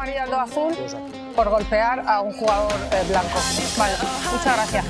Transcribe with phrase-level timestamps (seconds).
[0.00, 0.72] amarilla, el 2 azul
[1.36, 3.38] por golpear a un jugador eh, blanco.
[3.78, 3.94] Vale,
[4.32, 4.84] muchas gracias.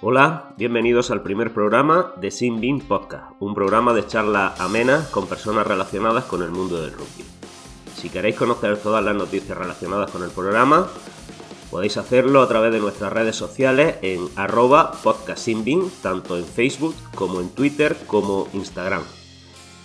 [0.00, 5.26] Hola, bienvenidos al primer programa de Sin Bean Podcast, un programa de charla amena con
[5.26, 7.24] personas relacionadas con el mundo del rugby.
[7.94, 10.88] Si queréis conocer todas las noticias relacionadas con el programa,
[11.72, 14.92] podéis hacerlo a través de nuestras redes sociales en arroba
[16.02, 19.02] tanto en Facebook como en Twitter como Instagram.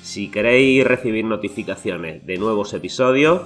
[0.04, 3.44] Si queréis recibir notificaciones de nuevos episodios,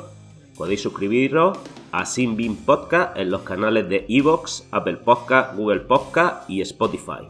[0.58, 1.60] podéis suscribiros
[1.92, 7.28] a Sinbin Podcast en los canales de Evox, Apple Podcast, Google Podcast y Spotify.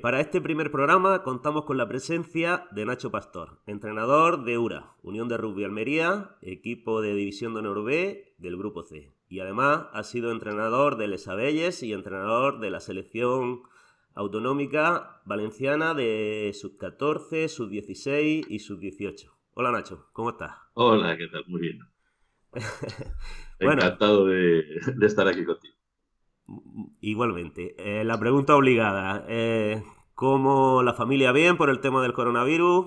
[0.06, 5.26] Para este primer programa contamos con la presencia de Nacho Pastor, entrenador de URA, Unión
[5.26, 9.12] de Rugby Almería, equipo de División de Honor B del Grupo C.
[9.28, 13.62] Y además ha sido entrenador de Les Abelles y entrenador de la selección
[14.14, 19.28] autonómica valenciana de sub-14, sub-16 y sub-18.
[19.54, 20.52] Hola Nacho, ¿cómo estás?
[20.74, 21.42] Hola, ¿qué tal?
[21.48, 21.80] Muy bien.
[23.58, 24.62] Encantado de,
[25.02, 25.74] estar aquí contigo.
[27.00, 27.74] Igualmente.
[27.76, 29.24] Eh, la pregunta obligada.
[29.28, 29.82] Eh,
[30.16, 32.86] ¿Cómo la familia bien por el tema del coronavirus?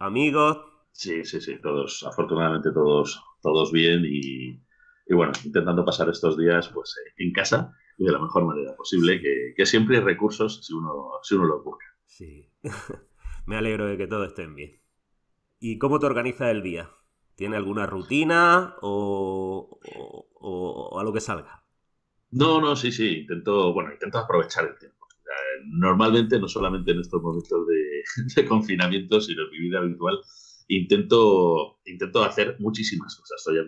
[0.00, 0.58] ¿Amigos?
[0.90, 1.60] Sí, sí, sí.
[1.62, 4.60] Todos, afortunadamente todos, todos bien y,
[5.08, 9.20] bueno, intentando pasar estos días pues eh, en casa y de la mejor manera posible,
[9.20, 11.86] que, siempre hay recursos si uno, si uno lo busca.
[12.06, 12.50] Sí.
[13.46, 14.80] Me alegro de que todos estén bien.
[15.60, 16.90] ¿Y cómo te organizas el día?
[17.36, 19.78] ¿Tiene alguna rutina o,
[20.40, 21.62] o, a lo que salga?
[22.32, 24.93] No, no, sí, sí, intento, bueno, intento aprovechar el tiempo.
[25.66, 27.66] Normalmente, no solamente en estos momentos
[28.36, 30.20] de, confinamiento, sino en mi vida habitual,
[30.68, 33.42] intento, intento hacer muchísimas cosas.
[33.42, 33.58] Soy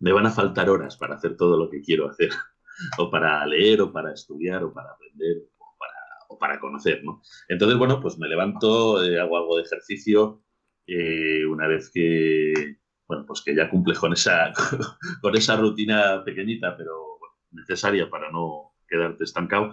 [0.00, 2.30] me van a faltar horas para hacer todo lo que quiero hacer,
[2.98, 5.92] o para leer, o para estudiar, o para aprender, o para,
[6.28, 7.22] o para conocer, ¿no?
[7.48, 10.42] Entonces, bueno, pues me levanto, eh, hago algo de ejercicio,
[10.86, 14.52] eh, una vez que, bueno, pues que ya cumple con esa,
[15.22, 17.18] con esa rutina pequeñita, pero
[17.52, 19.72] necesaria para no quedarte estancado,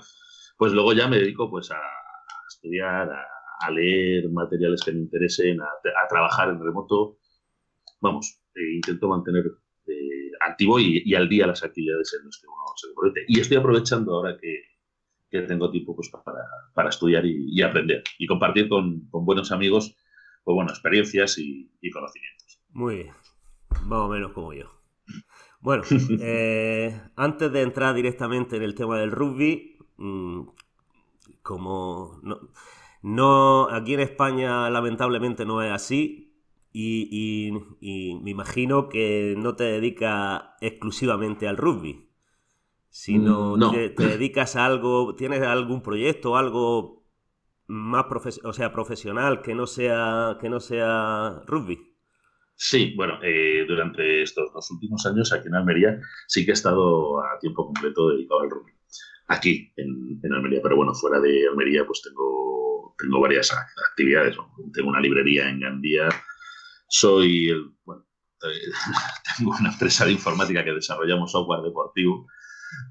[0.62, 1.82] pues luego ya me dedico pues a,
[2.48, 7.18] estudiar, a, leer materiales que me interesen, a, trabajar en remoto.
[8.00, 9.44] Vamos, e intento mantener
[9.88, 13.26] eh, activo y, al día las actividades en las que uno se compromete.
[13.28, 16.44] Y estoy aprovechando ahora que, tengo tiempo pues, para,
[16.76, 19.96] para estudiar y, aprender y compartir con, buenos amigos
[20.44, 22.62] pues, bueno, experiencias y, y conocimientos.
[22.70, 23.14] Muy bien,
[23.86, 24.70] más o menos como yo.
[25.64, 25.84] Bueno,
[26.20, 30.42] eh, antes de entrar directamente en el tema del rugby, mm,
[31.42, 32.20] como
[33.02, 36.32] no, aquí en España lamentablemente no es así
[36.74, 37.52] y,
[38.22, 42.10] me imagino que no te dedicas exclusivamente al rugby,
[42.90, 47.04] sino mm, te, dedicas a algo, tienes algún proyecto, algo
[47.68, 48.06] más
[48.44, 51.92] o sea, profesional que no sea, que no sea rugby.
[52.56, 57.20] Sí, bueno, eh, durante estos dos últimos años aquí en Almería sí que he estado
[57.26, 58.72] a tiempo completo dedicado al rugby.
[59.32, 63.50] Aquí, en, Almería, pero bueno, fuera de Almería pues tengo, tengo varias
[63.92, 64.36] actividades.
[64.74, 66.10] Tengo una librería en Gandía,
[66.90, 68.06] soy el, bueno,
[68.44, 68.72] eh,
[69.38, 72.28] tengo una empresa de informática que desarrollamos software deportivo.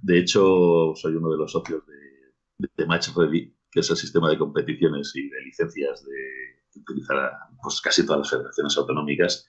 [0.01, 4.31] De hecho, soy uno de los socios de, de Match Ready, que es el sistema
[4.31, 6.95] de competiciones y de licencias de, que
[7.63, 9.47] pues, casi todas las federaciones autonómicas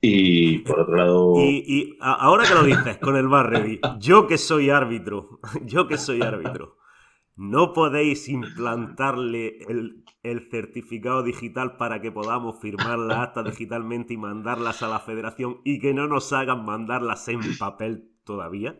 [0.00, 1.34] y por otro lado.
[1.38, 6.22] Y, ahora que lo dices con el Barrevi, yo que soy árbitro, yo que soy
[6.22, 6.80] árbitro,
[7.42, 9.60] ¿No podéis implantarle
[10.22, 15.62] el, certificado digital para que podamos firmar las actas digitalmente y mandarlas a la federación
[15.64, 18.78] y que no nos hagan mandarlas en papel todavía?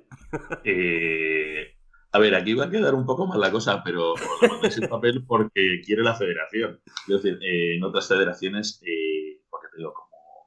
[0.62, 1.74] Eh,
[2.12, 4.12] a ver, aquí va a quedar un poco mal la cosa, pero
[4.42, 6.82] lo mandáis en papel porque quiere la federación.
[7.08, 9.94] Es decir, eh, en otras federaciones, eh, porque te digo,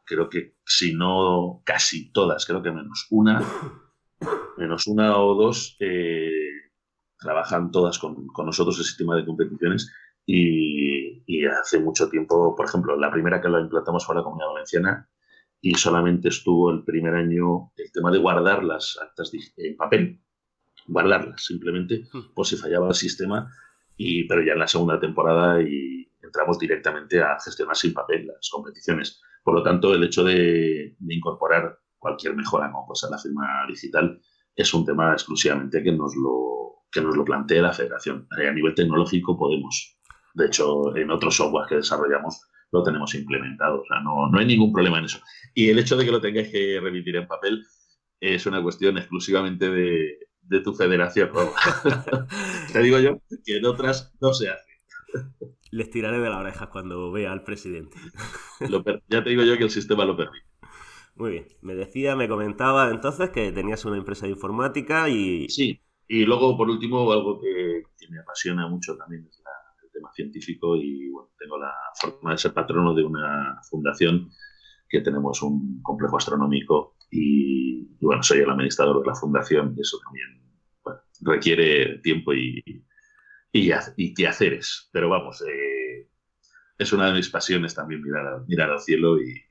[0.05, 3.41] creo que si no casi todas, creo que menos una,
[4.57, 6.29] menos una o dos, eh,
[7.17, 9.91] trabajan todas con, nosotros el sistema de competiciones
[10.25, 14.53] y, y, hace mucho tiempo, por ejemplo, la primera que lo implantamos fue la Comunidad
[14.53, 15.09] Valenciana
[15.61, 20.19] y solamente estuvo el primer año el tema de guardar las actas en papel
[20.87, 22.33] guardarlas simplemente hmm.
[22.33, 23.49] por si fallaba el sistema.
[23.95, 28.49] Y, pero ya en la segunda temporada y entramos directamente a gestionar sin papel las
[28.49, 29.21] competiciones.
[29.43, 34.19] Por lo tanto, el hecho de, incorporar cualquier mejora como a la firma digital
[34.55, 38.27] es un tema exclusivamente que nos lo, que nos lo plantea la federación.
[38.31, 39.97] A nivel tecnológico podemos.
[40.33, 42.41] De hecho, en otros software que desarrollamos
[42.71, 43.81] lo tenemos implementado.
[43.81, 45.19] O sea, no, no hay ningún problema en eso.
[45.53, 47.63] Y el hecho de que lo tengáis que remitir en papel
[48.19, 51.29] es una cuestión exclusivamente de, de tu federación.
[52.73, 54.73] te digo yo que en otras no se hace.
[55.73, 57.97] Les tiraré de la oreja cuando vea al presidente.
[59.09, 60.45] ya te digo yo que el sistema lo permite.
[61.15, 61.47] Muy bien.
[61.61, 65.49] Me decía, me comentaba entonces que tenías una empresa de informática y...
[65.49, 69.41] Sí, y luego por último algo que, me apasiona mucho también es
[69.83, 74.29] el tema científico y bueno, tengo la fortuna de ser patrono de una fundación
[74.87, 79.97] que tenemos un complejo astronómico y, bueno, soy el administrador de la fundación y eso
[80.03, 80.39] también
[81.21, 82.61] requiere tiempo y,
[83.53, 84.89] y, y quehaceres.
[84.91, 86.09] Pero vamos, eh,
[86.77, 89.41] es una de mis pasiones también mirar, mirar al cielo y,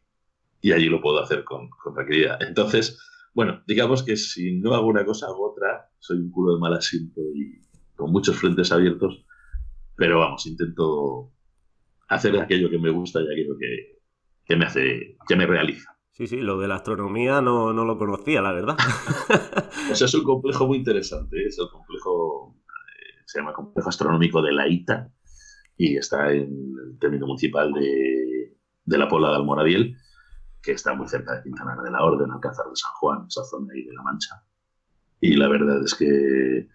[0.60, 2.42] y allí lo puedo hacer con, con, tranquilidad.
[2.42, 2.98] Entonces,
[3.32, 5.88] bueno, digamos que si no hago una cosa, hago otra.
[5.98, 7.62] Soy un culo de mal asiento y
[7.94, 9.24] con muchos frentes abiertos,
[9.96, 11.32] pero vamos, intento
[12.08, 14.00] hacer aquello que me gusta y aquello que,
[14.44, 15.96] que me hace, que me realiza.
[16.10, 18.76] Sí, sí, lo de la astronomía no, lo conocía, la verdad.
[19.90, 21.38] Eso es un complejo muy interesante.
[21.38, 21.46] ¿eh?
[21.46, 22.54] Es el complejo,
[23.32, 25.10] se llama Complejo Astronómico de la ITA
[25.76, 29.96] y está en el término municipal de, la Pola de Almoradiel,
[30.62, 33.72] que está muy cerca de Quintana de la Orden, Alcázar de San Juan, esa zona
[33.72, 34.44] ahí de La Mancha.
[35.20, 36.68] Y la verdad es que,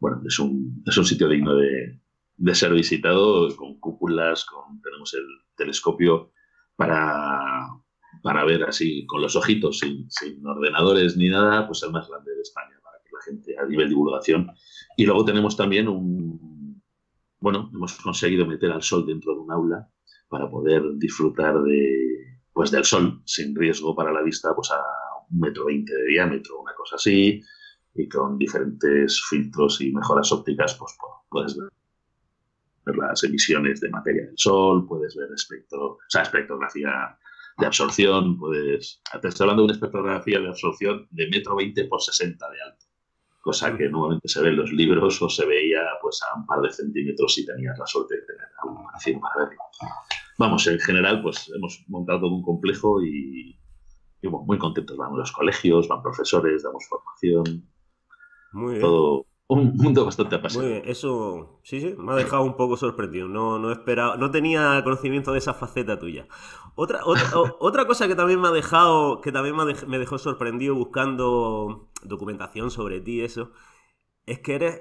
[0.00, 2.00] bueno, es un, es un sitio digno de,
[2.36, 5.26] de ser visitado, con cúpulas, con, tenemos el
[5.56, 6.32] telescopio
[6.76, 7.68] para
[8.22, 12.42] para ver así con los ojitos, sin, ordenadores ni nada, pues el más grande de
[12.42, 12.77] España,
[13.58, 14.50] a nivel divulgación.
[14.96, 16.82] Y luego tenemos también un,
[17.40, 19.88] bueno, hemos conseguido meter al sol dentro de un aula
[20.28, 24.80] para poder disfrutar de, pues del sol sin riesgo para la vista, pues a
[25.30, 27.40] un metro veinte de diámetro, una cosa así,
[27.94, 30.96] y con diferentes filtros y mejoras ópticas, pues
[31.28, 31.70] puedes ver
[32.96, 37.18] las emisiones de materia del sol, puedes ver espectro, o sea, espectrografía
[37.58, 42.00] de absorción, pues te estoy hablando de una espectrografía de absorción de metro veinte por
[42.00, 42.86] 60 de alto,
[43.48, 46.60] cosa que normalmente se ve en los libros o se veía pues a un par
[46.60, 49.62] de centímetros si tenías la suerte de tener algún magazine para verlo.
[50.36, 53.58] Vamos, en general, pues hemos montado todo un complejo y,
[54.22, 54.98] muy contentos.
[54.98, 57.66] Van los colegios, van profesores, damos formación.
[58.52, 58.82] Muy bien.
[58.82, 60.74] Todo, un mundo bastante apasionante.
[60.74, 63.28] Muy bien, eso sí, sí, me ha dejado un poco sorprendido.
[63.28, 66.28] No, no esperaba, no tenía conocimiento de esa faceta tuya.
[66.74, 72.70] Otra, otra, cosa que también me ha dejado, que también me, dejó sorprendido buscando documentación
[72.70, 73.52] sobre ti, eso,
[74.26, 74.80] es que eres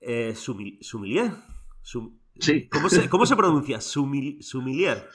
[0.00, 1.32] eh, sumilier.
[2.38, 2.68] sí.
[2.68, 3.80] ¿Cómo se, cómo se pronuncia?
[3.80, 5.08] sumilier.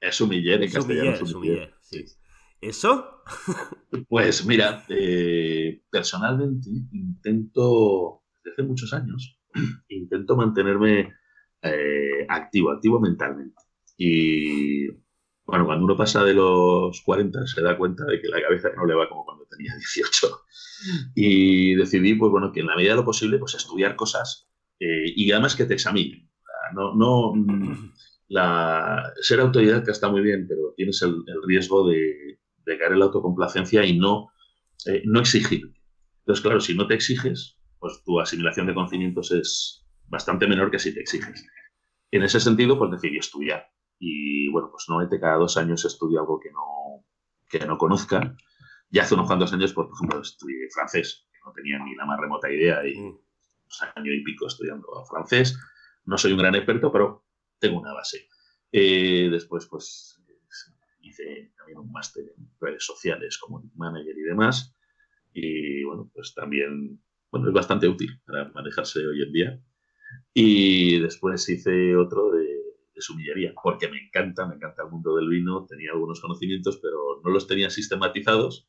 [0.00, 1.26] Es sumiller en castellano.
[1.26, 2.04] Sumiller, sí.
[2.62, 3.24] ¿Eso?
[4.08, 9.38] Pues mira, eh, personalmente intento, desde hace muchos años,
[9.88, 11.12] intento mantenerme
[11.62, 13.62] eh, activo, activo mentalmente.
[13.96, 14.88] Y
[15.44, 18.86] bueno, cuando uno pasa de los 40 se da cuenta de que la cabeza no
[18.86, 20.28] le va como cuando tenía 18.
[21.14, 24.48] Y decidí, pues bueno, que en la medida de lo posible, pues estudiar cosas
[24.80, 26.28] eh, y además que te examinen.
[26.74, 27.34] No, no,
[28.28, 33.06] la, ser autodidacta está muy bien, pero tienes el riesgo de, de caer en la
[33.06, 34.30] autocomplacencia y no,
[34.86, 35.72] eh, no exigir.
[36.20, 40.78] Entonces, claro, si no te exiges, pues tu asimilación de conocimientos es bastante menor que
[40.78, 41.44] si te exiges.
[42.12, 43.68] En ese sentido, pues decidí estudiar.
[43.98, 47.04] Y bueno, pues normalmente cada dos años estudio algo que no,
[47.48, 48.36] que no conozca.
[48.88, 52.20] Ya hace unos cuantos años, por ejemplo, estudié francés, que no tenía ni la más
[52.20, 53.20] remota idea, y un
[53.64, 55.58] pues, año y pico estudiando francés.
[56.04, 57.24] No soy un gran experto, pero
[57.58, 58.28] tengo una base.
[58.70, 60.22] Eh, después, pues
[61.00, 64.72] hice también un máster en redes sociales como manager y demás.
[65.32, 69.60] Y bueno, pues también bueno, es bastante útil para manejarse hoy en día.
[70.34, 72.44] Y después hice otro de,
[72.94, 77.20] de sumillería, porque me encanta, me encanta el mundo del vino, tenía algunos conocimientos, pero
[77.24, 78.68] no los tenía sistematizados.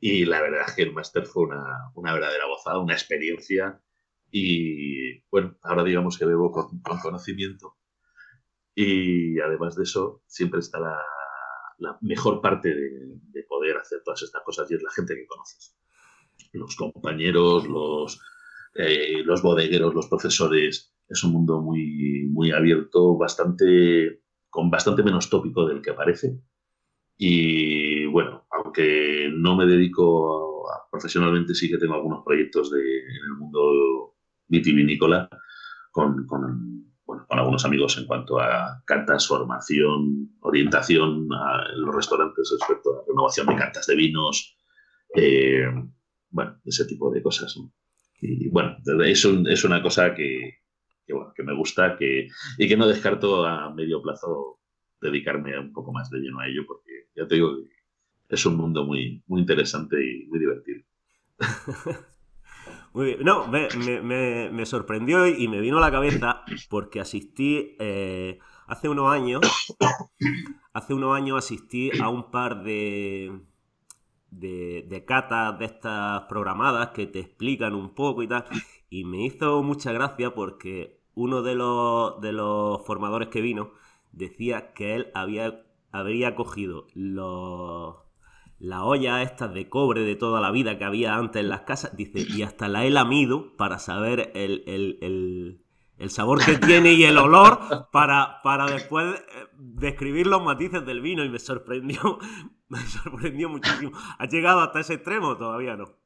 [0.00, 3.82] Y la verdad es que el máster fue una, una verdadera gozada, una experiencia.
[4.30, 7.76] Y bueno, ahora digamos que bebo con, con conocimiento.
[8.74, 10.98] Y además de eso, siempre está la,
[11.78, 12.90] la mejor parte de,
[13.30, 15.76] de, poder hacer todas estas cosas y es la gente que conoces.
[16.52, 18.20] Los compañeros, los,
[18.74, 20.94] eh, los bodegueros, los profesores.
[21.08, 26.38] Es un mundo muy, muy abierto, bastante, con bastante menos tópico del que parece.
[27.16, 33.38] Y bueno, aunque no me dedico profesionalmente, sí que tengo algunos proyectos de, en el
[33.38, 34.14] mundo
[34.48, 35.28] vitivinícola
[35.90, 42.56] con, con, bueno, con algunos amigos en cuanto a cartas, formación, orientación a, los restaurantes
[42.58, 44.56] respecto a renovación de cartas de vinos,
[45.14, 45.66] eh,
[46.30, 47.56] bueno, ese tipo de cosas.
[48.20, 50.58] Y bueno, es, un, es una cosa que,
[51.06, 54.58] que, bueno, que me gusta que, y que no descarto a medio plazo
[55.00, 57.56] dedicarme un poco más de lleno a ello, porque ya te digo
[58.28, 60.82] que es un mundo muy, muy interesante y muy divertido.
[62.92, 63.20] Muy bien.
[63.22, 63.68] No, me,
[64.02, 69.40] me, me, sorprendió y me vino a la cabeza porque asistí eh, hace unos años.
[70.72, 73.40] Hace unos años asistí a un par de,
[74.30, 78.44] de, de, catas de estas programadas que te explican un poco y tal.
[78.88, 83.72] Y me hizo mucha gracia porque uno de los, de los formadores que vino
[84.12, 87.96] decía que él había, habría cogido los,
[88.58, 91.96] las ollas estas de cobre de toda la vida que había antes en las casas,
[91.96, 95.64] dice, y hasta la he lamido para saber el, el, el,
[96.00, 101.02] el sabor que tiene y el olor para, para después eh, describir los matices del
[101.02, 102.18] vino y me sorprendió,
[102.68, 103.92] me sorprendió muchísimo.
[104.18, 105.36] ¿Has llegado hasta ese extremo?
[105.36, 105.98] Todavía no.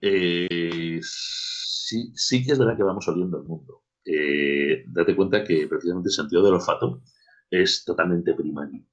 [0.00, 3.82] Eh, sí, sí que es verdad que vamos oliendo el mundo.
[4.04, 7.02] Eh, date cuenta que precisamente el sentido del olfato
[7.50, 8.84] es totalmente primario.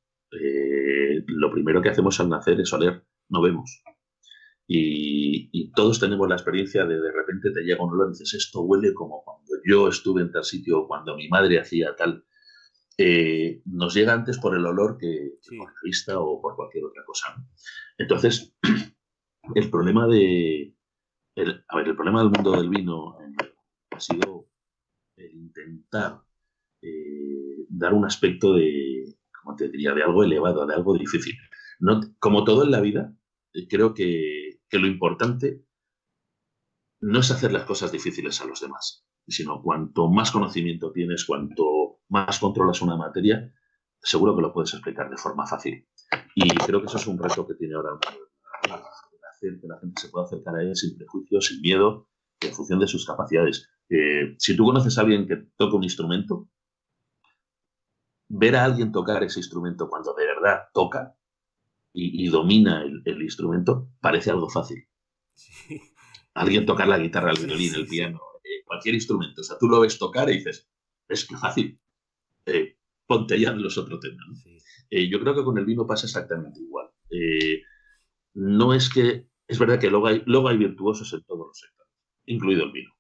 [1.28, 3.84] Lo primero que hacemos al nacer es oler, no vemos.
[4.74, 8.62] Y, todos tenemos la experiencia de de repente te llega un olor y dices, esto
[8.62, 9.22] huele como
[9.66, 12.26] yo estuve en tal sitio, cuando mi madre hacía tal.
[12.98, 15.58] Eh, nos llega antes por el olor que, sí.
[15.58, 17.36] por la vista o por cualquier otra cosa.
[17.98, 18.56] Entonces,
[19.56, 20.76] el problema de.
[21.36, 23.54] El, a ver, el problema del mundo del vino eh,
[23.92, 24.48] ha sido
[25.16, 26.22] el intentar
[26.82, 31.36] eh, dar un aspecto de, como te diría, de algo elevado, de algo difícil.
[31.80, 33.16] No, como todo en la vida,
[33.70, 35.64] creo que, que, lo importante
[37.00, 42.00] no es hacer las cosas difíciles a los demás, sino cuanto más conocimiento tienes, cuanto
[42.10, 43.54] más controlas una materia,
[44.02, 45.88] seguro que lo puedes explicar de forma fácil.
[46.36, 48.00] Y creo que eso es un reto que tiene ahora
[49.32, 52.10] hacer que la gente se pueda acercar a él sin prejuicios, sin miedo,
[52.42, 53.70] en función de sus capacidades.
[53.90, 56.50] Eh, si tú conoces a alguien que toca un instrumento,
[58.30, 61.16] ver a alguien tocar ese instrumento cuando de verdad toca
[61.94, 64.88] y, y domina el, el, instrumento parece algo fácil.
[65.34, 65.82] Sí.
[66.34, 69.42] Alguien tocar la guitarra, el violín, el piano, eh, cualquier instrumento.
[69.42, 70.70] O sea, tú lo ves tocar y dices,
[71.08, 71.80] es que fácil.
[72.46, 74.26] Eh, ponte ya en los otros temas.
[74.28, 74.36] ¿no?
[74.36, 74.58] Sí.
[74.90, 76.90] Eh, yo creo que con el vino pasa exactamente igual.
[78.34, 81.92] no es que, es verdad que luego hay, luego hay virtuosos en todos los sectores,
[82.26, 82.92] incluido el vino.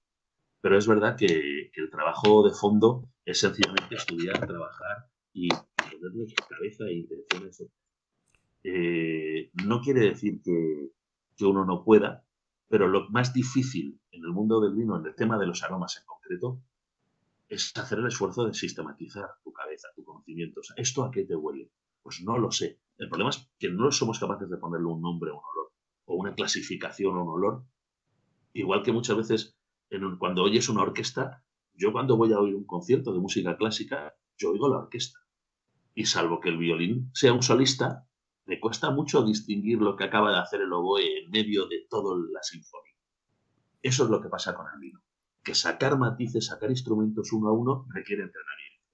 [0.61, 6.33] Pero es verdad que, que el trabajo de fondo es sencillamente estudiar, trabajar, y ponerle
[6.49, 7.63] cabeza e intenciones.
[8.63, 10.91] Eh, no quiere decir que,
[11.35, 12.25] que, uno no pueda,
[12.67, 15.97] pero lo más difícil en el mundo del vino, en el tema de los aromas
[15.97, 16.61] en concreto,
[17.47, 20.61] es hacer el esfuerzo de sistematizar tu cabeza, tu conocimiento.
[20.77, 21.71] ¿esto a qué te huele?
[22.01, 22.79] Pues no lo sé.
[22.97, 25.71] El problema es que no somos capaces de ponerle un nombre a un olor,
[26.05, 27.65] o una clasificación a un olor.
[28.53, 29.57] Igual que muchas veces
[30.19, 34.51] cuando oyes una orquesta, yo cuando voy a oír un concierto de música clásica, yo
[34.51, 35.19] oigo la orquesta.
[35.93, 38.07] Y salvo que el violín sea un solista,
[38.45, 42.17] me cuesta mucho distinguir lo que acaba de hacer el oboe en medio de toda
[42.31, 42.90] la sinfonía.
[43.81, 45.01] Eso es lo que pasa con el vino.
[45.43, 48.85] Que sacar matices, sacar instrumentos uno a uno requiere entrenamiento.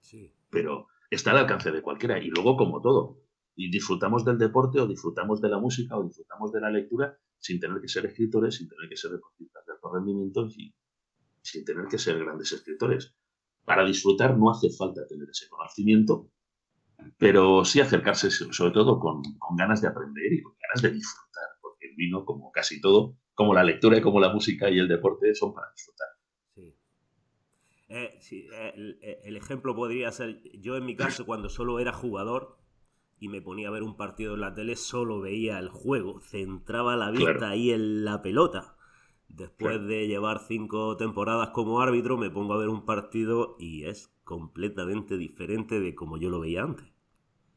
[0.00, 0.32] Sí.
[0.50, 2.18] Pero está al alcance de cualquiera.
[2.18, 3.22] Y luego, como todo,
[3.56, 7.58] y disfrutamos del deporte o disfrutamos de la música o disfrutamos de la lectura sin
[7.58, 10.74] tener que ser escritores, sin tener que ser deportistas de alto rendimiento y
[11.42, 13.14] sin tener que ser grandes escritores
[13.64, 16.30] para disfrutar no hace falta tener ese conocimiento,
[17.18, 21.48] pero sí acercarse sobre todo con, con, ganas de aprender y con ganas de disfrutar,
[21.60, 24.88] porque el vino, como casi todo, como la lectura y como la música y el
[24.88, 26.08] deporte, son para disfrutar.
[26.56, 26.74] Sí.
[27.88, 32.58] Eh, sí el, el, ejemplo podría ser, yo en mi caso, cuando solo era jugador
[33.20, 36.96] y me ponía a ver un partido en la tele, solo veía el juego, centraba
[36.96, 37.46] la vista claro.
[37.46, 38.76] ahí en la pelota
[39.28, 44.10] Después de llevar cinco temporadas como árbitro, me pongo a ver un partido y es
[44.24, 46.86] completamente diferente de como yo lo veía antes.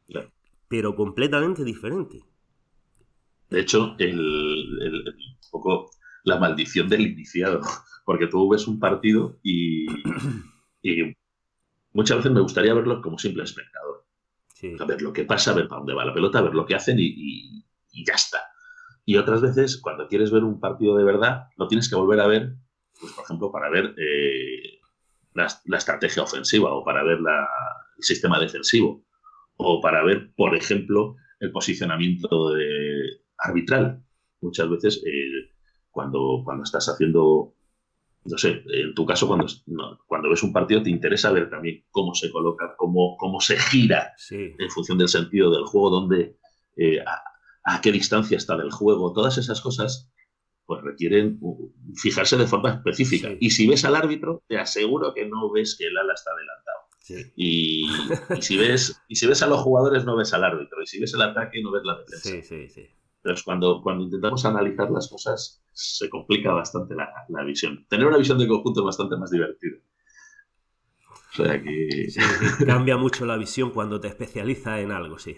[0.08, 0.32] Claro.
[0.68, 2.26] Pero completamente diferente.
[3.50, 4.20] De hecho, el,
[4.82, 5.92] el- un poco
[6.24, 7.62] la maldición del iniciado,
[8.06, 9.88] porque tú ves un partido y,
[10.84, 11.16] y
[11.94, 14.06] muchas veces me gustaría verlo como simple espectador.
[14.54, 14.76] Sí.
[14.80, 16.66] A ver lo que pasa, a ver para dónde va la pelota, a ver lo
[16.66, 18.40] que hacen y, y- y ya está.
[19.06, 22.28] Y otras veces, cuando quieres ver un partido de verdad, lo tienes que volver a
[22.28, 22.54] ver,
[23.00, 24.80] pues por ejemplo, para ver eh,
[25.34, 27.48] la, la estrategia ofensiva o para ver la-
[27.98, 29.06] el sistema defensivo
[29.58, 34.04] o para ver, por ejemplo, el posicionamiento de- arbitral.
[34.42, 35.52] Muchas veces, eh,
[35.90, 37.56] cuando, cuando estás haciendo,
[38.26, 41.84] no sé, en tu caso, cuando, no, cuando ves un partido, te interesa ver también
[41.92, 44.54] cómo se coloca, cómo, cómo se gira Sí.
[44.58, 46.38] en función del sentido del juego, dónde,
[46.78, 47.22] eh, a,
[47.76, 50.12] a qué distancia está del juego, todas esas cosas
[50.66, 51.40] pues requieren
[51.96, 53.30] fijarse de forma específica.
[53.30, 53.38] Sí.
[53.42, 56.80] Y si ves al árbitro, te aseguro que no ves que el ala está adelantado.
[57.00, 57.34] Sí.
[57.36, 57.90] Y,
[58.38, 60.84] y si ves, y si ves a los jugadores, no ves al árbitro.
[60.84, 62.30] Y si ves el ataque, no ves la defensa.
[62.30, 62.88] Sí, sí, sí.
[63.24, 67.86] Entonces, cuando, cuando intentamos analizar las cosas, se complica bastante la, la visión.
[67.90, 69.78] Tener una visión de conjunto es bastante más divertido.
[71.32, 72.20] O sea que Sí.
[72.66, 75.38] Cambia mucho la visión cuando te especializas en algo, sí.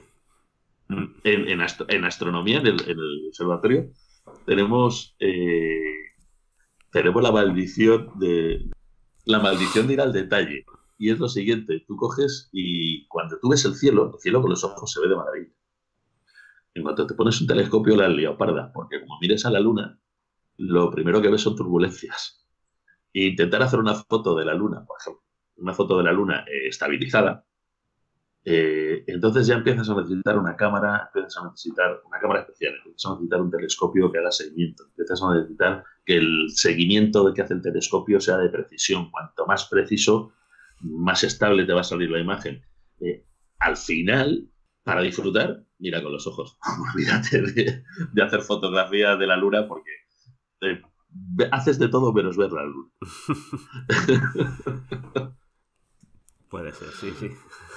[0.90, 3.90] en, en astro- en astronomía, en el, en el observatorio,
[4.46, 5.80] tenemos, eh,
[6.92, 8.70] tenemos la maldición de
[9.26, 10.66] la maldición de ir al detalle.
[10.98, 14.52] Y es lo siguiente, tú coges y cuando tú ves el cielo, el cielo con
[14.52, 15.52] los ojos se ve de maravilla.
[16.74, 19.60] En cuanto te pones un telescopio, la has liado parda, porque como mires a la
[19.60, 20.00] luna,
[20.58, 22.48] lo primero que ves son turbulencias.
[23.14, 25.24] E intentar hacer una foto de la luna, por ejemplo,
[25.58, 27.46] una foto de la luna eh, estabilizada,
[28.44, 33.06] eh, entonces ya empiezas a necesitar una cámara, empiezas a necesitar una cámara especial, empiezas
[33.06, 37.54] a necesitar un telescopio que haga seguimiento, empiezas a necesitar que el seguimiento que hace
[37.54, 39.12] el telescopio sea de precisión.
[39.12, 40.34] Cuanto más preciso,
[40.80, 42.64] más estable te va a salir la imagen.
[43.00, 43.26] Eh,
[43.60, 44.50] al final,
[44.84, 46.58] para disfrutar, mira con los ojos.
[46.94, 49.92] Olvídate de, de hacer fotografías de la luna porque
[50.62, 50.82] eh,
[51.52, 52.90] haces de todo menos ver la luna.
[56.50, 57.30] Puede ser, sí, sí.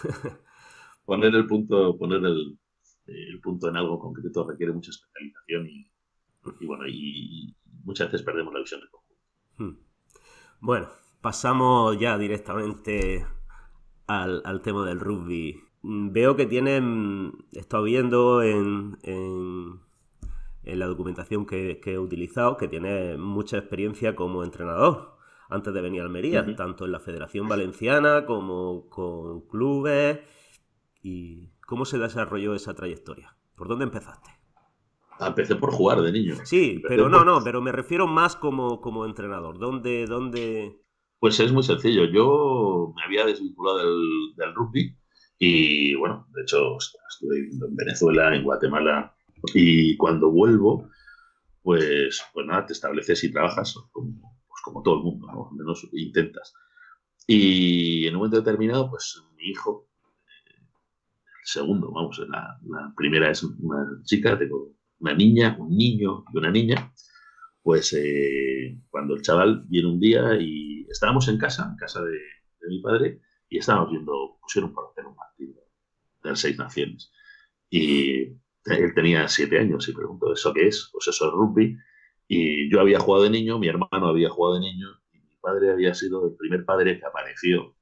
[1.05, 2.59] poner el punto, poner el,
[3.07, 5.91] el punto en algo concreto requiere mucha especialización y,
[6.61, 9.23] y bueno, y muchas veces perdemos la visión de conjunto.
[9.59, 9.79] Hmm.
[10.61, 10.89] Bueno,
[11.21, 13.27] pasamos ya directamente
[14.07, 15.61] al, al tema del rugby.
[15.85, 19.81] Mm, Veo que tienen, he estado viendo en, en,
[20.65, 25.13] en la documentación que, que he utilizado, que tiene mucha experiencia como entrenador
[25.51, 30.21] antes de venir a Almería, tanto en la Federación Valenciana como con clubes.
[31.03, 33.37] ¿Y cómo se desarrolló esa trayectoria?
[33.55, 34.31] ¿Por dónde empezaste?
[35.21, 36.35] Ah, Empecé por jugar de niño.
[36.45, 39.59] Sí, Empecé pero no, no, pero me refiero más como, como entrenador.
[39.59, 40.81] ¿Dónde, dónde...
[41.21, 42.07] Pues es muy sencillo.
[42.07, 44.97] Yo me había desvinculado del, del rugby
[45.39, 49.15] y bueno, de hecho estuve viviendo en Venezuela, en Guatemala
[49.53, 50.89] y cuando vuelvo,
[51.63, 55.49] pues, pues nada, te estableces y trabajas como, pues como todo el mundo, ¿no?
[55.51, 56.55] Al menos intentas.
[57.27, 59.89] Y en un momento determinado, pues mi hijo,
[60.27, 66.25] eh, el segundo, vamos, la, la primera es una chica, tengo una niña, un niño
[66.33, 66.93] y una niña,
[67.63, 72.19] pues eh, cuando el chaval viene un día y estábamos en casa, en casa de,
[72.69, 74.94] mi padre, y estábamos viendo, pusieron por
[76.31, 77.13] de Seis Naciones.
[77.71, 80.89] Y él tenía siete años y preguntó, ¿eso qué es?
[80.93, 81.77] Pues eso es rugby.
[82.29, 85.71] Y yo había jugado de niño, mi hermano había jugado de niño, y mi padre
[85.71, 87.77] había sido el primer padre que apareció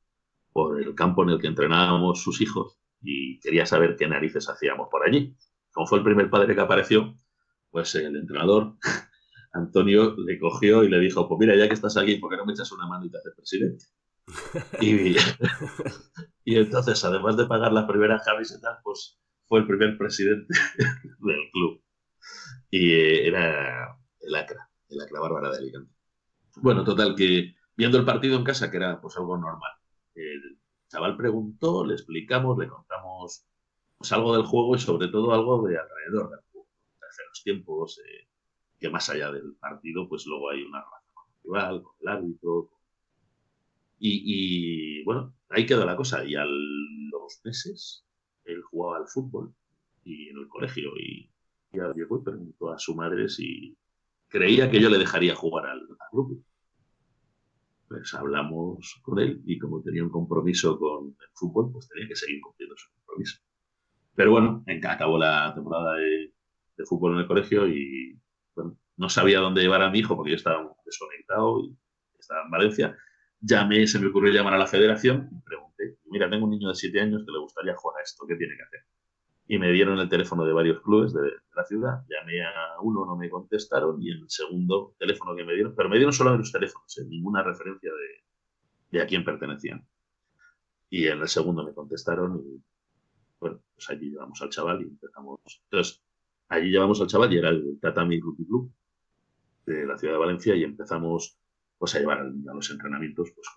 [0.52, 4.88] por el campo en el que entrenábamos sus hijos y quería saber qué narices hacíamos
[4.90, 5.37] por allí.
[5.72, 7.14] Como fue el primer padre que apareció,
[7.70, 8.76] pues el entrenador
[9.52, 12.46] Antonio le cogió y le dijo, pues mira, ya que estás aquí, ¿por qué no
[12.46, 13.85] me echas una mano y te haces presidente?
[14.80, 15.16] Y,
[16.44, 20.54] y entonces, además de pagar las primeras camisetas, pues fue el primer presidente
[21.18, 21.82] del club.
[22.70, 25.92] Y eh, era el Acra, el Acra Bárbara de Alicante.
[26.56, 29.72] Bueno, total, que viendo el partido en casa, que era pues algo normal,
[30.14, 30.58] el
[30.88, 33.46] chaval preguntó, le explicamos, le contamos
[33.96, 36.68] pues, algo del juego y sobre todo algo de alrededor del juego,
[37.00, 38.28] de hacer los tiempos, eh,
[38.78, 42.08] que más allá del partido, pues luego hay una relación con el rival, con el
[42.08, 42.70] árbitro.
[44.05, 46.25] Y, y, bueno, ahí quedó la cosa.
[46.25, 48.05] Y a los meses
[48.45, 49.55] él jugaba al fútbol
[50.05, 51.31] y en el colegio y
[51.73, 53.77] ya llegó y a su madre si
[54.29, 56.43] creía que yo le dejaría jugar al, al rugby.
[57.88, 62.17] Pues hablamos con él y como tenía un compromiso con el fútbol, pues tenía que
[62.17, 63.38] seguir cumpliendo su compromiso.
[64.15, 66.33] Pero bueno, en- acabó la temporada de,
[66.77, 68.19] de fútbol en el colegio y,
[68.97, 71.77] no sabía dónde llevar a mi hijo porque yo estaba desconectado y
[72.19, 72.97] estaba en Valencia.
[73.44, 76.74] Llamé, se me ocurrió llamar a la federación y pregunté, mira, tengo un niño de
[76.76, 78.81] 7 años que le gustaría jugar a esto, ¿qué tiene que hacer?
[79.48, 83.16] Y me dieron el teléfono de varios clubes de, la ciudad, llamé a uno, no
[83.16, 86.96] me contestaron, y el segundo teléfono que me dieron, pero me dieron solo los teléfonos,
[86.98, 87.05] ¿eh?
[87.05, 89.85] ninguna referencia de, de a quién pertenecían.
[90.88, 92.62] Y en el segundo me contestaron y,
[93.40, 95.40] bueno, pues allí llevamos al chaval y empezamos.
[95.64, 96.00] Entonces,
[96.48, 98.72] allí llevamos al chaval y era el Tatami Rugby Club
[99.66, 101.37] de la ciudad de Valencia y empezamos
[101.83, 103.49] pues a llevar a los entrenamientos pues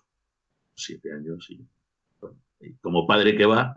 [0.74, 1.64] siete años y,
[2.80, 3.72] como padre que va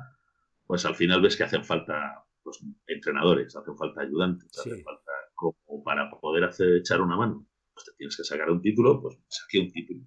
[0.66, 5.84] pues al final ves que hacen falta pues, entrenadores, hacen falta ayudantes, hacen falta como
[5.84, 7.46] para poder hacer echar una mano.
[7.76, 10.02] Pues te tienes que sacar un título pues saqué un título.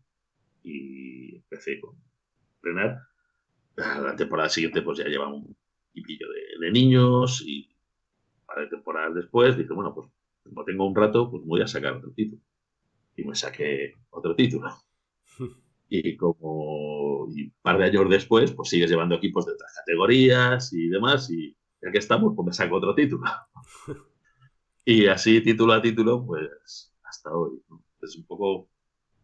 [0.64, 1.94] Y empecé con
[2.56, 2.98] entrenar.
[3.76, 5.56] La temporada siguiente pues ya lleva un
[5.90, 7.76] equipillo de, de niños y
[8.44, 10.10] para temporadas después dije bueno pues
[10.42, 12.42] como tengo un rato, pues voy a sacar otro título.
[13.16, 14.70] Y me saqué otro título.
[15.94, 20.88] Y como un par de años después, pues sigues llevando equipos de otras categorías y
[20.88, 23.24] demás, y ya que estamos, pues me saco otro título.
[24.84, 27.62] Y así, título a título, pues hasta hoy.
[28.00, 28.68] Es un poco,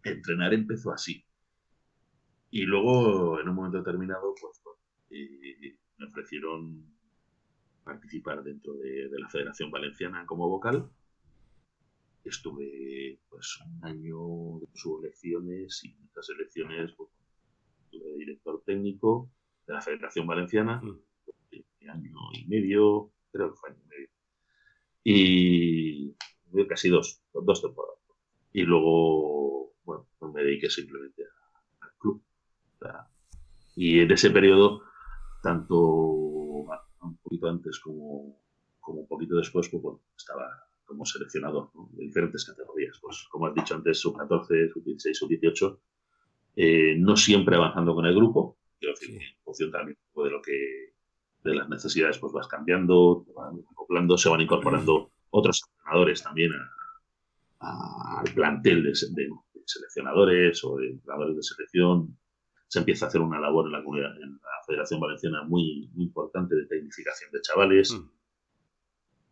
[0.05, 1.25] entrenar empezó así.
[2.51, 4.63] Y luego, en un momento determinado, pues,
[5.11, 6.85] me ofrecieron
[7.83, 10.89] participar dentro de, la Federación Valenciana como vocal
[12.25, 17.11] estuve pues un año sus elecciones y en estas elecciones pues,
[17.85, 19.31] estuve director técnico
[19.67, 21.91] de la Federación Valenciana, mm.
[21.91, 24.09] año y medio, creo que fue año y medio.
[25.05, 26.17] Y
[26.69, 27.99] casi dos, dos temporadas.
[28.53, 31.23] Y luego, bueno, pues me dediqué simplemente
[31.81, 32.23] al club.
[33.77, 34.83] y en ese periodo,
[35.43, 35.77] tanto
[37.01, 38.41] un poquito antes como,
[38.81, 42.99] como un poquito después, pues bueno, estaba como seleccionador de diferentes categorías.
[43.01, 45.79] Pues como has dicho antes, sub-14, sub-16, sub-18,
[46.99, 50.95] no siempre avanzando con el grupo, quiero decir, en función también de lo que
[51.45, 56.53] de las necesidades pues vas cambiando, van acoplando, se van incorporando otros entrenadores también
[57.61, 58.95] al plantel de,
[59.65, 62.19] seleccionadores o de entrenadores de selección.
[62.67, 66.05] Se empieza a hacer una labor en la, comunidad, en la Federación Valenciana muy, muy
[66.05, 67.93] importante de tecnificación de chavales.
[67.93, 68.11] Mm.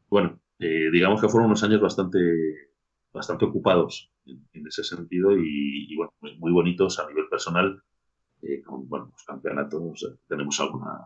[0.09, 2.19] Bueno, eh, digamos que fueron unos años bastante,
[3.13, 7.83] bastante ocupados en, ese sentido y, bueno, muy, bonitos a nivel personal.
[8.43, 11.01] Eh, con bueno, los campeonatos, tenemos alguna.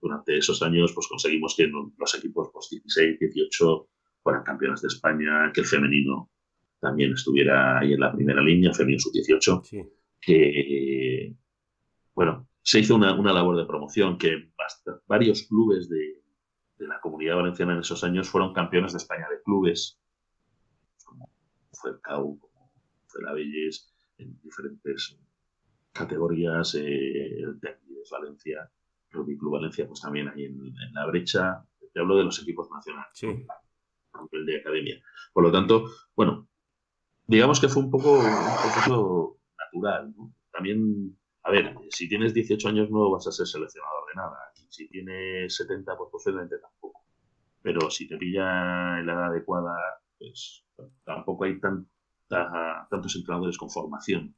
[0.00, 3.88] Durante esos años, pues conseguimos que los equipos pues, 16, 18
[4.20, 6.28] fueran campeones de España, que el femenino
[6.80, 9.88] también estuviera ahí en la primera línea, femenino sub-18,
[10.20, 11.36] que,
[12.14, 14.50] bueno, se hizo una, una labor de promoción que
[15.06, 16.20] varios clubes de,
[16.78, 19.98] de la comunidad valenciana en esos años fueron campeones de España de clubes,
[21.04, 21.30] como
[21.72, 22.72] fue el CAU, como
[23.06, 25.18] fue la Belles, en diferentes
[25.92, 28.70] categorías, eh, el Tecnides Valencia,
[29.10, 31.64] Rugby Club Valencia, pues también ahí en, la brecha.
[31.92, 33.26] Te hablo de los equipos nacionales, sí.
[34.32, 35.02] el de academia.
[35.32, 36.46] Por lo tanto, bueno,
[37.26, 40.14] digamos que fue un poco un proceso natural.
[40.52, 44.36] También, a ver, si tienes 18 años no vas a ser seleccionador de nada
[44.68, 47.04] si tienes 70, pues posiblemente tampoco.
[47.62, 49.74] Pero si te pilla en la edad adecuada,
[50.18, 50.64] pues
[51.04, 54.34] tampoco hay tanta, tantos entrenadores con formación.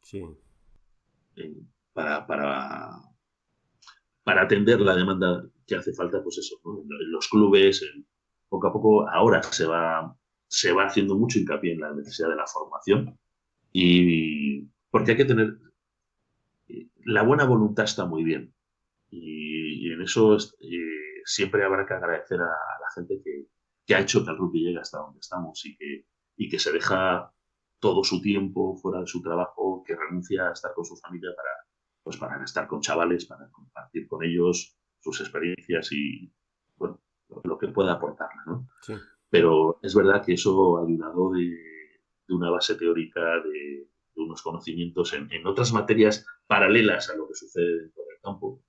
[1.36, 1.56] Eh,
[1.92, 2.90] para, para,
[4.22, 7.84] para atender la demanda que hace falta, pues eso, en los clubes,
[8.48, 10.16] poco a poco, ahora se va,
[10.46, 13.18] se va haciendo mucho hincapié en la necesidad de la formación
[13.72, 15.58] y porque hay que tener,
[17.04, 18.54] la buena voluntad está muy bien,
[19.10, 23.46] y, en eso eh, siempre habrá que agradecer a, la gente que,
[23.86, 26.06] que, ha hecho que el rugby llegue hasta donde estamos y que,
[26.36, 27.32] y que se deja
[27.80, 31.50] todo su tiempo fuera de su trabajo, que renuncia a estar con su familia para,
[32.02, 36.32] pues para estar con chavales, para compartir con ellos sus experiencias y
[36.76, 37.00] bueno,
[37.44, 38.28] lo, que pueda aportar.
[38.46, 38.68] ¿no?
[39.30, 41.48] Pero es verdad que eso ha ayudado de,
[42.26, 43.88] de una base teórica, de
[44.22, 48.62] unos conocimientos en, en, otras materias paralelas a lo que sucede dentro del campo,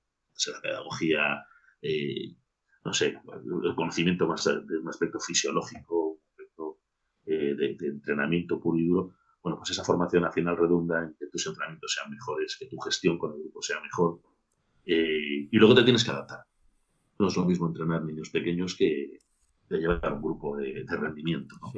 [0.47, 1.45] la pedagogía,
[1.81, 2.35] eh,
[2.85, 3.17] no sé,
[3.63, 6.79] el conocimiento más de un aspecto fisiológico, un aspecto
[7.25, 11.27] eh, de, entrenamiento puro y duro, bueno, pues esa formación al final redunda en que
[11.27, 14.21] tus entrenamientos sean mejores, que tu gestión con el grupo sea mejor.
[14.85, 16.43] Eh, y luego te tienes que adaptar.
[17.19, 19.19] No es lo mismo entrenar niños pequeños que
[19.69, 21.55] de llevar un grupo de, rendimiento.
[21.61, 21.71] ¿no?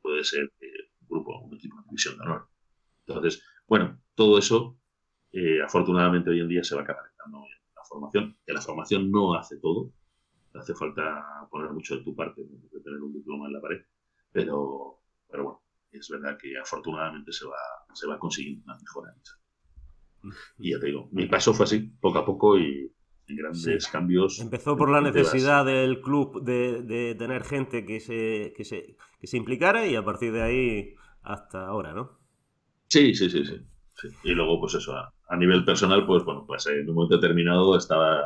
[0.00, 0.52] Puede ser
[1.00, 2.48] un grupo, un equipo de división de honor.
[3.06, 4.78] Entonces, bueno, todo eso,
[5.64, 7.46] afortunadamente hoy en día se va canalizando
[7.92, 9.92] formación, que la formación no hace todo,
[10.54, 13.82] hace falta poner mucho de tu parte, de tener un diploma en la pared,
[14.30, 17.56] pero pero bueno, es verdad que afortunadamente se va,
[17.94, 19.14] se va consiguiendo una mejora.
[20.58, 22.94] Y ya te digo, mi paso fue así, poco a poco y
[23.28, 24.38] en grandes cambios.
[24.40, 29.26] Empezó por la necesidad del club de, de tener gente que se, que, se, que
[29.26, 32.21] se implicara y a partir de ahí hasta ahora, ¿no?
[32.92, 33.56] Sí, sí, sí, sí.
[33.96, 34.08] sí.
[34.24, 37.74] Y luego, pues eso, a, a, nivel personal, pues bueno, pues en un momento determinado
[37.74, 38.20] estaba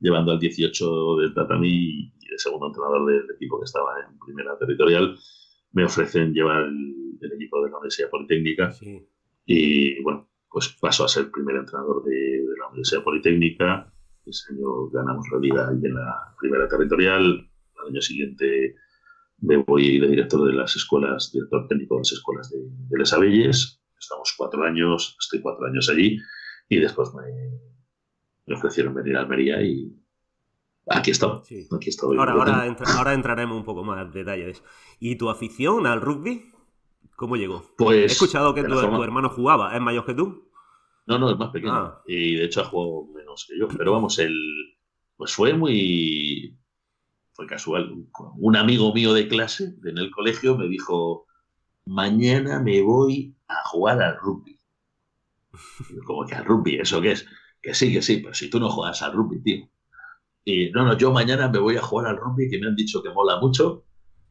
[0.00, 4.56] llevando al 18 del Tatami y el segundo entrenador del equipo que estaba en primera
[4.56, 5.14] territorial
[5.72, 9.06] me ofrecen llevar el, el equipo de la Universidad Politécnica Sí.
[9.44, 13.92] y bueno, pues paso a ser primer entrenador de, de la Universidad Politécnica.
[14.24, 17.46] Ese año ganamos la liga y en la primera territorial.
[17.82, 18.74] Al año siguiente
[19.40, 23.12] me voy de director de las escuelas, director técnico de las escuelas de, de Les
[23.12, 23.77] Abelles.
[23.98, 26.18] Estamos cuatro años, estoy cuatro años allí
[26.68, 27.22] y después me,
[28.46, 29.92] me ofrecieron venir a Almería y
[30.88, 31.40] aquí estoy.
[31.44, 31.68] Sí.
[31.74, 32.16] Aquí estoy.
[32.16, 34.62] Ahora, ahora, entra- ahora entraremos un poco más en detalles.
[35.00, 36.52] ¿Y tu afición al rugby?
[37.16, 37.64] ¿Cómo llegó?
[37.76, 40.48] Pues, He escuchado que forma- tu hermano jugaba, ¿es mayor que tú?
[41.06, 41.72] No, no, es más pequeño.
[41.74, 42.02] Ah.
[42.06, 43.66] Y de hecho ha jugado menos que yo.
[43.76, 44.34] Pero vamos, el.
[45.16, 46.56] Pues fue muy.
[47.32, 48.06] Fue casual.
[48.36, 51.26] Un amigo mío de clase en el colegio me dijo:
[51.86, 54.58] Mañana me voy a jugar al rugby.
[56.04, 57.26] Como que al rugby, ¿eso qué es?
[57.62, 59.68] Que sí, que sí, pero si tú no juegas al rugby, tío.
[60.44, 63.02] Y no, no, yo mañana me voy a jugar al rugby que me han dicho
[63.02, 63.84] que mola mucho.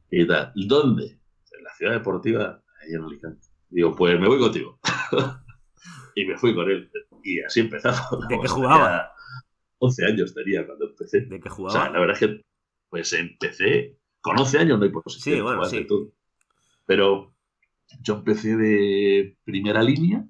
[0.10, 0.52] Y tal.
[0.56, 1.20] ¿Dónde?
[1.52, 3.48] En la ciudad deportiva, ahí en Alicante.
[3.70, 4.80] Digo, pues me voy contigo.
[6.16, 6.90] y me fui con él.
[7.24, 8.28] Y así empezamos.
[8.28, 8.86] ¿De qué jugaba?
[8.88, 9.12] tenía
[9.80, 11.22] 11 años tenía cuando empecé.
[11.22, 11.84] ¿De qué O jugaba?
[11.84, 12.42] sea, la verdad es que
[12.90, 15.36] pues empecé con 11 años no hay posición.
[15.36, 15.86] Sí, bueno, sí.
[15.86, 16.14] todo.
[16.86, 17.36] Pero
[18.02, 20.26] yo empecé de primera línea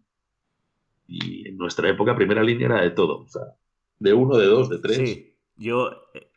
[1.07, 3.21] y en nuestra época primera línea era de todo.
[3.23, 3.41] O sea,
[3.99, 4.97] de uno, de dos, de tres.
[4.97, 5.91] Sí, yo.
[6.13, 6.29] eh,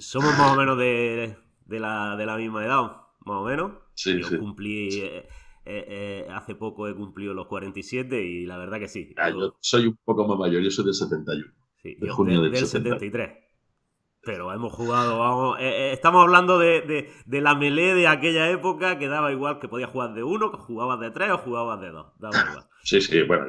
[0.00, 2.80] somos más o menos de, de, la, de la misma edad,
[3.24, 3.72] más o menos.
[3.94, 4.36] Sí, yo sí.
[4.38, 5.00] cumplí.
[5.00, 5.28] eh,
[5.66, 9.14] eh, eh, hace poco he cumplido los 47 y la verdad que sí.
[9.16, 11.52] Ah, yo- soy un poco más mayor, yo soy del 71.
[11.82, 12.98] sí, de yo junio de- del del 70.
[12.98, 13.43] 73.
[14.24, 18.50] Pero hemos jugado, vamos, eh, eh, estamos hablando de, de- de la melee de aquella
[18.50, 21.80] época que daba igual que podías jugar de uno, que jugabas de tres o jugabas
[21.80, 22.12] de dos.
[22.18, 22.64] Daba igual.
[22.82, 23.46] Sí, sí, bueno.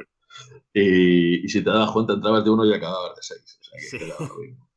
[0.74, 3.58] Y, y si te dabas cuenta, entrabas de uno y acababas de seis.
[3.60, 3.98] O sea, que Sí.
[4.28, 4.68] lo mismo.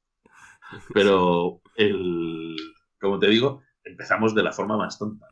[0.94, 2.56] Pero, el,
[3.00, 5.26] como te digo, empezamos de la forma más tonta.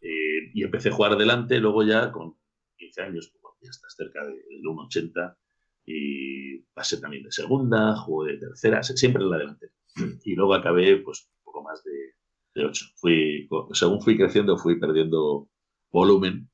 [0.00, 2.34] Eh, y empecé a jugar delante, luego ya con
[2.78, 5.36] 15 años, pues, ya estás cerca del 1,80.
[5.84, 9.72] Y pasé también de segunda, jugué de tercera, siempre en la delantera.
[10.24, 12.14] Y luego acabé, pues, un poco más de,
[12.54, 12.84] de 8.
[12.96, 15.48] Fui, según fui creciendo, fui perdiendo
[15.90, 16.48] volumen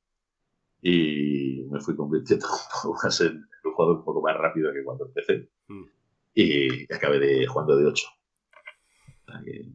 [0.81, 4.83] y me fui convirtiendo un poco más en un jugador un poco más rápido que
[4.83, 5.85] cuando empecé Mm,
[6.33, 8.07] y acabé de, jugando de 8.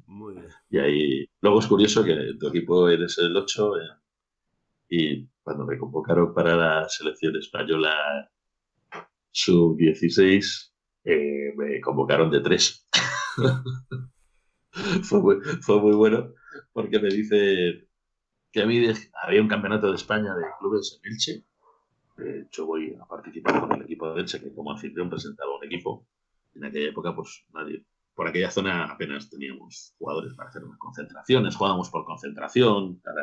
[0.06, 0.48] Muy bien.
[0.70, 3.80] Y ahí, luego es curioso que tu equipo eres el 8 eh,
[4.88, 8.30] y cuando me convocaron para la selección española
[9.30, 10.72] sub-16
[11.04, 12.88] eh, me convocaron de 3.
[15.02, 16.32] fue, muy, fue muy bueno
[16.72, 17.88] porque me dice
[18.52, 21.44] que a mí de- había un campeonato de España de clubes en Elche.
[22.16, 25.64] De hecho, voy a participar con el equipo de Elche, que como anfitrión presentaba un
[25.64, 26.06] equipo.
[26.54, 27.86] En aquella época, pues nadie.
[28.14, 33.22] Por aquella zona apenas teníamos jugadores para hacer unas concentraciones, jugábamos por concentración, cada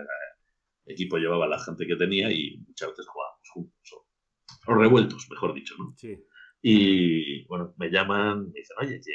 [0.86, 5.54] equipo llevaba la gente que tenía y muchas veces jugábamos juntos, o, o revueltos, mejor
[5.54, 5.94] dicho, ¿no?
[5.98, 6.18] Sí.
[6.62, 9.14] Y bueno, me llaman, me dicen, oye, que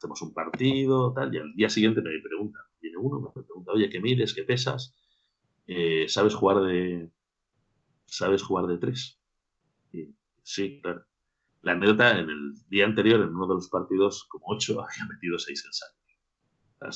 [0.00, 3.90] hacemos un partido, tal, y al día siguiente me preguntan, viene uno, me pregunta, oye,
[3.90, 4.94] ¿qué mides, qué pesas?
[5.66, 7.10] Eh, ¿Sabes jugar de
[8.06, 9.20] sabes jugar de tres?
[9.92, 11.04] Y, sí, claro.
[11.62, 15.38] La anécdota, en el día anterior, en uno de los partidos, como ocho, había metido
[15.38, 15.96] seis ensayos.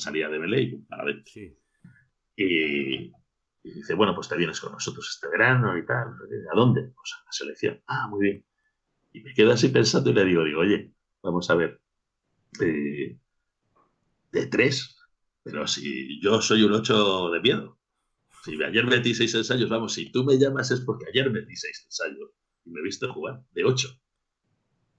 [0.01, 1.13] Salía de y para.
[1.25, 1.57] Sí.
[2.37, 3.05] Y,
[3.63, 6.09] y dice, bueno, pues te vienes con nosotros este verano y tal.
[6.51, 6.81] ¿A dónde?
[6.95, 7.81] Pues a la selección.
[7.87, 8.45] Ah, muy bien.
[9.13, 11.81] Y me quedo así pensando y le digo, digo, oye, vamos a ver.
[12.61, 13.17] Eh,
[14.31, 14.95] de tres,
[15.43, 17.79] pero si yo soy un ocho de miedo.
[18.43, 21.83] Si ayer metí seis ensayos, vamos, si tú me llamas es porque ayer metí seis
[21.85, 22.31] ensayos
[22.65, 23.89] y me viste jugar de ocho.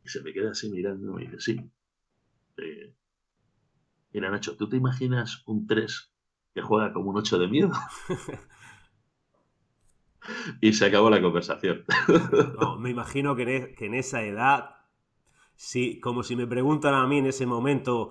[0.05, 1.57] Y se me queda así mirando y dice, sí.
[2.59, 2.95] Eh,
[4.12, 6.12] mira, Nacho, ¿tú te imaginas un 3
[6.55, 7.73] que juega como un 8 de miedo?
[10.61, 11.85] y se acabó la conversación.
[12.53, 14.75] No, me imagino que en, e- que en esa edad,
[15.57, 18.11] sí, como si me preguntan a mí en ese momento,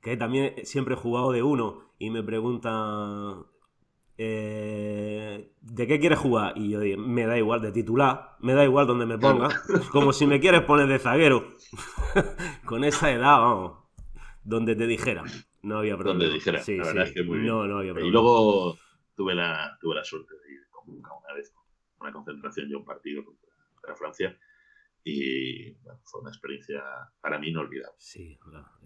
[0.00, 3.44] que también siempre he jugado de uno, y me preguntan,
[4.18, 6.56] eh, ¿de qué quieres jugar?
[6.56, 9.48] Y yo digo, me da igual, de titular, me da igual donde me ponga,
[9.92, 11.52] como si me quieres poner de zaguero.
[12.64, 13.78] Con esa edad, vamos,
[14.42, 15.24] donde te dijera,
[15.62, 16.20] no había problema.
[16.20, 17.48] Donde dijera, Sí, la verdad sí, es que muy bien.
[17.48, 18.08] No, no había problema.
[18.08, 18.76] Y luego,
[19.14, 21.52] tuve la, tuve la suerte de ir una vez
[22.00, 23.46] una concentración y un partido contra,
[23.96, 24.36] Francia
[25.08, 26.82] y fue una experiencia
[27.20, 27.94] para mí inolvidable.
[27.96, 28.36] Sí,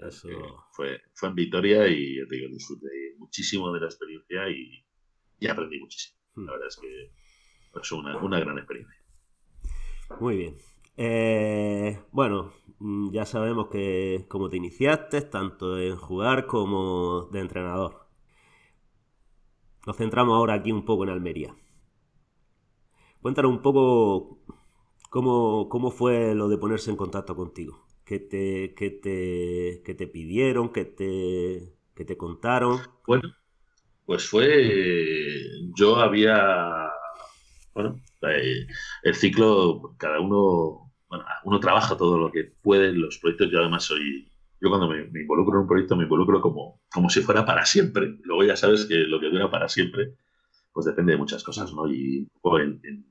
[0.07, 0.29] eso...
[0.73, 6.21] Fue, fue en Vitoria y digo, disfruté muchísimo de la experiencia y, aprendí muchísimo.
[6.35, 6.45] Hmm.
[6.45, 7.11] La verdad es que
[7.83, 9.03] fue una, una gran experiencia.
[10.21, 10.59] Muy bien.
[10.99, 18.09] Eh, bueno, mm, ya sabemos que cómo te iniciaste, tanto en jugar como de entrenador.
[19.87, 21.57] Nos centramos ahora aquí un poco en Almería.
[23.23, 24.43] Cuéntanos un poco
[25.11, 27.87] cómo, fue lo de ponerse en contacto contigo.
[28.05, 30.73] ¿Qué te, qué te, te pidieron?
[30.73, 32.81] ¿Qué te, qué te contaron?
[33.07, 33.35] Bueno,
[34.07, 35.45] pues fue.
[35.77, 36.91] Yo había.
[37.75, 38.67] Bueno, eh,
[39.03, 40.93] el ciclo, cada uno.
[41.09, 43.51] Bueno, uno trabaja todo lo que puede en los proyectos.
[43.51, 47.23] Yo además soy yo cuando me, involucro en un proyecto me involucro como, como si
[47.23, 48.19] fuera para siempre.
[48.25, 50.15] Luego ya sabes que lo que dura para siempre,
[50.73, 51.91] pues depende de muchas cosas, ¿no?
[51.91, 52.29] Y
[52.61, 53.07] en, en,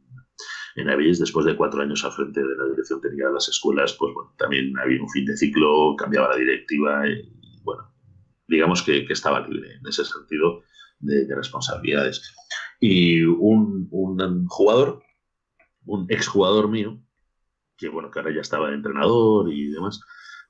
[0.75, 3.93] en Avilés, después de cuatro años al frente de la dirección técnica de las escuelas,
[3.93, 7.32] pues bueno, también había un fin de ciclo, cambiaba la directiva y,
[7.63, 7.91] bueno,
[8.47, 10.63] digamos que, estaba libre en ese sentido
[10.99, 12.36] de, de responsabilidades.
[12.79, 15.03] Y un, un jugador,
[15.86, 17.01] un exjugador mío,
[17.77, 20.01] que bueno, que ahora ya estaba entrenador y demás,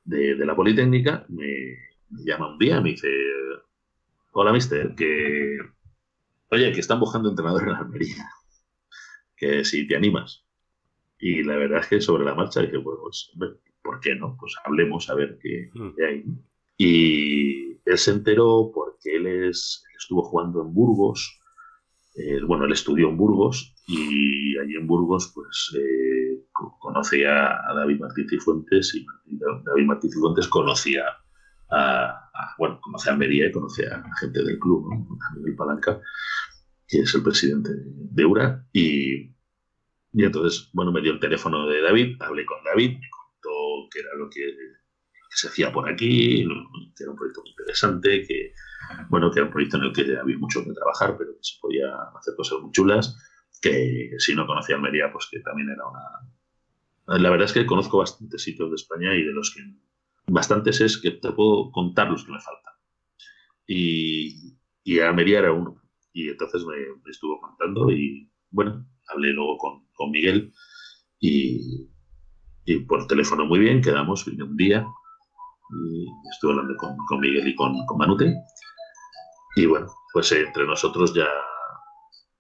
[0.04, 1.78] de, la Politécnica, me,
[2.26, 3.10] llama un día, me dice,
[4.32, 5.58] hola mister, que,
[6.50, 8.26] oye, que están buscando entrenador en Almería,
[9.40, 10.46] que si te animas.
[11.20, 13.32] Y la verdad es que sobre la marcha dije, bueno, pues,
[13.82, 14.38] ¿por qué no?
[14.40, 15.92] Pues hablemos a ver qué, hmm.
[16.08, 16.24] hay.
[16.78, 21.40] Y él se enteró porque él, es, estuvo jugando en Burgos,
[22.16, 28.00] eh, bueno, él estudió en Burgos y allí en Burgos, pues eh, conocía a David
[28.00, 29.06] Martín Cifuentes y
[29.66, 31.06] David Martín Cifuentes conocía
[31.72, 35.18] a, bueno, conocía a Almería y conocía a gente del club, ¿no?
[35.30, 36.02] A Miguel Palanca,
[36.90, 38.66] que es el presidente de URA.
[38.74, 39.30] Y,
[40.12, 44.00] y entonces, bueno, me dio el teléfono de David, hablé con David, me contó qué
[44.00, 44.42] era lo que,
[45.30, 46.44] se hacía por aquí,
[46.96, 48.54] que era un proyecto muy interesante, que,
[49.10, 51.60] bueno, que era un proyecto en el que había mucho que trabajar, pero que se
[51.62, 53.16] podía hacer cosas muy chulas,
[53.62, 57.20] que si no conocía Almería, pues que también era una...
[57.20, 59.62] La verdad es que conozco bastantes sitios de España y de los que...
[60.28, 62.74] Bastantes es que te puedo contar los que me faltan.
[63.68, 65.79] Y, y Almería era uno.
[66.20, 66.76] Y entonces me,
[67.10, 70.52] estuvo contando y, bueno, hablé luego con, con Miguel
[71.20, 71.90] y,
[72.66, 74.86] y, por teléfono muy bien, quedamos, vine un día
[75.72, 78.36] y estuve hablando con, con Miguel y con, con Manute
[79.56, 81.28] y bueno, pues eh, entre nosotros ya,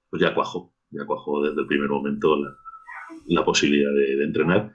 [0.09, 2.37] pues ya cuajó, ya cuajó desde el primer momento
[3.27, 4.71] la, posibilidad de, entrenar.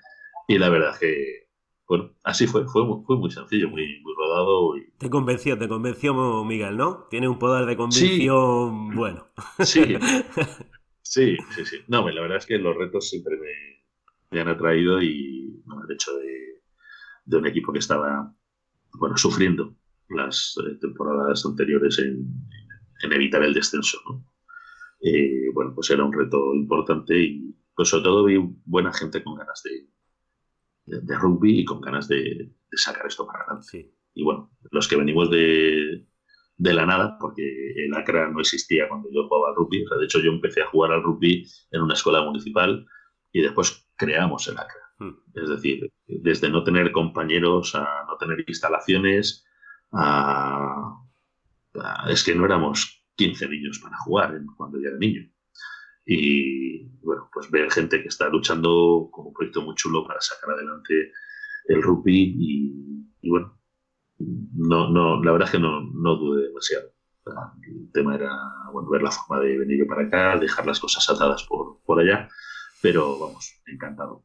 [0.49, 1.44] Y la verdad que,
[1.87, 4.77] bueno, así fue, fue, fue muy sencillo, muy, muy rodado.
[4.77, 4.91] Y...
[4.99, 7.07] Te convenció, te convenció Miguel, ¿no?
[7.11, 9.27] Tiene un poder de convicción bueno.
[9.65, 9.83] Sí,
[11.03, 11.77] sí, sí, sí.
[11.89, 13.37] No, la verdad es que los retos siempre
[14.31, 16.63] me, han atraído y bueno, el hecho de,
[17.27, 18.35] de un equipo que estaba,
[18.95, 19.77] bueno, sufriendo
[20.09, 22.27] las eh, temporadas anteriores en,
[23.13, 23.99] evitar el descenso.
[25.03, 29.35] Eh, bueno, pues era un reto importante y pues sobre todo vi buena gente con
[29.35, 29.87] ganas de,
[30.87, 33.93] de, rugby y con ganas de, sacar esto para adelante.
[34.15, 36.07] Y bueno, los que venimos de,
[36.57, 37.43] de la nada, porque
[37.77, 39.85] el ACRA no existía cuando yo jugaba al rugby.
[39.99, 42.87] de hecho, yo empecé a jugar al rugby en una escuela municipal
[43.33, 44.83] y después creamos el ACRA.
[44.99, 45.17] Hmm.
[45.35, 49.45] Es decir, desde no tener compañeros a no tener instalaciones,
[52.09, 55.29] es que no éramos 15 niños para jugar cuando yo era niño.
[56.07, 60.51] Y bueno, pues ver gente que está luchando como un proyecto muy chulo para sacar
[60.51, 61.13] adelante
[61.67, 63.59] el rugby y, bueno,
[64.19, 66.93] no, no, la verdad es que no, no dudé demasiado.
[67.63, 68.31] El tema era
[68.73, 72.29] bueno, ver la forma de venir para acá, dejar las cosas atadas por, por allá,
[72.83, 74.25] pero vamos, encantado.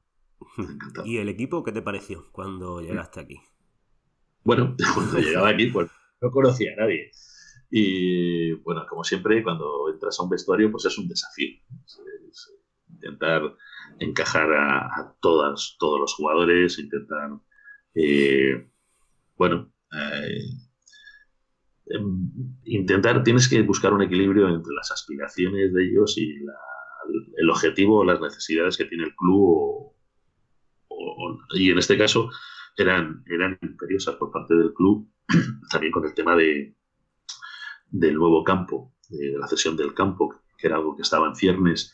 [0.57, 1.07] encantado.
[1.07, 3.39] ¿Y el equipo qué te pareció cuando llegaste aquí?
[4.43, 5.89] Bueno, cuando llegaba aquí, pues
[6.21, 7.11] no conocía a nadie.
[7.69, 11.49] Y bueno, como siempre, cuando entras a un vestuario, pues es un desafío.
[12.89, 13.41] intentar
[13.99, 17.31] encajar a, todas, todos los jugadores, intentar,
[17.95, 18.67] eh,
[19.37, 20.41] bueno, eh,
[21.87, 22.31] em,
[22.65, 26.35] intentar, tienes que buscar un equilibrio entre las aspiraciones de ellos y
[27.37, 29.93] el objetivo o las necesidades que tiene el club.
[31.55, 32.29] y en este caso,
[32.77, 35.09] eran, eran imperiosas por parte del club,
[35.71, 36.75] también con el tema de,
[37.89, 41.91] del nuevo campo, de, la cesión del campo, que era algo que estaba en ciernes,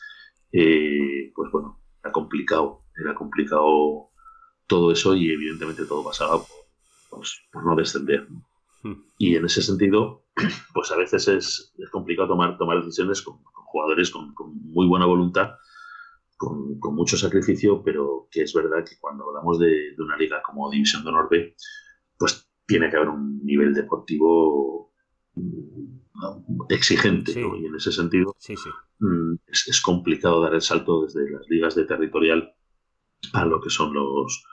[0.52, 4.10] eh, pues bueno, era complicado, era complicado
[4.66, 6.66] todo eso y evidentemente todo pasaba por,
[7.10, 8.26] pues, no descender.
[8.82, 9.02] Hmm.
[9.18, 10.24] Y en ese sentido,
[10.74, 14.34] pues a veces es, complicado tomar, tomar decisiones con, jugadores con,
[14.64, 15.54] muy buena voluntad,
[16.36, 21.04] con, mucho sacrificio, pero que es verdad que cuando hablamos de, una liga como División
[21.04, 21.54] de Honor B,
[22.18, 24.85] pues tiene que haber un nivel deportivo
[26.68, 28.34] exigente, y en ese sentido
[28.98, 32.54] mm, Es, complicado dar el salto desde las ligas de territorial
[33.32, 34.44] a lo que son los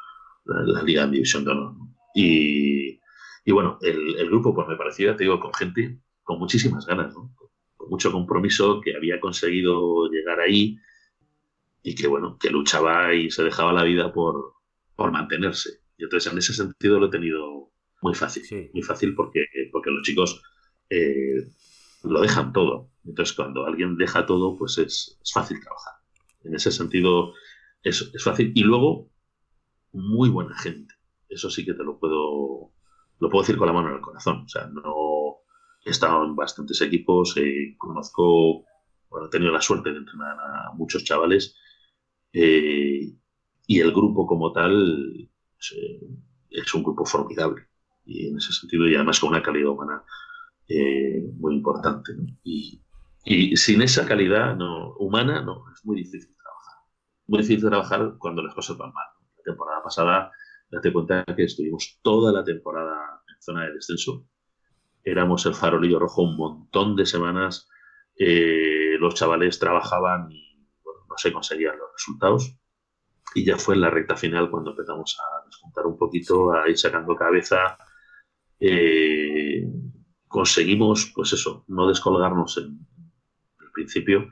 [0.46, 1.76] la, liga de división de honor.
[2.16, 3.00] Y,
[3.46, 7.14] y bueno, el, el, grupo pues me parecía, te digo, con gente con muchísimas ganas,
[7.14, 7.34] ¿no?
[7.76, 10.78] con mucho compromiso, que había conseguido llegar ahí
[11.82, 14.54] y que bueno, que luchaba y se dejaba la vida por,
[14.96, 15.82] por mantenerse.
[15.98, 17.72] Y entonces en ese sentido lo he tenido
[18.02, 20.42] muy fácil, muy fácil porque, porque los chicos
[20.94, 21.48] eh,
[22.04, 22.90] lo dejan todo.
[23.06, 25.94] Entonces cuando alguien deja todo, pues es, es fácil trabajar.
[26.44, 27.34] En ese sentido
[27.82, 28.52] es, es, fácil.
[28.56, 29.10] Y luego,
[29.92, 30.96] muy buena gente.
[31.30, 32.72] Eso sí que te lo puedo,
[33.20, 34.44] lo puedo decir con la mano en el corazón.
[34.46, 35.38] O sea, no
[35.86, 38.66] he estado en bastantes equipos, eh, conozco,
[39.10, 41.56] bueno, he tenido la suerte de entrenar a muchos chavales
[42.32, 43.14] eh,
[43.68, 46.00] y el grupo como tal pues, eh,
[46.50, 47.68] es un grupo formidable
[48.06, 50.04] y en ese sentido y además con una calidad humana
[50.68, 52.14] muy importante.
[52.44, 52.82] Y,
[53.26, 56.76] y, sin esa calidad no, humana no, es muy difícil trabajar.
[57.28, 59.08] Muy difícil trabajar cuando las cosas van mal.
[59.38, 60.32] La temporada pasada,
[60.70, 64.28] date cuenta que estuvimos toda la temporada en zona de descenso
[65.04, 67.70] éramos el farolillo rojo un montón de semanas.
[68.18, 72.58] Eh, los chavales trabajaban y no se conseguían los resultados.
[73.36, 76.78] Y ya fue en la recta final cuando empezamos a descontar un poquito, a ir
[76.78, 77.78] sacando cabeza.
[78.60, 79.23] Eh,
[80.34, 82.88] conseguimos, pues eso, no descolgarnos en
[83.62, 84.32] el principio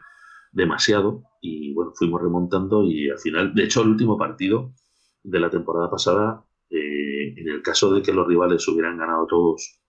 [0.51, 4.73] demasiado y bueno, fuimos remontando y al final, de hecho, el último partido
[5.21, 9.79] de la temporada pasada, eh, en el caso de que los rivales hubieran ganado todos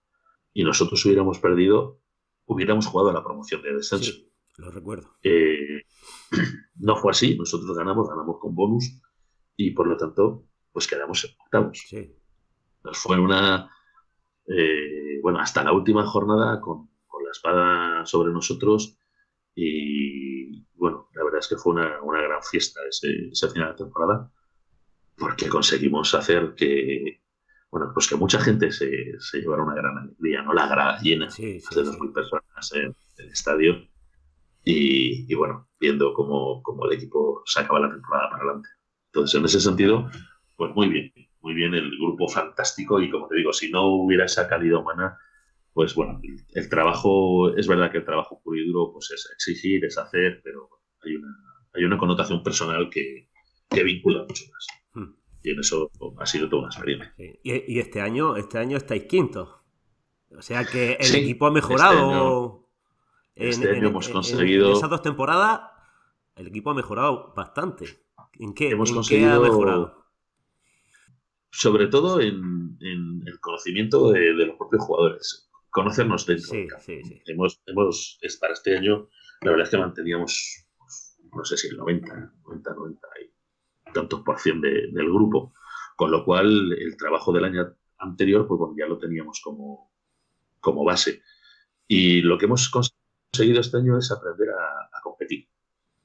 [0.53, 1.99] y nosotros hubiéramos perdido,
[2.45, 4.11] hubiéramos jugado a la promoción de descenso.
[4.11, 5.15] Sí, lo recuerdo.
[5.23, 5.81] Eh,
[6.75, 9.01] no fue así, nosotros ganamos, ganamos con bonus
[9.57, 11.83] y por lo tanto, pues quedamos octavos.
[11.87, 12.15] Sí.
[12.83, 13.67] Nos fue una,
[14.47, 16.89] eh, bueno, hasta la última jornada con,
[17.23, 18.97] la espada sobre nosotros
[19.55, 24.31] y bueno, la verdad es que fue una, gran fiesta ese, ese final de temporada
[25.17, 27.21] porque conseguimos hacer que,
[27.71, 30.53] bueno, pues que mucha gente se, se llevara una gran alegría, ¿no?
[30.53, 33.87] La grada llena, de 2.000 personas en el estadio.
[34.65, 38.69] Y, bueno, viendo cómo, cómo, el equipo sacaba la temporada para adelante.
[39.07, 40.09] Entonces, en ese sentido,
[40.55, 41.11] pues muy bien,
[41.43, 42.99] muy bien, el grupo fantástico.
[43.01, 45.17] Y como te digo, si no hubiera esa calidad humana,
[45.73, 46.19] pues bueno,
[46.53, 50.41] el, trabajo, es verdad que el trabajo puro y duro, pues es exigir, es hacer,
[50.43, 50.69] pero
[51.03, 51.35] hay una,
[51.73, 53.29] hay una connotación personal que,
[53.69, 54.67] que vincula mucho más.
[54.93, 57.13] Hmm y en eso ha sido toda una experiencia.
[57.43, 59.61] Y, este año, este año estáis quinto.
[60.35, 62.69] O sea que el equipo ha mejorado.
[63.35, 64.67] Este año, este hemos conseguido.
[64.71, 65.61] En esas dos temporadas,
[66.35, 67.85] el equipo ha mejorado bastante.
[68.39, 69.33] ¿En qué, hemos conseguido...
[69.33, 70.02] ha mejorado?
[71.55, 75.49] Sobre todo en, el conocimiento de, los propios jugadores.
[75.69, 76.49] Conocernos dentro.
[76.49, 77.21] Sí, sí, sí.
[77.27, 79.07] Hemos, hemos, para este año,
[79.41, 83.07] la verdad es que manteníamos, pues, no sé si el 90, 90, 90
[83.93, 85.53] tantos por cien del grupo.
[85.95, 89.91] Con lo cual, el trabajo del año anterior, pues bueno, ya lo teníamos como,
[90.59, 91.21] como base.
[91.87, 95.47] Y lo que hemos conseguido este año es aprender a, competir.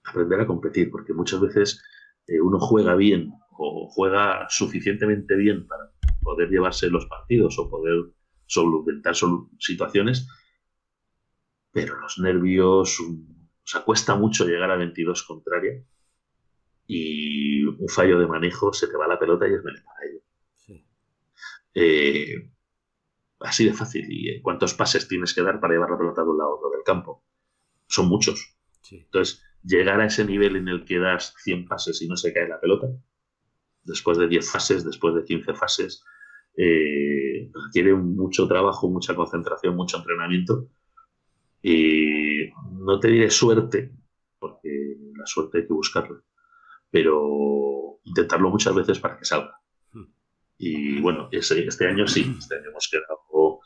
[0.05, 1.82] Aprender a competir, porque muchas veces
[2.26, 5.90] eh, uno juega bien o juega suficientemente bien para
[6.22, 8.04] poder llevarse los partidos o poder
[8.46, 9.14] solventar
[9.59, 10.28] situaciones,
[11.72, 13.16] pero los nervios, o
[13.64, 15.82] sea, cuesta mucho llegar a 22 contraria
[16.86, 20.20] y un fallo de manejo, se te va la pelota y es menos para ello.
[21.74, 22.50] Eh,
[23.40, 24.06] así de fácil.
[24.09, 26.70] ¿Y cuántos pases tienes que dar para llevar la pelota de un lado a otro
[26.70, 27.22] del campo?
[27.86, 28.56] Son muchos.
[28.90, 32.48] Entonces, llegar a ese nivel en el que das 100 pases y no se cae
[32.48, 32.86] la pelota,
[33.89, 36.05] después de 10 fases, después de 15 fases,
[36.57, 40.68] eh, requiere mucho trabajo, mucha concentración, mucho entrenamiento.
[41.62, 43.93] Y no te diré suerte,
[44.39, 46.22] porque la suerte hay que buscarla
[46.91, 49.61] pero intentarlo muchas veces para que salga.
[49.93, 50.07] Hmm.
[50.59, 53.61] Y bueno, este año sí, este año hemos quedado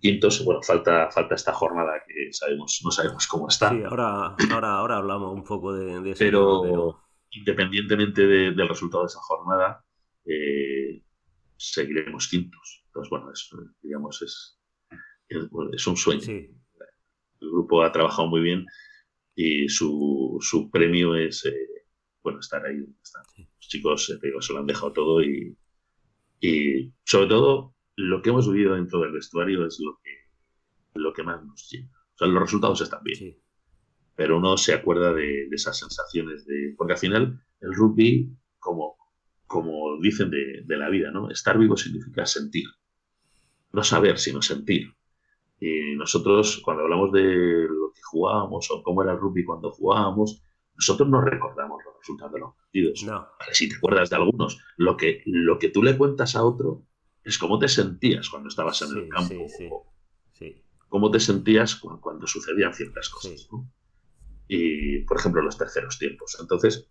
[0.00, 0.44] quintos.
[0.44, 3.70] Bueno, falta, falta esta jornada que sabemos, no sabemos cómo está.
[3.70, 6.18] Sí, ahora, ahora, ahora hablamos un poco de, eso.
[6.18, 7.03] Pero,
[7.34, 9.84] independientemente del resultado de esa jornada,
[10.24, 11.02] eh,
[11.56, 12.82] seguiremos quintos.
[12.86, 13.50] Entonces, bueno, es,
[13.82, 14.60] digamos, es,
[15.28, 16.22] es, un sueño.
[16.28, 18.66] El grupo ha trabajado muy bien
[19.34, 21.74] y su, su premio es eh,
[22.22, 25.56] bueno, estar ahí Los chicos, se lo han dejado todo y,
[26.40, 30.10] y sobre todo lo que hemos vivido dentro del vestuario es lo que,
[30.94, 31.90] lo que más nos llena.
[32.14, 33.38] O sea, los resultados están bien.
[34.16, 36.74] Pero uno se acuerda de, esas sensaciones de.
[36.76, 38.96] Porque al final, el rugby, como,
[39.46, 41.30] como dicen de, de, la vida, ¿no?
[41.30, 42.66] Estar vivo significa sentir.
[43.72, 44.94] No saber, sino sentir.
[45.60, 50.42] Y nosotros, cuando hablamos de lo que jugábamos o cómo era el rugby cuando jugábamos,
[50.76, 53.02] nosotros no recordamos los resultados de los partidos.
[53.04, 53.26] No.
[53.52, 56.84] si te acuerdas de algunos, lo que, lo que tú le cuentas a otro
[57.22, 59.46] es cómo te sentías cuando estabas en el campo.
[60.32, 63.48] Sí, cómo te sentías cuando, sucedían ciertas cosas.
[64.48, 66.36] Y, por ejemplo, los terceros tiempos.
[66.40, 66.88] Entonces,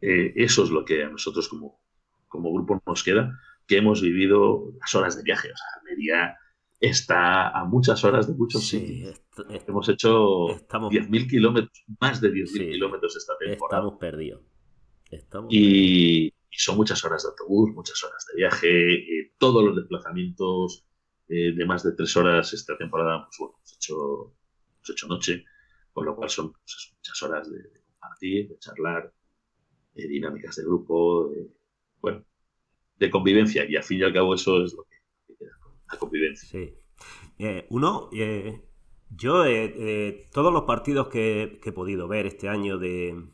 [0.00, 1.80] eh, eso es lo que a nosotros como,
[2.28, 5.52] como grupo nos queda, que hemos vivido las horas de viaje.
[5.52, 6.36] O sea, Almería
[6.80, 9.22] está a muchas horas de muchos sitios.
[9.66, 10.10] Hemos hecho
[10.48, 13.82] 10.000 kilómetros, más de 10.000 kilómetros esta temporada.
[13.82, 14.42] Estamos perdidos.
[15.50, 20.84] y, son muchas horas de autobús, muchas horas de viaje, eh, todos los desplazamientos
[21.28, 24.34] eh, de más de tres horas esta temporada, pues bueno, hemos hecho,
[24.92, 25.44] hecho noche,
[25.92, 27.58] con lo cual son pues muchas horas de,
[27.92, 29.12] compartir, de charlar,
[29.94, 31.48] de dinámicas de grupo, de,
[32.00, 32.24] bueno,
[32.96, 33.64] de convivencia.
[33.68, 35.00] Y al fin y al cabo eso es lo que
[35.90, 36.48] la convivencia.
[36.48, 36.74] Sí.
[37.38, 38.62] Eh, uno, eh,
[39.08, 43.30] yo eh, todos los partidos que, he podido ver este año de,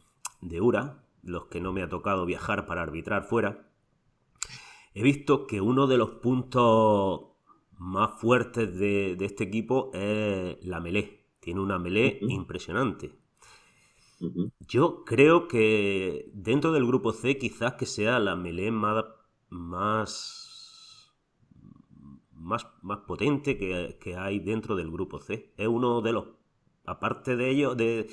[0.61, 3.69] URA, los que no me ha tocado viajar para arbitrar fuera,
[4.95, 7.33] he visto que uno de los puntos
[7.79, 11.26] más fuertes de, este equipo es la melé.
[11.47, 13.13] Tiene una melé impresionante.
[14.67, 19.05] Yo creo que dentro del grupo C quizás que sea la melé más,
[19.49, 21.13] más
[22.33, 25.53] más, más potente que, hay dentro del grupo C.
[25.57, 26.25] Es uno de los,
[26.85, 28.09] aparte de ello, de,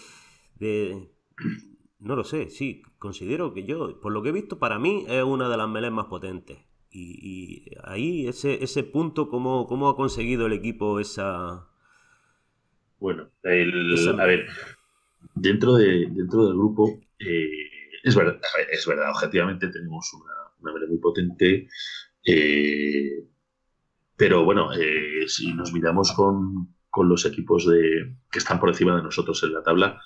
[1.97, 5.23] no lo sé, sí, considero que yo, por lo que he visto, para mí es
[5.23, 6.59] una de las melees más potentes.
[6.91, 11.72] Y, ahí, ese, ese punto, ¿cómo, ¿cómo ha conseguido el equipo esa...
[13.03, 14.47] Bueno, a ver,
[15.35, 17.49] dentro, de, dentro del grupo, eh,
[18.01, 18.39] es, verdad,
[18.71, 20.31] es verdad, objetivamente tenemos una,
[20.61, 21.67] una muy potente.
[22.25, 23.25] Eh,
[24.15, 26.73] pero bueno, eh, si nos miramos con,
[27.05, 30.01] los equipos de, que están por encima de nosotros en la tabla,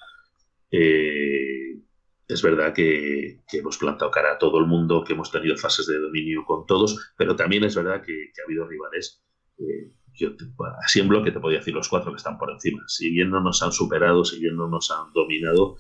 [0.72, 6.00] es verdad que, hemos plantado cara a todo el mundo, que hemos tenido fases de
[6.00, 9.22] dominio con todos, pero también es verdad que, ha habido rivales.
[9.60, 10.30] Eh, yo
[10.84, 12.84] así en bloque te podía decir los cuatro que están por encima.
[12.88, 15.78] Si bien no nos han superado, si bien no nos han dominado,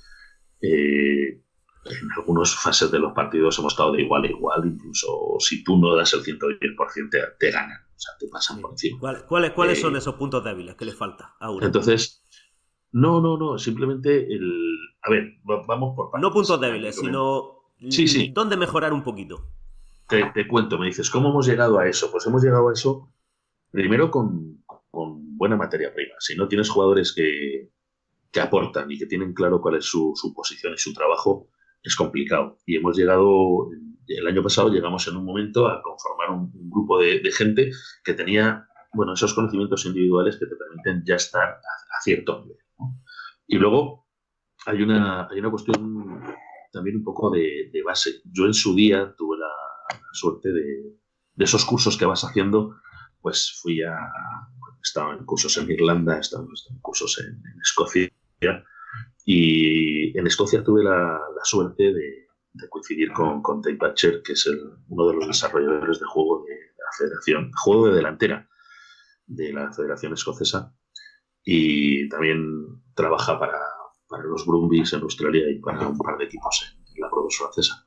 [0.61, 1.41] eh,
[1.85, 5.77] en algunas fases de los partidos hemos estado de igual a igual, incluso si tú
[5.77, 8.99] no das el 110% te, te ganan, o sea, te pasan por encima.
[9.27, 11.65] ¿Cuáles, cuáles, son eh, esos puntos débiles que le falta a uno?
[11.65, 12.23] Entonces,
[12.91, 14.77] no, no, no, simplemente el...
[15.01, 16.21] A ver, vamos por partes.
[16.21, 17.53] No puntos débiles, sino...
[17.89, 18.31] Sí, sí.
[18.33, 19.51] ¿Dónde mejorar un poquito?
[20.07, 22.11] Te, te, cuento, me dices, ¿cómo hemos llegado a eso?
[22.11, 23.11] Pues hemos llegado a eso
[23.77, 26.15] primero con, con buena materia prima.
[26.17, 27.69] Si no tienes jugadores que,
[28.31, 31.51] que aportan y que tienen claro cuál es su, su posición y su trabajo,
[31.83, 32.57] es complicado.
[32.65, 33.69] Y hemos llegado,
[34.07, 37.69] el año pasado llegamos en un momento a conformar un, grupo de, gente
[38.03, 42.57] que tenía, bueno, esos conocimientos individuales que te permiten ya estar a, cierto nivel.
[43.45, 44.07] Y luego
[44.65, 46.23] hay una, hay una cuestión
[46.71, 48.21] también un poco de, base.
[48.25, 49.51] Yo en su día tuve la,
[50.13, 50.97] suerte de,
[51.35, 52.75] de, esos cursos que vas haciendo,
[53.27, 53.93] pues fui a,
[54.81, 58.09] estaba en cursos en Irlanda, estaba en cursos en, en Escocia,
[59.25, 62.27] y en Escocia tuve la, suerte de,
[62.69, 64.49] coincidir con, con Dave Batcher, que es
[64.87, 68.47] uno de los desarrolladores de juego de, la Federación, juego de delantera
[69.25, 70.73] de la Federación Escocesa.
[71.43, 73.59] Y también trabaja para,
[74.23, 77.85] los Brumbies en Australia y para un par de equipos en, la Pro francesa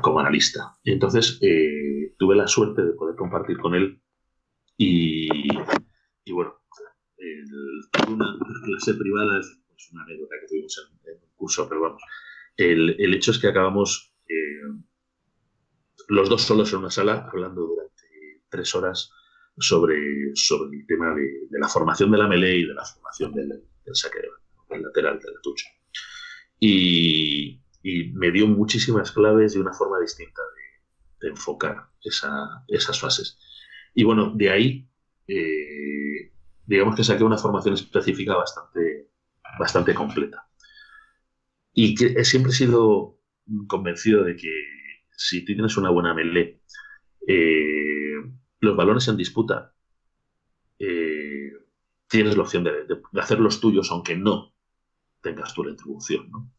[0.00, 0.78] como analista.
[0.84, 4.00] Entonces eh, tuve la suerte de poder compartir con él
[4.78, 6.60] y, bueno,
[7.18, 7.46] el,
[8.08, 12.02] una clase privada es una anécdota que tuvimos en, el curso, pero vamos.
[12.56, 14.82] El, hecho es que acabamos eh,
[16.08, 19.10] los dos solos en una sala hablando durante tres horas
[19.58, 23.48] sobre, sobre el tema de, la formación de la melee y de la formación del,
[23.48, 24.18] del saque
[24.70, 25.66] del lateral, del tucho.
[26.58, 27.62] Y,
[28.14, 30.42] me dio muchísimas claves y una forma distinta
[31.20, 33.38] de, enfocar esas fases.
[33.96, 34.88] Y bueno, de ahí,
[35.26, 36.30] eh,
[36.66, 39.08] digamos que saqué una formación específica bastante,
[39.58, 40.46] bastante completa.
[41.72, 43.18] Y que siempre he sido
[43.66, 44.52] convencido de que
[45.16, 46.60] si tienes una buena melee,
[47.26, 48.16] eh,
[48.60, 49.72] los balones en disputa,
[50.78, 51.52] eh,
[52.06, 54.54] tienes la opción de, hacer los tuyos aunque no
[55.22, 56.52] tengas tu retribución.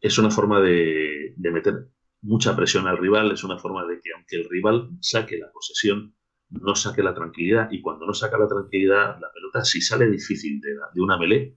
[0.00, 1.90] Es una forma de, meter
[2.22, 6.14] mucha presión al rival, es una forma de que aunque el rival saque la posesión,
[6.60, 10.60] no saque la tranquilidad y cuando no saca la tranquilidad, la pelota si sale difícil
[10.60, 11.56] de, de una melee,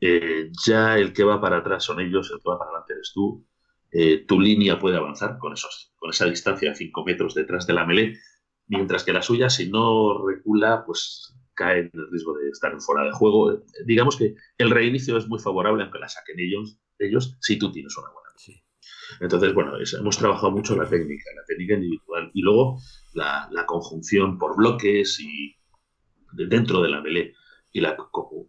[0.00, 3.12] eh, ya el que va para atrás son ellos, el que va para adelante eres
[3.14, 3.46] tú,
[3.90, 7.72] eh, tu línea puede avanzar con, esos, con esa distancia de 5 metros detrás de
[7.72, 8.18] la melee,
[8.66, 13.04] mientras que la suya, si no recula, pues cae en el riesgo de estar fuera
[13.04, 13.62] de juego.
[13.84, 17.96] Digamos que el reinicio es muy favorable, aunque la saquen ellos, ellos si tú tienes
[17.96, 18.28] una buena.
[18.36, 18.62] Sí.
[19.20, 22.78] Entonces, bueno, hemos trabajado mucho la técnica, la técnica individual y luego
[23.14, 25.56] la, conjunción por bloques y
[26.32, 27.34] dentro de la melee
[27.72, 28.48] y la, o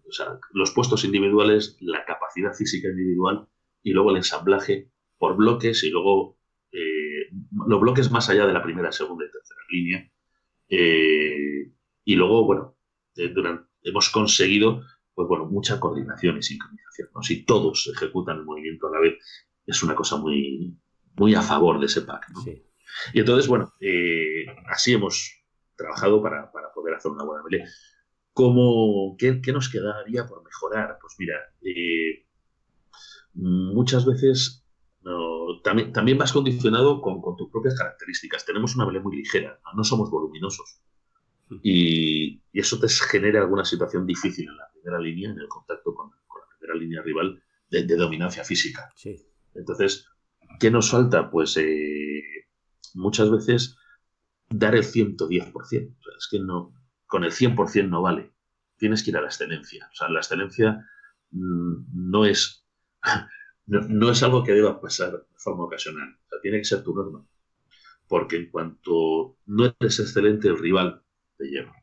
[0.53, 3.47] los puestos individuales, la capacidad física individual
[3.83, 6.37] y luego el ensamblaje por bloques y luego
[6.71, 7.29] eh,
[7.67, 10.11] los bloques más allá de la primera, segunda y tercera línea.
[10.69, 11.71] Eh,
[12.03, 12.77] y luego, bueno,
[13.15, 13.33] eh,
[13.83, 14.83] hemos conseguido
[15.19, 17.09] pues bueno, mucha coordinación y sincronización.
[17.23, 19.15] Si todos ejecutan el movimiento a la vez,
[19.69, 20.77] es una cosa muy,
[21.15, 22.27] muy a favor de ese pack.
[23.13, 23.73] Y entonces, bueno,
[24.67, 25.43] así hemos
[25.75, 27.65] trabajado para, para, poder hacer una buena melee.
[28.33, 30.97] ¿Cómo, qué, qué, nos quedaría por mejorar?
[31.01, 31.35] Pues mira,
[33.33, 34.65] muchas veces
[35.63, 38.45] también, también vas condicionado con, tus propias características.
[38.45, 40.81] Tenemos una melee muy ligera, no somos voluminosos.
[41.49, 41.59] Hmm.
[41.63, 46.09] Y, eso te genera alguna situación difícil en la primera línea, en el contacto con,
[46.09, 48.91] la primera línea rival de, dominancia física.
[49.55, 50.07] Entonces,
[50.59, 51.29] ¿qué nos falta?
[51.31, 52.23] Pues eh,
[52.93, 53.77] muchas veces
[54.49, 55.53] dar el 110%.
[55.53, 56.73] O sea, es que no,
[57.07, 58.33] con el 100% no vale.
[58.77, 59.89] Tienes que ir a la excelencia.
[59.91, 60.85] O sea, la excelencia
[61.31, 62.65] mm, no es
[63.67, 66.09] no, es algo que deba pasar de forma ocasional.
[66.25, 67.25] O sea, tiene que ser tu norma.
[68.07, 71.03] Porque en cuanto no eres excelente, el rival
[71.37, 71.75] te lleva.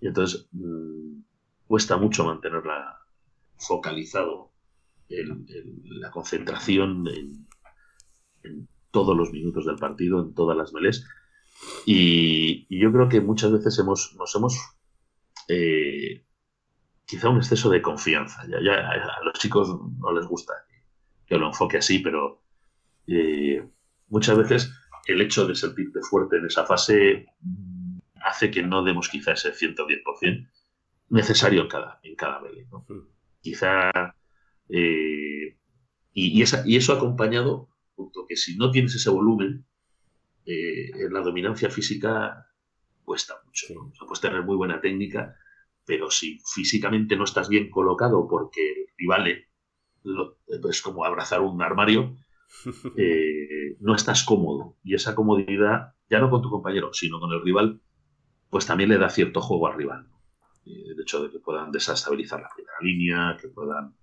[0.00, 1.20] Y entonces mm,
[1.66, 3.00] cuesta mucho mantenerla
[3.56, 4.47] focalizado
[5.08, 5.46] en,
[6.00, 11.06] la concentración en, todos los minutos del partido, en todas las melés.
[11.84, 14.56] Y, yo creo que muchas veces hemos, nos hemos
[15.48, 16.24] eh,
[17.04, 18.46] quizá un exceso de confianza.
[18.48, 20.54] Ya, ya, a los chicos no les gusta
[21.26, 22.42] que lo enfoque así, pero
[23.06, 23.62] eh,
[24.08, 24.72] muchas veces
[25.06, 27.26] el hecho de sentirte fuerte en esa fase
[28.22, 30.48] hace que no demos quizá ese 110%
[31.10, 32.40] necesario en cada, en cada
[32.70, 32.84] ¿no?
[32.88, 33.08] Hmm.
[33.40, 33.90] Quizá...
[34.68, 35.56] Eh,
[36.12, 39.66] y, y, eso acompañado, punto que si no tienes ese volumen,
[40.44, 42.46] eh, la dominancia física
[43.04, 43.92] cuesta mucho.
[44.06, 45.36] puedes tener muy buena técnica,
[45.84, 49.46] pero si físicamente no estás bien colocado porque el rival
[50.68, 52.16] es como abrazar un armario,
[52.96, 54.76] eh, no estás cómodo.
[54.82, 57.80] Y esa comodidad, ya no con tu compañero, sino con el rival,
[58.50, 60.06] pues también le da cierto juego al rival.
[60.64, 63.94] Eh, el hecho de que puedan desestabilizar la primera línea, que puedan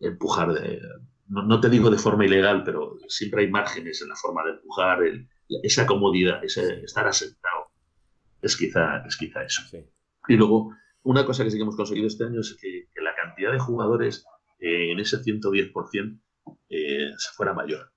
[0.00, 0.80] empujar, de,
[1.28, 5.00] no, te digo de forma ilegal, pero siempre hay márgenes en la forma de empujar,
[5.62, 7.70] esa comodidad, ese estar asentado.
[8.42, 9.62] Es quizá, es quizá eso.
[10.28, 13.52] Y luego, una cosa que sí que hemos conseguido este año es que la cantidad
[13.52, 14.24] de jugadores
[14.58, 16.20] eh, en ese 110%
[16.68, 17.92] eh, se fuera mayor.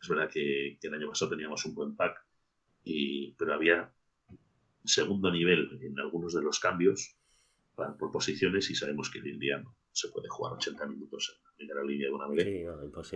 [0.00, 2.16] Es verdad que, el año pasado teníamos un buen pack,
[2.84, 3.92] y, pero había
[4.84, 7.16] segundo nivel en algunos de los cambios
[7.76, 11.44] por posiciones y sabemos que hoy en día no se puede jugar 80 minutos en
[11.44, 12.66] la primera línea de una melee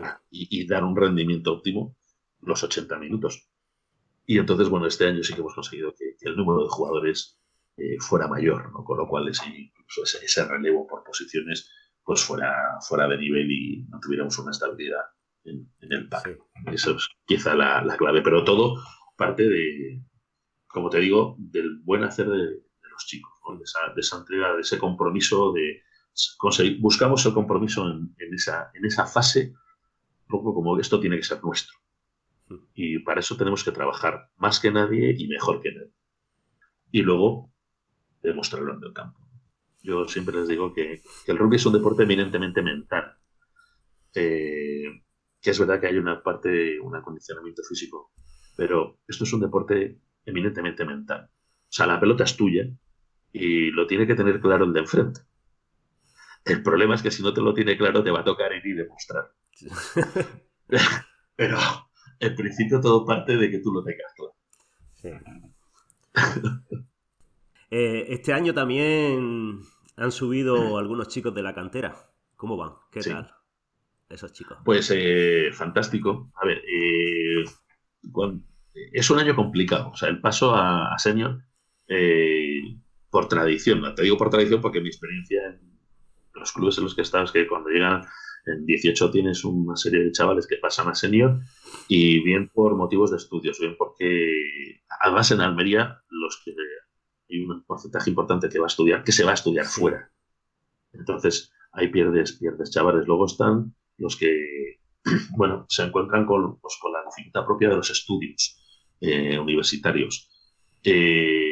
[0.02, 1.96] ah, y, dar un rendimiento óptimo
[2.42, 3.48] los 80 minutos.
[4.26, 7.38] Y entonces, bueno, este año sí que hemos conseguido que, el número de jugadores
[7.76, 8.84] eh, fuera mayor, ¿no?
[8.84, 9.72] con lo cual ese,
[10.22, 11.70] ese, relevo por posiciones
[12.04, 15.02] pues fuera, fuera de nivel y no tuviéramos una estabilidad
[15.44, 16.38] en, el pack.
[16.72, 18.76] Eso es quizá la, clave, pero todo
[19.16, 20.02] parte de,
[20.66, 25.52] como te digo, del buen hacer de, los chicos, de, esa, entrega, de ese compromiso,
[25.52, 25.82] de
[26.80, 29.54] buscamos el compromiso en, esa, en esa fase,
[30.22, 31.76] un poco como esto tiene que ser nuestro.
[32.48, 32.66] Hmm.
[32.74, 35.92] Y para eso tenemos que trabajar más que nadie y mejor que nadie.
[36.90, 37.52] Y luego
[38.22, 39.20] demostrarlo en el campo.
[39.82, 43.16] Yo siempre les digo que, el rugby es un deporte eminentemente mental.
[44.14, 45.02] Eh,
[45.40, 48.10] que es verdad que hay una parte, un acondicionamiento físico,
[48.56, 51.28] pero esto es un deporte eminentemente mental.
[51.28, 52.64] O sea, la pelota es tuya
[53.32, 55.20] y lo tiene que tener claro el de enfrente.
[56.46, 58.66] El problema es que si no te lo tiene claro, te va a tocar ir
[58.66, 59.32] y demostrar.
[61.36, 61.58] pero
[62.20, 64.34] en principio todo parte de que tú lo tengas claro.
[67.68, 69.60] Eh, este año también
[69.96, 71.96] han subido algunos chicos de la cantera.
[72.36, 72.74] ¿Cómo van?
[72.92, 73.36] ¿Qué tal
[74.08, 74.58] esos chicos?
[74.64, 76.30] Pues eh, fantástico.
[76.40, 77.44] A ver, eh,
[78.92, 79.90] es un año complicado.
[79.90, 81.42] O sea, el paso a, senior,
[81.88, 82.60] eh,
[83.10, 85.75] por tradición, te digo por tradición porque mi experiencia en
[86.52, 88.02] clubes en los que he estado es que cuando llegan
[88.46, 91.40] En 18 tienes una serie de chavales que pasan a senior
[91.88, 96.52] y bien por motivos de estudios, bien porque además en Almería los que
[97.28, 100.10] hay un porcentaje importante que va a estudiar, que se va a estudiar fuera.
[100.92, 103.06] Entonces, ahí pierdes, pierdes chavales.
[103.06, 104.80] Luego están los que,
[105.36, 108.62] bueno, se encuentran con, pues, con la dificultad propia de los estudios
[109.00, 110.30] eh, universitarios.
[110.82, 111.45] Eh,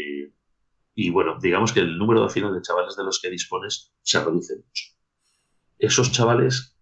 [0.94, 4.24] y bueno, digamos que el número de final de chavales de los que dispones se
[4.24, 4.84] reduce mucho.
[5.78, 6.76] Esos chavales,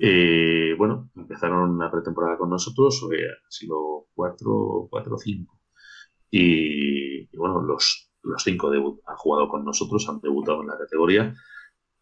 [0.00, 5.60] eh, bueno, empezaron la pretemporada con nosotros, han sido cuatro o cinco.
[6.30, 11.34] Y, y, bueno, los, los cinco han jugado con nosotros, han debutado en la categoría.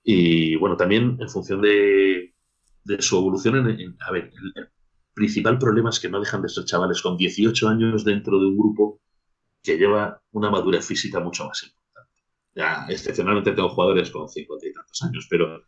[0.03, 2.35] Y bueno, también en función de,
[2.99, 3.57] su evolución,
[4.01, 4.69] a ver, el,
[5.15, 8.59] principal problema es que no dejan de ser chavales con 18 años dentro de un
[8.59, 9.01] grupo
[9.65, 12.13] que lleva una madurez física mucho más importante.
[12.55, 15.65] Ya, excepcionalmente tengo jugadores con 50 y tantos años, pero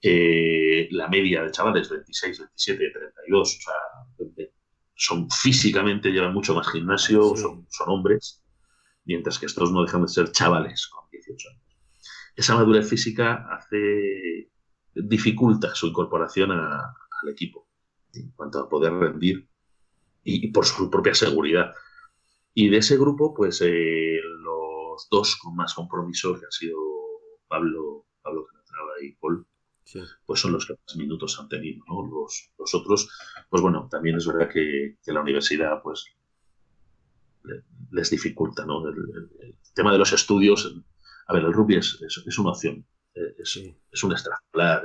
[0.00, 4.46] eh, la media de chavales 26, 27, 32, o sea,
[4.94, 8.44] son físicamente, llevan mucho más gimnasio, son, son hombres
[9.04, 11.62] mientras que estos no dejan de ser chavales con 18 años.
[12.36, 14.50] Esa madurez física hace
[14.94, 17.68] dificulta su incorporación al equipo
[18.12, 19.48] en cuanto a poder rendir
[20.22, 21.72] y, por su propia seguridad.
[22.54, 26.78] Y de ese grupo, pues eh, los dos con más compromiso, que han sido
[27.48, 28.46] Pablo, Pablo
[29.02, 29.46] y Paul,
[30.24, 31.84] pues son los que más minutos han tenido.
[31.88, 33.10] Los, otros,
[33.50, 36.06] pues bueno, también es verdad que, que la universidad pues
[37.90, 38.86] les dificulta, ¿no?
[38.88, 40.72] El, tema de los estudios,
[41.26, 44.82] a ver, el rugby es, es, una opción, eh, es, es un extraescolar,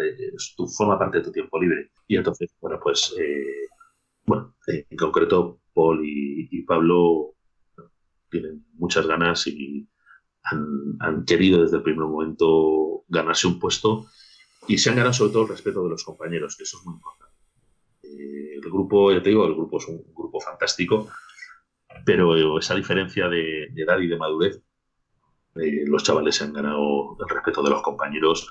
[0.57, 1.91] tu, forma parte de tu tiempo libre.
[2.07, 3.67] Y entonces, bueno, pues, eh,
[4.26, 7.36] bueno, en concreto, Paul y, Pablo
[8.30, 9.88] tienen muchas ganas y
[10.44, 14.08] han, querido desde el primer momento ganarse un puesto
[14.68, 16.96] y se han ganado sobre todo el respeto de los compañeros, que eso es muy
[16.96, 17.36] importante.
[18.04, 21.10] el grupo, ya te digo, el grupo es un grupo fantástico
[22.06, 24.62] pero esa diferencia de, edad y de madurez,
[25.56, 28.50] eh, los chavales se han ganado el respeto de los compañeros,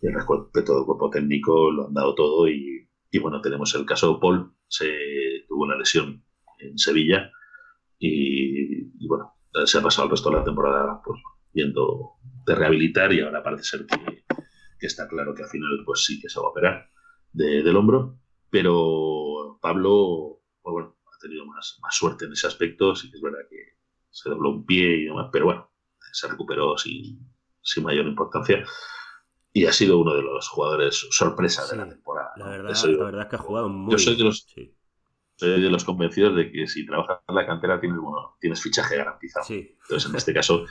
[0.00, 2.88] el respeto del cuerpo técnico, lo han dado todo y,
[3.20, 4.88] bueno, tenemos el caso de Paul, se
[5.48, 6.22] tuvo una lesión
[6.58, 7.30] en Sevilla
[7.98, 9.34] y, bueno,
[9.64, 11.20] se ha pasado el resto de la temporada pues,
[11.52, 12.12] viendo
[12.46, 14.24] de rehabilitar y ahora parece ser que,
[14.86, 16.90] está claro que al final pues sí que se va a operar
[17.32, 18.18] del hombro,
[18.50, 22.94] pero Pablo, pues bueno, tenido más, más suerte en ese aspecto.
[22.94, 23.76] Sí que es verdad que
[24.10, 25.70] se dobló un pie y demás, pero bueno,
[26.12, 27.28] se recuperó sin,
[27.62, 28.64] sin mayor importancia.
[29.52, 32.32] Y ha sido uno de los jugadores sorpresa de la temporada.
[32.36, 34.46] La verdad, la verdad es que ha jugado muy Yo soy de los,
[35.38, 38.96] soy de los convencidos de que si trabajas en la cantera tienes, bueno, tienes fichaje
[38.96, 39.46] garantizado.
[39.48, 40.64] Entonces, en este caso,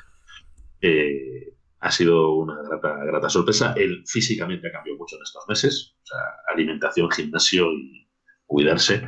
[0.81, 3.73] eh, ha sido una grata, grata sorpresa.
[3.77, 5.95] Él físicamente ha cambiado mucho en estos meses.
[6.03, 6.19] O sea,
[6.53, 8.09] alimentación, gimnasio y
[8.45, 9.07] cuidarse.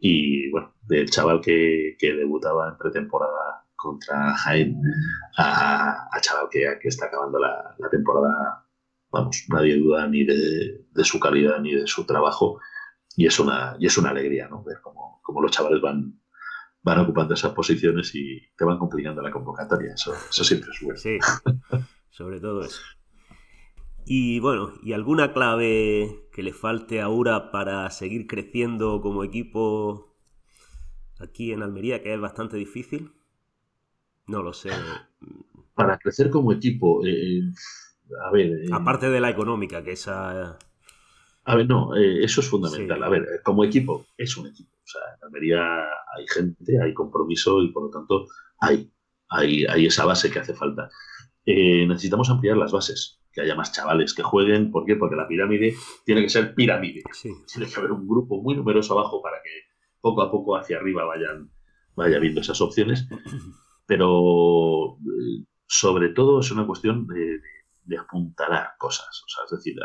[0.00, 4.76] Y bueno, del chaval que, debutaba en pretemporada contra Jaén
[5.38, 8.66] a, chaval que, que, está acabando la, temporada,
[9.10, 12.60] vamos, nadie duda ni de, su calidad ni de su trabajo.
[13.16, 14.62] Y es una, y es una alegría, ¿no?
[14.64, 16.20] Ver cómo, los chavales van,
[16.82, 19.94] van ocupando esas posiciones y te van complicando la convocatoria.
[19.94, 20.98] Eso, eso siempre es bueno.
[20.98, 21.18] Sí,
[22.10, 22.80] sobre todo eso.
[24.06, 30.14] Y bueno, ¿y alguna clave que le falte a URA para seguir creciendo como equipo
[31.18, 33.12] aquí en Almería, que es bastante difícil?
[34.26, 34.70] No lo sé.
[35.74, 37.40] Para crecer como equipo, eh,
[38.26, 38.46] a ver...
[38.46, 40.58] Eh, Aparte de la económica, que esa...
[41.44, 43.02] A ver, no, eh, eso es fundamental.
[43.02, 44.70] A ver, como equipo, es un equipo.
[44.76, 45.60] O sea, en Almería
[46.16, 48.26] hay gente, hay compromiso y por lo tanto
[48.60, 48.90] hay,
[49.28, 50.88] hay, hay esa base que hace falta.
[51.44, 54.70] necesitamos ampliar las bases que haya más chavales que jueguen.
[54.70, 54.96] ¿Por qué?
[54.96, 55.74] Porque la pirámide
[56.04, 57.02] tiene que ser pirámide.
[57.20, 59.50] Tiene que haber un grupo muy numeroso abajo para que
[60.00, 61.50] poco a poco hacia arriba vayan,
[61.96, 63.08] vaya viendo esas opciones.
[63.86, 67.40] Pero eh, sobre todo es una cuestión de,
[67.98, 69.22] apuntalar cosas.
[69.24, 69.76] O sea, es decir,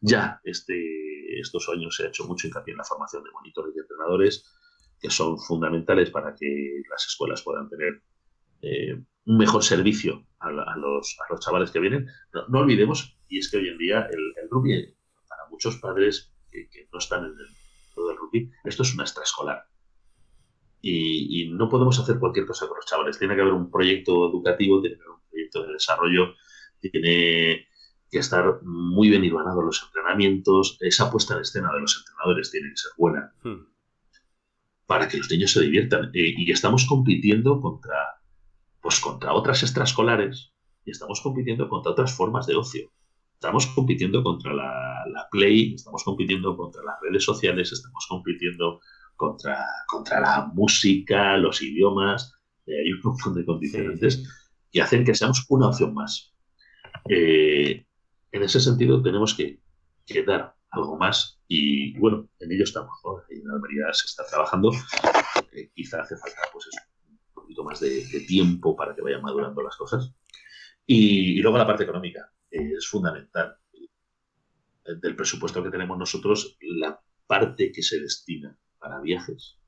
[0.00, 3.80] ya este, estos años se ha hecho mucho hincapié en la formación de monitores y
[3.80, 4.44] entrenadores,
[5.00, 8.02] que son fundamentales para que las escuelas puedan tener
[8.62, 12.06] eh, un mejor servicio a, los, a, los, chavales que vienen.
[12.48, 14.94] No, olvidemos, y es que hoy en día el, el rugby,
[15.28, 17.46] para muchos padres que, no están en el
[17.96, 19.66] mundo del rugby, esto es una extraescolar.
[20.80, 23.18] Y, y, no podemos hacer cualquier cosa con los chavales.
[23.18, 26.34] Tiene que haber un proyecto educativo, tiene que haber un proyecto de desarrollo,
[26.80, 27.66] tiene
[28.10, 32.70] que estar muy bien hilvanado los entrenamientos, esa puesta en escena de los entrenadores tiene
[32.70, 33.66] que ser buena hmm.
[34.86, 36.10] para que los niños se diviertan.
[36.14, 38.16] Eh, y estamos compitiendo contra
[38.86, 40.52] pues contra otras extraescolares
[40.84, 42.88] y estamos compitiendo contra otras formas de ocio.
[43.34, 48.80] estamos compitiendo contra la, Play, estamos compitiendo contra las redes sociales, estamos compitiendo
[49.16, 49.58] contra,
[49.88, 52.32] contra la música, los idiomas,
[52.64, 54.22] eh, hay un montón de condicionantes
[54.70, 56.35] que hacen que seamos una opción más.
[57.08, 57.86] Eh,
[58.32, 59.60] en ese sentido tenemos que,
[60.26, 62.98] dar algo más y bueno, en ello estamos.
[63.28, 64.70] En Almería se está trabajando,
[65.74, 66.68] quizá hace falta pues
[67.04, 70.12] un poquito más de, tiempo para que vayan madurando las cosas.
[70.86, 73.56] y luego la parte económica es fundamental.
[74.84, 79.58] Del presupuesto que tenemos nosotros, la parte que se destina para viajes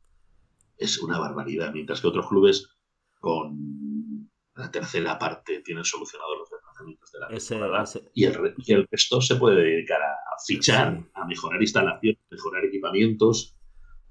[0.76, 2.68] es una barbaridad, mientras que otros clubes
[3.18, 6.37] con la tercera parte tienen solucionados
[7.12, 10.16] de la ese, Y, el, resto se puede dedicar a
[10.46, 13.56] fichar, a mejorar instalaciones, mejorar equipamientos.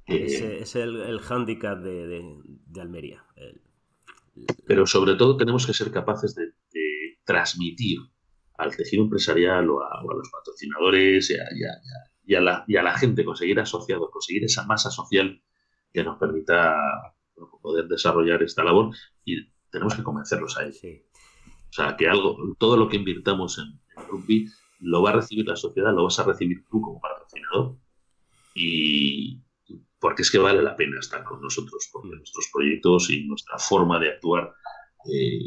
[0.06, 2.42] Ese es el, el hándicap de,
[2.80, 3.24] Almería.
[4.66, 6.52] Pero sobre todo tenemos que ser capaces de
[7.24, 8.00] transmitir
[8.58, 11.30] al tejido empresarial o a, los patrocinadores
[12.26, 15.42] y a, la, gente, conseguir asociados, conseguir esa masa social
[15.94, 16.76] que nos permita
[17.62, 20.82] poder desarrollar esta labor y tenemos que convencerlos a ellos.
[20.84, 21.07] O
[21.78, 24.48] sea, que algo, todo lo que invirtamos en, rugby
[24.80, 27.78] lo va a recibir la sociedad, lo vas a recibir tú como patrocinador
[28.54, 29.42] y
[30.00, 34.00] porque es que vale la pena estar con nosotros, porque nuestros proyectos y nuestra forma
[34.00, 34.54] de actuar
[35.12, 35.40] eh,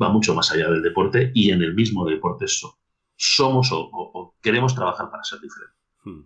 [0.00, 2.46] va mucho más allá del deporte y en el mismo deporte
[3.16, 5.78] somos o, queremos trabajar para ser diferentes.
[6.04, 6.22] Hmm.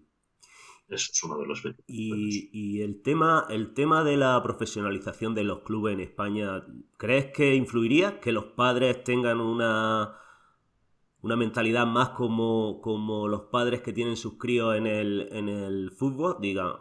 [0.88, 5.44] Eso es uno de los y, y, el tema, el tema de la profesionalización de
[5.44, 6.64] los clubes en España,
[6.96, 10.16] ¿crees que influiría que los padres tengan una,
[11.20, 15.90] una mentalidad más como, como los padres que tienen sus críos en el, en el
[15.90, 16.38] fútbol?
[16.40, 16.72] Digan,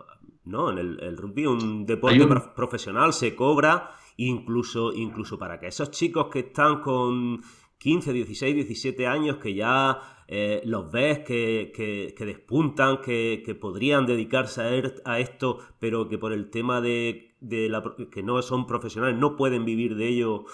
[0.45, 6.27] no, en el, rugby, un deporte profesional, se cobra incluso, incluso para que esos chicos
[6.31, 7.41] que están con
[7.79, 15.01] 15, 16, 17 años, que ya eh, los ves que, despuntan, que, podrían dedicarse er,
[15.05, 19.63] a, esto, pero que por el tema de, la, que no son profesionales, no pueden
[19.63, 20.45] vivir de ello.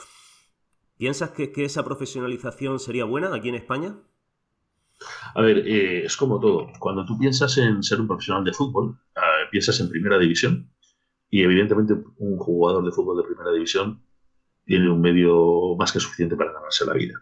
[0.97, 3.97] ¿Piensas que, esa profesionalización sería buena aquí en España?
[5.33, 6.67] A ver, eh, es como todo.
[6.79, 10.69] Cuando tú piensas en ser un profesional de fútbol, ah, piensas en primera división,
[11.31, 14.02] y evidentemente un jugador de fútbol de primera división
[14.65, 17.15] tiene un medio más que suficiente para ganarse la vida.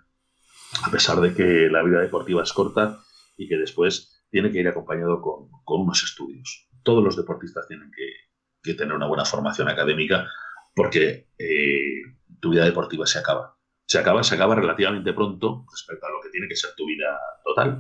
[0.84, 3.00] A pesar de que la vida deportiva es corta
[3.38, 6.70] y que después tiene que ir acompañado con, unos estudios.
[6.84, 10.28] Todos los deportistas tienen que, tener una buena formación académica
[10.76, 12.02] porque eh,
[12.40, 13.58] tu vida deportiva se acaba.
[13.86, 17.20] Se acaba, se acaba relativamente pronto respecto a lo que tiene que ser tu vida
[17.44, 17.80] total.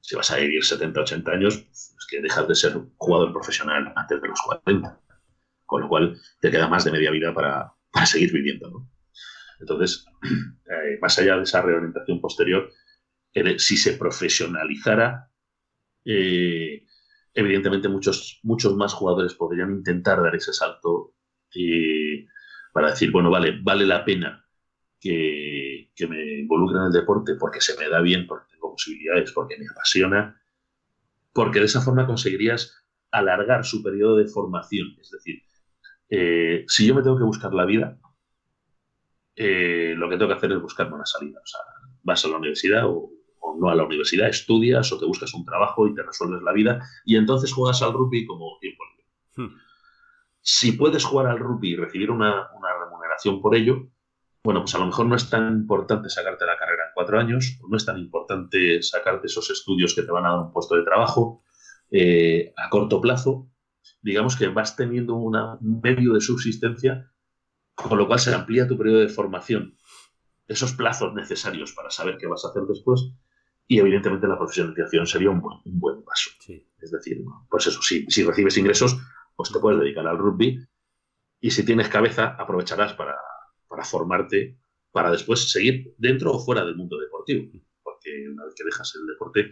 [0.00, 4.20] Si vas a vivir 70, 80 años, es que dejas de ser jugador profesional antes
[4.20, 5.00] de los 40
[5.70, 7.72] con lo cual te queda más de media vida para,
[8.06, 8.86] seguir viviendo.
[9.60, 12.70] Entonces, eh, más allá de esa reorientación posterior,
[13.58, 15.30] si se profesionalizara,
[16.04, 16.84] eh,
[17.34, 21.14] evidentemente muchos, muchos más jugadores podrían intentar dar ese salto
[22.72, 24.44] para decir, bueno, vale, vale la pena
[25.00, 29.32] que, que, me involucre en el deporte porque se me da bien, porque tengo posibilidades,
[29.32, 30.40] porque me apasiona,
[31.32, 34.96] porque de esa forma conseguirías alargar su periodo de formación.
[35.00, 35.42] Es decir,
[36.10, 37.96] eh, si yo me tengo que buscar la vida,
[39.36, 41.40] eh, lo que tengo que hacer es buscarme una salida.
[41.42, 41.60] O sea,
[42.02, 43.10] vas a la universidad o,
[43.58, 46.80] no a la universidad, estudias o te buscas un trabajo y te resuelves la vida
[47.04, 49.06] y entonces juegas al rugby como tiempo libre.
[49.36, 49.58] Hmm.
[50.40, 52.48] Si puedes jugar al rugby y recibir una,
[52.80, 53.88] remuneración por ello,
[54.42, 57.58] bueno, pues a lo mejor no es tan importante sacarte la carrera en cuatro años,
[57.68, 60.84] no es tan importante sacarte esos estudios que te van a dar un puesto de
[60.84, 61.42] trabajo
[61.90, 63.49] eh, a corto plazo,
[64.02, 67.10] digamos que vas teniendo un medio de subsistencia,
[67.74, 69.76] con lo cual se amplía tu periodo de formación,
[70.46, 73.12] esos plazos necesarios para saber qué vas a hacer después,
[73.66, 76.30] y evidentemente la profesionalización sería un buen, paso.
[76.80, 78.98] Es decir, pues eso, si, si recibes ingresos,
[79.36, 80.58] pues te puedes dedicar al rugby,
[81.40, 83.16] y si tienes cabeza, aprovecharás para,
[83.68, 84.58] para formarte,
[84.90, 87.50] para después seguir dentro o fuera del mundo deportivo,
[87.82, 89.50] porque una vez que dejas el deporte,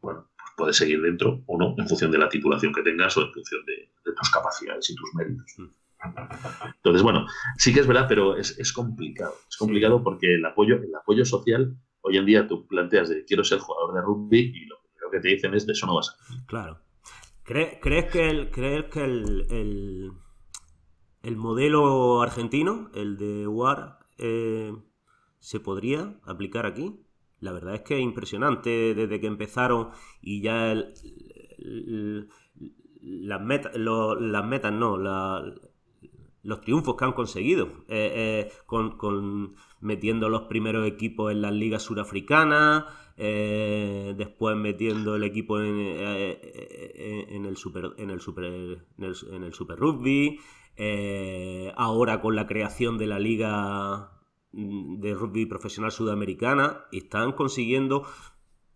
[0.00, 0.30] bueno,
[0.60, 3.64] puedes seguir dentro o no, en función de la titulación que tengas o en función
[3.64, 5.56] de, tus capacidades y tus méritos.
[6.76, 9.34] Entonces, bueno, sí que es verdad, pero es, complicado.
[9.48, 13.42] Es complicado porque el apoyo, el apoyo social, hoy en día tú planteas de quiero
[13.42, 16.10] ser jugador de rugby y lo primero que te dicen es de eso no vas
[16.10, 16.78] a Claro.
[17.42, 20.12] ¿Crees que el, crees que el,
[21.22, 24.72] el, modelo argentino, el de UAR, eh,
[25.38, 27.00] se podría aplicar aquí?
[27.40, 30.74] La verdad es que es impresionante desde que empezaron y ya
[33.02, 34.96] las, metas, no,
[36.42, 41.82] los triunfos que han conseguido, eh, eh, con, metiendo los primeros equipos en las ligas
[41.82, 42.84] surafricanas,
[43.16, 45.66] eh, después metiendo el equipo en,
[47.46, 50.40] el super en el super en el, super rugby,
[51.76, 54.19] ahora con la creación de la liga
[54.52, 58.04] de rugby profesional sudamericana, están consiguiendo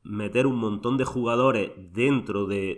[0.02, 2.76] meter un montón de jugadores dentro de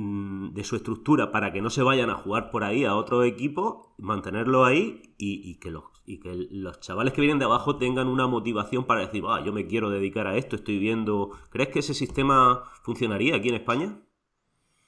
[0.00, 3.24] Mm, de su estructura para que no se vayan a jugar por ahí a otro
[3.24, 8.06] equipo, mantenerlo ahí y, que los, y que los chavales que vienen de abajo tengan
[8.06, 11.30] una motivación para decir, ah, yo me quiero dedicar a esto, estoy viendo...
[11.50, 14.00] ¿Crees que ese sistema funcionaría aquí en España?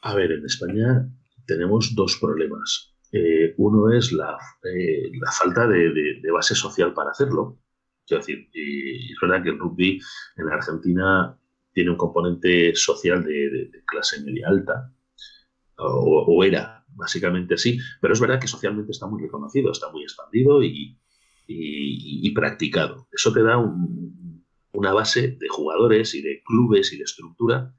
[0.01, 1.13] A ver, en España
[1.45, 2.95] tenemos dos problemas.
[3.13, 7.59] Eh, uno es la, eh, falta de, base social para hacerlo.
[8.07, 10.01] Quiero decir, es verdad que el rugby
[10.37, 11.37] en Argentina
[11.73, 14.93] tiene un componente social de clase media alta,
[15.81, 20.63] o, era básicamente así, pero es verdad que socialmente está muy reconocido, está muy expandido
[20.63, 20.97] y,
[22.35, 23.09] practicado.
[23.11, 23.59] Eso te da
[24.73, 27.75] una base de jugadores y de clubes y de estructura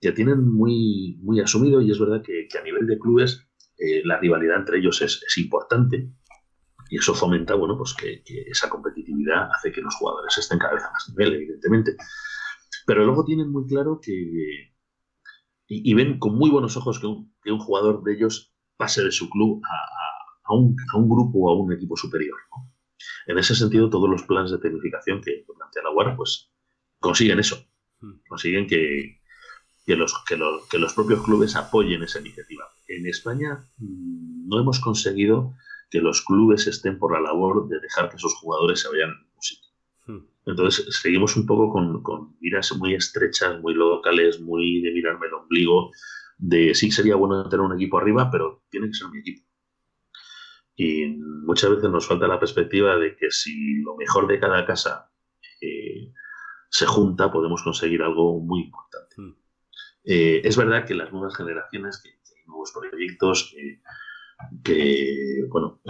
[0.00, 3.46] que tienen muy asumido y es verdad que, a nivel de clubes
[3.82, 6.08] eh, la rivalidad entre ellos es, importante
[6.88, 10.74] y eso fomenta bueno, pues que, que, esa competitividad hace que los jugadores estén cada
[10.74, 11.96] vez a más nivel, evidentemente.
[12.86, 14.72] Pero luego tienen muy claro que,
[15.66, 19.10] y, ven con muy buenos ojos que un, que un, jugador de ellos pase de
[19.10, 22.38] su club a, a, un, a un, grupo o a un equipo superior.
[23.26, 26.52] En ese sentido, todos los planes de tecnificación que plantea la UAR pues,
[27.00, 27.64] consiguen eso.
[28.00, 28.20] Hmm.
[28.28, 29.22] Consiguen que,
[29.86, 32.64] que los, que, los, que los propios clubes apoyen esa iniciativa.
[32.96, 35.54] En España mm, no hemos conseguido
[35.90, 39.34] que los clubes estén por la labor de dejar que esos jugadores se vayan a
[39.34, 39.70] un sitio.
[40.06, 40.26] Hmm.
[40.46, 45.34] Entonces seguimos un poco con, con, miras muy estrechas, muy locales, muy de mirarme el
[45.34, 45.90] ombligo,
[46.38, 49.46] de sí sería bueno tener un equipo arriba, pero tiene que ser mi equipo.
[50.74, 55.10] Y muchas veces nos falta la perspectiva de que si lo mejor de cada casa
[55.60, 56.12] eh,
[56.70, 59.14] se junta, podemos conseguir algo muy importante.
[59.18, 59.34] Hmm.
[60.04, 62.21] Eh, es verdad que las nuevas generaciones, que,
[62.52, 63.54] nuevos proyectos,
[64.62, 65.80] que, bueno,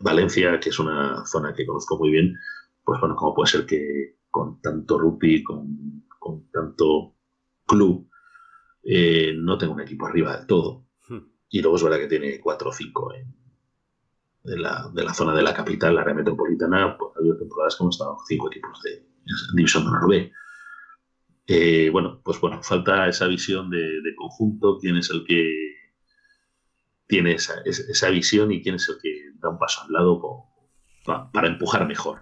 [0.00, 2.34] Valencia, que es una zona que conozco muy bien,
[2.84, 6.02] pues bueno, ¿cómo puede ser que con tanto rugby, con,
[6.52, 7.14] tanto
[7.66, 8.08] club,
[8.82, 10.86] eh, no tenga un equipo arriba del todo?
[11.08, 11.20] Hmm.
[11.50, 13.12] Y luego es verdad que tiene cuatro o cinco
[14.44, 18.16] de, la, zona de la capital, la área metropolitana, pues ha habido temporadas hemos estado
[18.26, 19.04] cinco equipos de,
[19.54, 20.32] División de Honor B.
[21.46, 25.48] Eh, bueno, pues bueno, falta esa visión de, conjunto, quién es el que
[27.06, 30.20] tiene esa, visión y quién es el que da un paso al lado
[31.32, 32.20] para empujar mejor.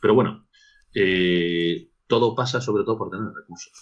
[0.00, 0.46] Pero bueno,
[0.94, 3.72] eh, todo pasa sobre todo por tener recursos.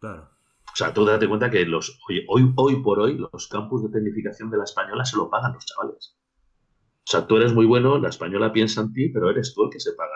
[0.00, 0.30] Claro.
[0.64, 4.50] O sea, tú date cuenta que los, hoy, hoy por hoy los campus de tecnificación
[4.50, 6.18] de la española se lo pagan los chavales.
[6.98, 9.70] O sea, tú eres muy bueno, la española piensa en ti, pero eres tú el
[9.70, 10.10] que se paga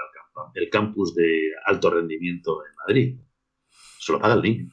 [0.54, 3.20] el, el campus de alto rendimiento en Madrid.
[4.00, 4.70] Se lo paga el niño.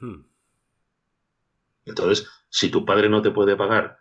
[1.86, 3.98] Entonces, si tu padre no te puede pagar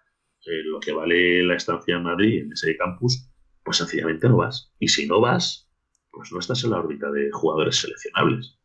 [0.47, 3.29] eh, lo que vale la estancia en Madrid en ese campus,
[3.64, 4.72] pues sencillamente no vas.
[4.79, 5.68] Y si no vas,
[6.12, 8.57] pues no estás en la órbita de jugadores seleccionables.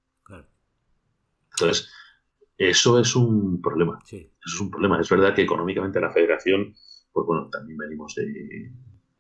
[1.54, 1.92] Entonces,
[2.58, 4.00] eso es un problema.
[4.06, 5.02] Eso es un problema.
[5.02, 6.76] Es verdad que económicamente la federación,
[7.12, 8.72] pues bueno, también venimos de,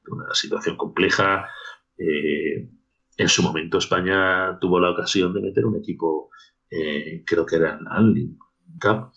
[0.08, 1.50] una situación compleja.
[1.98, 2.70] Eh,
[3.18, 6.30] en su momento España tuvo la ocasión de meter un equipo,
[6.72, 8.38] eh, creo que era el
[8.82, 9.11] Cup,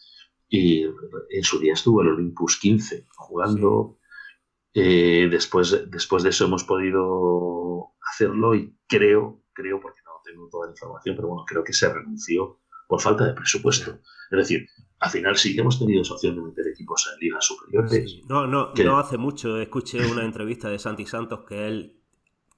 [0.48, 3.98] y en su día estuvo el Olympus 15 jugando.
[4.74, 10.66] Eh, después, después de eso hemos podido hacerlo y creo, creo, porque no tengo toda
[10.66, 14.00] la información, pero bueno, creo que se renunció por falta de presupuesto.
[14.30, 14.66] Es decir,
[14.98, 18.20] al final sí que hemos tenido esa opción de meter equipos en ligas superiores.
[18.28, 22.00] No, no, no hace mucho escuché una entrevista de Santi Santos que él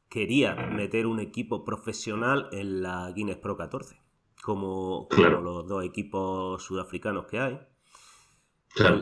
[0.09, 4.01] quería meter un equipo profesional en la Guinness Pro 14,
[4.43, 7.61] como, los dos equipos sudafricanos que hay.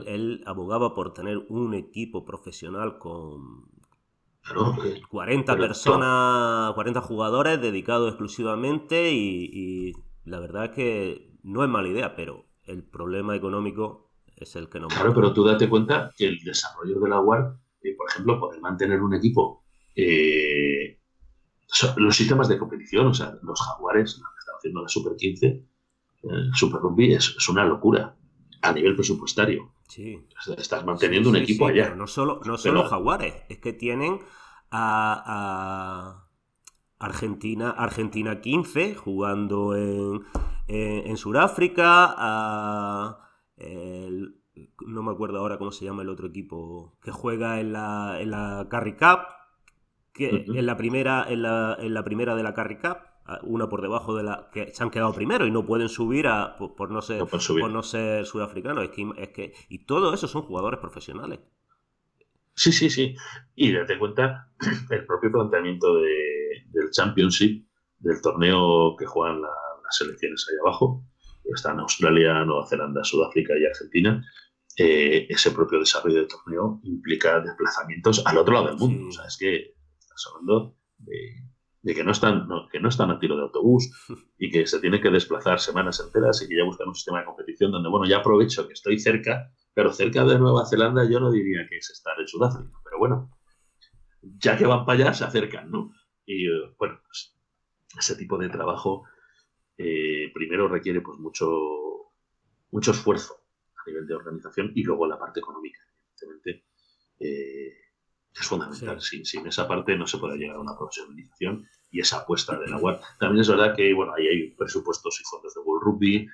[0.06, 3.68] Él, abogaba por tener un equipo profesional con
[5.10, 9.92] 40 personas, 40 jugadores dedicados exclusivamente y,
[10.24, 14.80] la verdad es que no es mala idea, pero el problema económico es el que
[14.80, 18.40] no Claro, pero tú date cuenta que el desarrollo de la UAR, eh, por ejemplo,
[18.40, 19.64] poder mantener un equipo,
[19.94, 20.98] eh,
[21.96, 24.20] los sistemas de competición, o sea, los jaguares,
[24.64, 25.62] haciendo la Super 15,
[26.24, 28.16] el Super Rugby, es una locura
[28.62, 29.72] a nivel presupuestario.
[29.88, 30.18] Sí.
[30.56, 31.94] Estás manteniendo un equipo allá.
[31.94, 34.20] no solo, no solo Jaguares, es que tienen
[34.70, 36.26] a,
[36.98, 40.24] Argentina, Argentina 15 jugando en,
[40.68, 43.18] en, Sudáfrica, a
[44.86, 48.30] no me acuerdo ahora cómo se llama el otro equipo, que juega en la, en
[48.30, 49.20] la Carry Cup,
[50.12, 52.98] que en la primera, en la, en la primera de la Carry Cup,
[53.42, 56.56] una por debajo de la que se han quedado primero y no pueden subir a,
[56.58, 58.84] por, no ser por no ser sudafricanos.
[58.84, 61.40] Es que, es que y todo eso son jugadores profesionales.
[62.54, 63.16] Sí sí sí.
[63.54, 64.52] Y date cuenta
[64.90, 67.66] el propio planteamiento de, del Championship
[67.98, 69.52] del torneo que juegan las
[69.90, 71.04] selecciones ahí abajo.
[71.44, 74.24] Están Australia Nueva Zelanda Sudáfrica y Argentina.
[74.76, 79.08] Eh, ese propio desarrollo del torneo implica desplazamientos al otro lado del mundo.
[79.08, 81.53] O sea es que estás hablando de
[81.84, 83.90] de que no están, que no están a tiro de autobús
[84.38, 87.26] y que se tiene que desplazar semanas enteras y que ya buscan un sistema de
[87.26, 91.30] competición donde, bueno, ya aprovecho que estoy cerca, pero cerca de Nueva Zelanda yo no
[91.30, 93.30] diría que es estar en Sudáfrica, pero bueno,
[94.22, 95.92] ya que van para allá se acercan, ¿no?
[96.24, 97.36] Y eh, bueno, pues
[97.98, 99.04] ese tipo de trabajo
[99.76, 101.46] eh, primero requiere pues mucho,
[102.70, 103.34] mucho esfuerzo
[103.76, 106.64] a nivel de organización y luego la parte económica, evidentemente.
[107.20, 107.83] Eh,
[108.40, 109.00] es fundamental.
[109.00, 112.78] Sin, esa parte no se puede llegar a una profesionalización y esa apuesta de la
[112.78, 113.00] UAR.
[113.18, 116.28] También es verdad que bueno, ahí hay presupuestos y fondos de World Rugby,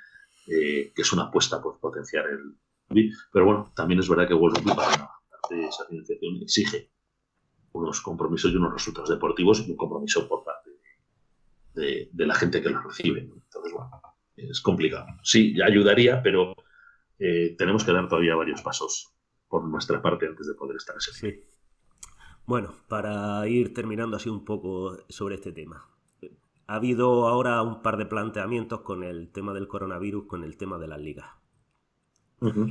[0.46, 2.56] eh, que es una apuesta por potenciar el
[2.88, 6.90] rugby, pero bueno, también es verdad que World Rugby para parte esa financiación exige
[7.72, 10.70] unos compromisos y unos resultados deportivos y un compromiso por parte
[11.74, 13.20] de, la gente que los recibe.
[13.20, 13.90] Entonces, bueno,
[14.36, 15.06] es complicado.
[15.22, 16.54] Sí, ayudaría, pero
[17.18, 19.12] eh, tenemos que dar todavía varios pasos
[19.48, 21.49] por nuestra parte antes de poder estar ese sí.
[22.50, 25.88] Bueno, para ir terminando así un poco sobre este tema.
[26.66, 30.76] Ha habido ahora un par de planteamientos con el tema del coronavirus, con el tema
[30.76, 31.28] de las ligas.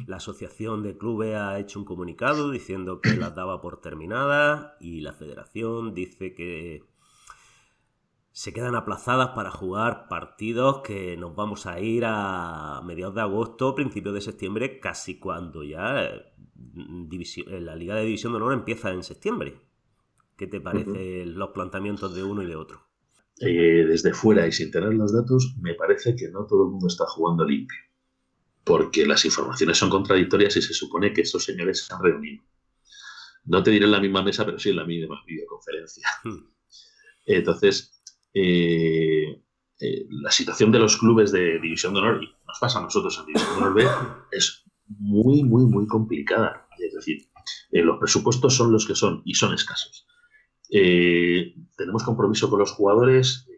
[0.06, 5.00] La asociación de clubes ha hecho un comunicado diciendo que las daba por terminadas y
[5.00, 6.84] la federación dice que
[8.34, 13.76] se quedan aplazadas para jugar partidos que nos vamos a ir a mediados de agosto,
[13.76, 16.34] principios de septiembre, casi cuando ya eh,
[17.62, 19.69] la Liga de División de Honor empieza en septiembre.
[20.40, 22.88] ¿Qué te parecen los planteamientos de uno y de otro?
[23.42, 26.88] Eh, desde fuera y sin tener los datos, me parece que no todo el mundo
[26.88, 27.78] está jugando limpio,
[28.64, 32.42] porque las informaciones son contradictorias y se supone que estos señores se han reunido.
[33.44, 36.08] No te diré en la misma mesa, pero sí en la misma videoconferencia.
[36.24, 36.48] Hmm.
[37.26, 38.02] Entonces,
[38.34, 39.44] eh,
[39.82, 43.20] eh, la situación de los clubes de División de Honor, y nos pasa a nosotros
[43.20, 43.86] en División de Honor B,
[44.32, 46.66] es muy, muy, muy complicada.
[46.78, 47.28] Es decir,
[47.72, 50.06] los presupuestos son los que son y son escasos.
[50.72, 53.54] Eh, tenemos compromiso con los jugadores, eh,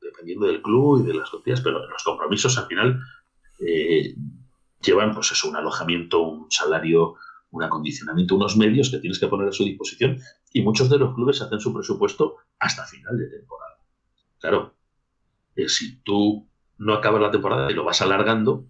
[0.00, 3.00] dependiendo del club y de las costillas, pero los compromisos al final
[3.60, 4.14] eh,
[4.82, 7.14] llevan, pues eso, un alojamiento, un salario,
[7.50, 10.18] un acondicionamiento, unos medios que tienes que poner a su disposición
[10.52, 13.78] y muchos de los clubes hacen su presupuesto hasta final de temporada.
[14.38, 14.74] Claro,
[15.66, 18.66] si tú no acabas la temporada y lo vas alargando,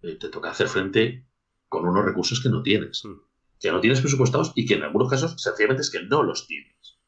[0.00, 1.26] te toca hacer frente
[1.68, 3.04] con unos recursos que no tienes.
[3.04, 3.31] Mm
[3.62, 6.98] que no tienes presupuestados y que en algunos casos sencillamente es que no los tienes.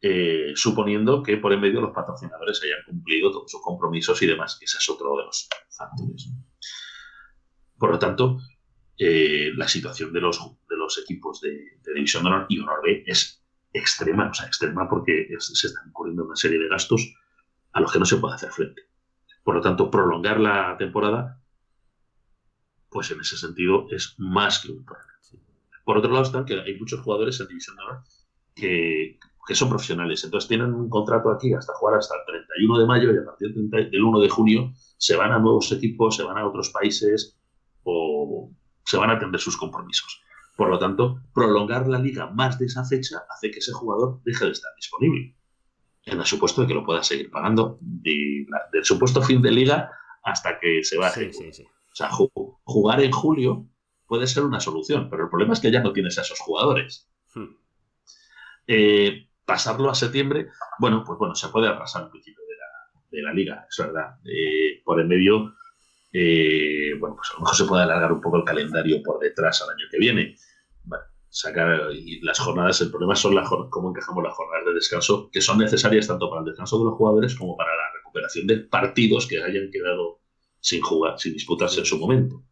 [0.00, 4.56] Eh, suponiendo que por en medio los patrocinadores hayan cumplido todos sus compromisos y demás,
[4.58, 6.30] que ese es otro de los factores.
[7.78, 8.38] Por lo tanto,
[8.96, 13.04] eh, la situación de los, de los equipos de, División de Honor y Honor B
[13.06, 17.14] es extrema, o sea, extrema porque se están ocurriendo una serie de gastos
[17.72, 18.82] a los que no se puede hacer frente.
[19.44, 21.42] Por lo tanto, prolongar la temporada,
[22.88, 25.11] pues en ese sentido es más que un problema.
[25.84, 28.02] Por otro lado están que hay muchos jugadores en División de Honor
[28.54, 29.18] que,
[29.54, 30.24] son profesionales.
[30.24, 33.52] Entonces tienen un contrato aquí hasta jugar hasta el 31 de mayo y a partir
[33.54, 37.38] del 1 de junio se van a nuevos equipos, se van a otros países
[37.82, 38.50] o
[38.84, 40.22] se van a atender sus compromisos.
[40.56, 44.44] Por lo tanto, prolongar la liga más de esa fecha hace que ese jugador deje
[44.44, 45.36] de estar disponible.
[46.04, 49.90] En el supuesto de que lo pueda seguir pagando del supuesto fin de liga
[50.22, 51.08] hasta que se va.
[51.08, 52.10] O sea,
[52.64, 53.66] jugar en julio
[54.12, 57.10] puede ser una solución, pero el problema es que ya no tienes a esos jugadores.
[57.34, 57.56] Hmm.
[58.66, 60.48] Eh, pasarlo a septiembre,
[60.78, 62.44] bueno, pues bueno, se puede atrasar el principio
[63.10, 64.16] de la, liga, es verdad.
[64.26, 65.54] Eh, por el medio,
[66.12, 69.62] eh, bueno, pues a lo mejor se puede alargar un poco el calendario por detrás
[69.62, 70.36] al año que viene.
[70.84, 75.30] Bueno, sacar y las jornadas, el problema son las, cómo encajamos las jornadas de descanso,
[75.32, 78.58] que son necesarias tanto para el descanso de los jugadores como para la recuperación de
[78.58, 80.20] partidos que hayan quedado
[80.60, 82.44] sin jugar, sin disputarse en su momento.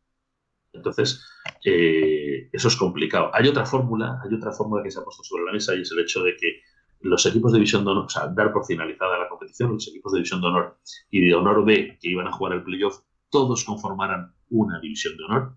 [0.73, 1.25] Entonces,
[1.65, 3.31] eh, eso es complicado.
[3.35, 5.93] Hay otra fórmula, hay otra fórmula que se ha puesto sobre la mesa y es
[5.93, 6.61] el hecho de que
[7.01, 10.13] los equipos de división de honor, o sea, dar por finalizada la competición, los equipos
[10.13, 10.79] de división de honor
[11.11, 15.25] y de honor B que iban a jugar el playoff, todos conformaran una división de
[15.25, 15.57] honor.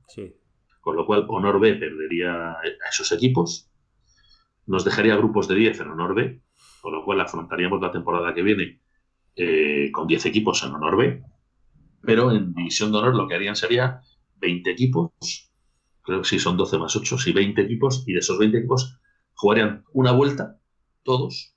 [0.80, 3.69] Con lo cual, honor B perdería a esos equipos,
[4.65, 6.41] nos dejaría grupos de 10 en honor B,
[6.81, 8.81] con lo cual afrontaríamos la temporada que viene
[9.35, 11.23] eh, con 10 equipos en honor B,
[12.02, 14.02] pero en división de honor lo que harían sería
[14.43, 15.51] 20 equipos,
[16.01, 18.99] creo que sí son 12 más 8, sí, 20 equipos, y de esos 20 equipos
[19.33, 20.59] jugarían una vuelta,
[21.03, 21.55] todos.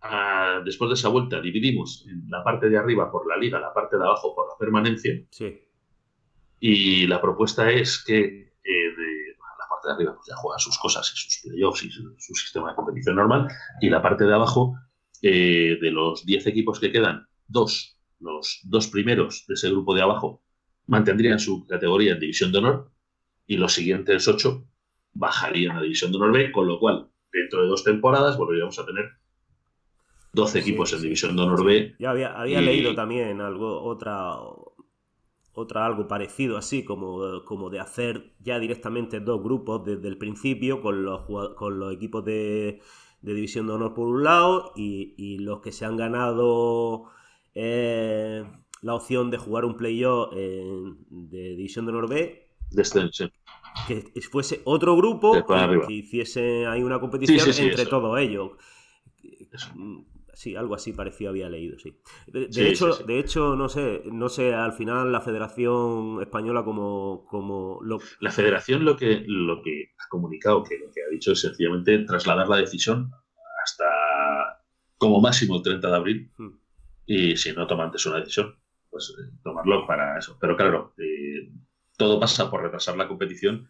[0.00, 3.96] Ah, después de esa vuelta dividimos la parte de arriba por la liga, la parte
[3.96, 5.12] de abajo por la permanencia.
[5.30, 5.60] Sí.
[6.60, 10.78] Y la propuesta es que eh, de, la parte de arriba pues ya juega sus
[10.78, 13.48] cosas y sus playoffs y su, su sistema de competición normal.
[13.80, 14.74] Y la parte de abajo,
[15.22, 20.02] eh, de los 10 equipos que quedan, dos, los dos primeros de ese grupo de
[20.02, 20.43] abajo,
[20.86, 22.90] mantendrían su categoría en División de Honor
[23.46, 24.66] y los siguientes ocho
[25.12, 28.86] bajarían a División de Honor B, con lo cual, dentro de dos temporadas, volveríamos a
[28.86, 29.06] tener
[30.32, 31.02] 12 equipos Sí, en.
[31.02, 31.94] División de Honor B.
[31.98, 34.34] Ya había, había Y- leído también algo, otra,
[35.52, 40.80] otra algo parecido así, como, como de hacer ya directamente dos grupos desde el principio,
[40.80, 41.22] con los,
[41.54, 42.80] con los equipos de,
[43.22, 47.04] de División de Honor por un lado y, y los que se han ganado
[47.54, 48.44] eh,
[48.84, 53.28] la opción de jugar un playoff en- de División de Honor B, Descenso.
[53.88, 55.32] que fuese otro grupo
[55.86, 58.52] que, hiciese ahí una competición Sí, sí, sí, entre todos ellos.
[59.52, 59.70] Eso.
[59.74, 60.04] Mm,
[60.36, 61.96] Sí, algo así parecido había leído, sí.
[62.26, 67.78] De, hecho, de hecho, no sé, no sé, al final la Federación Española como, como
[67.82, 71.40] lo, La federación lo que, lo que ha comunicado, que lo que ha dicho es
[71.40, 73.12] sencillamente trasladar la decisión
[73.64, 73.84] hasta
[74.98, 76.48] como máximo el 30 de abril Mm.
[77.06, 78.56] y si no toma antes una decisión,
[78.94, 80.38] pues eh, tomarlo para eso.
[80.40, 81.50] Pero claro, eh,
[81.98, 83.68] todo pasa por retrasar la competición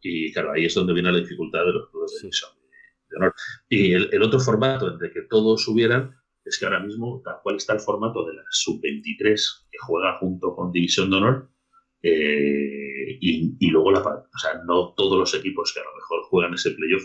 [0.00, 2.66] y claro, ahí es donde viene la dificultad de los clubes de división de,
[3.08, 3.34] de honor.
[3.68, 7.56] Y el, el otro formato entre que todos subieran es que ahora mismo tal cual
[7.56, 11.50] está el formato de la sub-23 que juega junto con división de honor
[12.02, 16.24] eh, y, y luego la o sea, no todos los equipos que a lo mejor
[16.24, 17.04] juegan ese playoff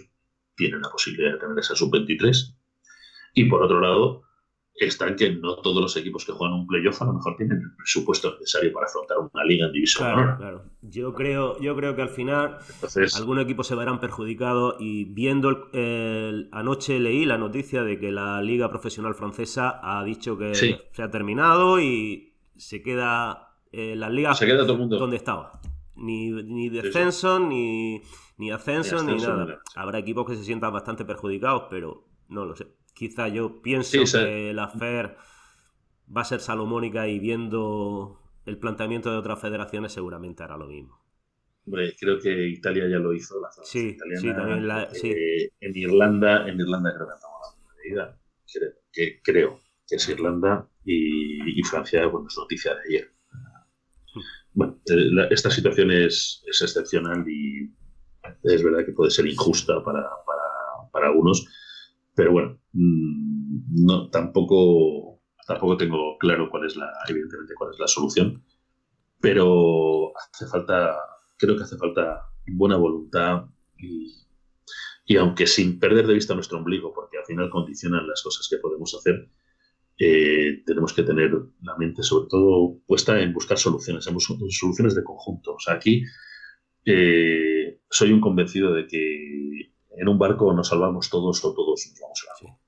[0.56, 2.58] tienen la posibilidad de tener esa sub-23
[3.36, 4.24] y por otro lado
[4.86, 7.76] están que no todos los equipos que juegan un playoff a lo mejor tienen el
[7.76, 10.38] presupuesto necesario para afrontar una liga en división Claro, honor.
[10.38, 10.64] claro.
[10.82, 15.50] Yo creo, yo creo que al final Entonces, algunos equipos se verán perjudicados y viendo
[15.50, 20.54] el, el- anoche leí la noticia de que la Liga Profesional Francesa ha dicho que
[20.56, 20.76] Sí.
[20.92, 24.98] se ha terminado y se queda eh, las ligas se queda todo el mundo.
[24.98, 25.60] donde estaba.
[25.96, 26.70] Ni, ni sí.
[26.70, 28.02] descenso, ni,
[28.38, 29.62] ni ascenso, Ni ascenso, ni nada.
[29.76, 32.68] Habrá equipos que se sientan bastante perjudicados, pero no lo sé.
[33.00, 35.18] Quizá yo pienso Sí, que la FER
[36.16, 41.00] va a ser salomónica y viendo el planteamiento de otras federaciones seguramente hará lo mismo.
[41.66, 44.22] Hombre, creo que Italia ya lo hizo, la Sí, italiana.
[44.22, 45.14] sí, también la- eh, sí.
[45.62, 48.20] En Irlanda, en Irlanda creo que han tomado la medida.
[48.52, 53.12] Creo que, creo que es Irlanda y, y Francia, bueno, es noticia de ayer.
[54.54, 57.72] Bueno, eh, la- esta situación es, es excepcional y
[58.44, 61.48] es verdad que puede ser injusta para, para, para algunos,
[62.20, 68.44] pero bueno, mm, tampoco, tampoco tengo claro cuál es la, evidentemente, cuál es la solución,
[69.22, 70.98] pero hace falta,
[71.38, 73.46] creo que hace falta buena voluntad
[73.78, 74.14] y,
[75.06, 78.58] y aunque sin perder de vista nuestro ombligo, porque al final condicionan las cosas que
[78.58, 79.30] podemos hacer,
[79.98, 81.32] eh, tenemos que tener
[81.62, 85.54] la mente sobre todo puesta en buscar soluciones, en soluciones de conjunto.
[85.54, 86.04] O sea, aquí
[86.84, 92.00] eh, soy un convencido de que en un barco nos salvamos todos o todos nos
[92.00, 92.60] vamos al agua.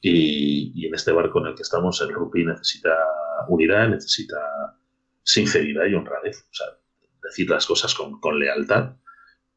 [0.00, 2.94] Y, y en este barco en el que estamos, el rugby necesita
[3.48, 4.36] unidad, necesita
[5.22, 6.46] sinceridad y honradez.
[6.50, 6.66] O sea,
[7.22, 8.96] decir las cosas con, con lealtad,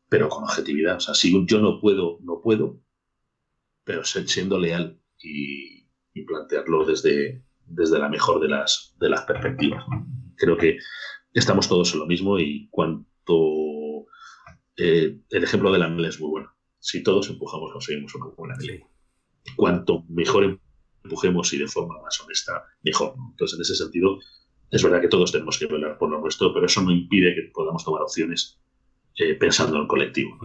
[0.08, 0.96] pero con objetividad.
[0.96, 2.80] O sea, si yo no puedo, no puedo,
[3.84, 9.84] pero siendo leal y, y plantearlo desde, desde la mejor de las, de las perspectivas.
[10.36, 10.78] Creo que
[11.34, 14.06] estamos todos en lo mismo y cuanto
[14.78, 16.57] eh, el ejemplo de la miel es muy bueno.
[16.80, 18.84] Si todos empujamos, conseguimos una buena miel.
[19.56, 20.60] Cuanto mejor
[21.04, 23.16] empujemos y de forma más honesta, mejor.
[23.32, 24.20] Entonces, en ese sentido,
[24.70, 27.52] es verdad que todos tenemos que velar por lo nuestro, pero eso no impide que
[27.54, 28.60] podamos tomar opciones
[29.18, 30.38] eh, pensando en el colectivo.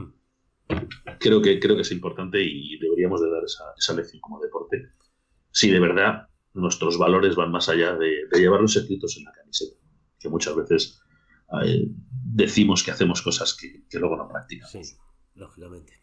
[1.18, 4.90] Creo que, creo que es importante y deberíamos de dar esa, esa lección como deporte.
[5.50, 9.76] Si de verdad nuestros valores van más allá de, de llevarlos escritos en la camiseta,
[10.18, 11.02] que muchas veces
[11.64, 14.72] eh, decimos que hacemos cosas que, que luego no practicamos.
[14.72, 14.96] Sí,
[15.34, 16.01] lógicamente.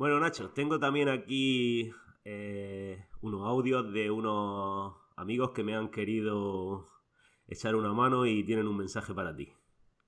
[0.00, 1.92] Bueno, Nacho, tengo también aquí
[2.24, 6.86] eh, unos audios de unos amigos que me han querido
[7.46, 9.52] echar una mano y tienen un mensaje para ti.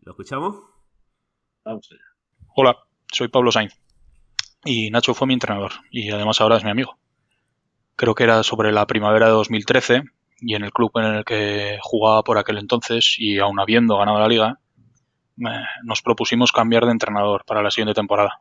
[0.01, 0.63] ¿Lo escuchamos?
[2.57, 2.79] Hola,
[3.13, 3.79] soy Pablo Sainz.
[4.65, 6.97] Y Nacho fue mi entrenador y además ahora es mi amigo.
[7.95, 10.05] Creo que era sobre la primavera de 2013
[10.41, 14.21] y en el club en el que jugaba por aquel entonces y aún habiendo ganado
[14.21, 14.59] la liga,
[15.85, 18.41] nos propusimos cambiar de entrenador para la siguiente temporada.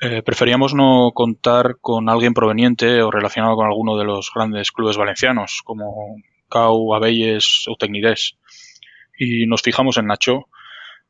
[0.00, 4.98] Eh, preferíamos no contar con alguien proveniente o relacionado con alguno de los grandes clubes
[4.98, 6.16] valencianos, como
[6.50, 8.36] Cau, Abelles o Tecnidés.
[9.18, 10.48] y nos fijamos en Nacho,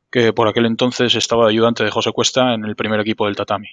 [0.09, 3.67] que por aquel entonces estaba ayudante de José Cuesta en el primer equipo del Tatami.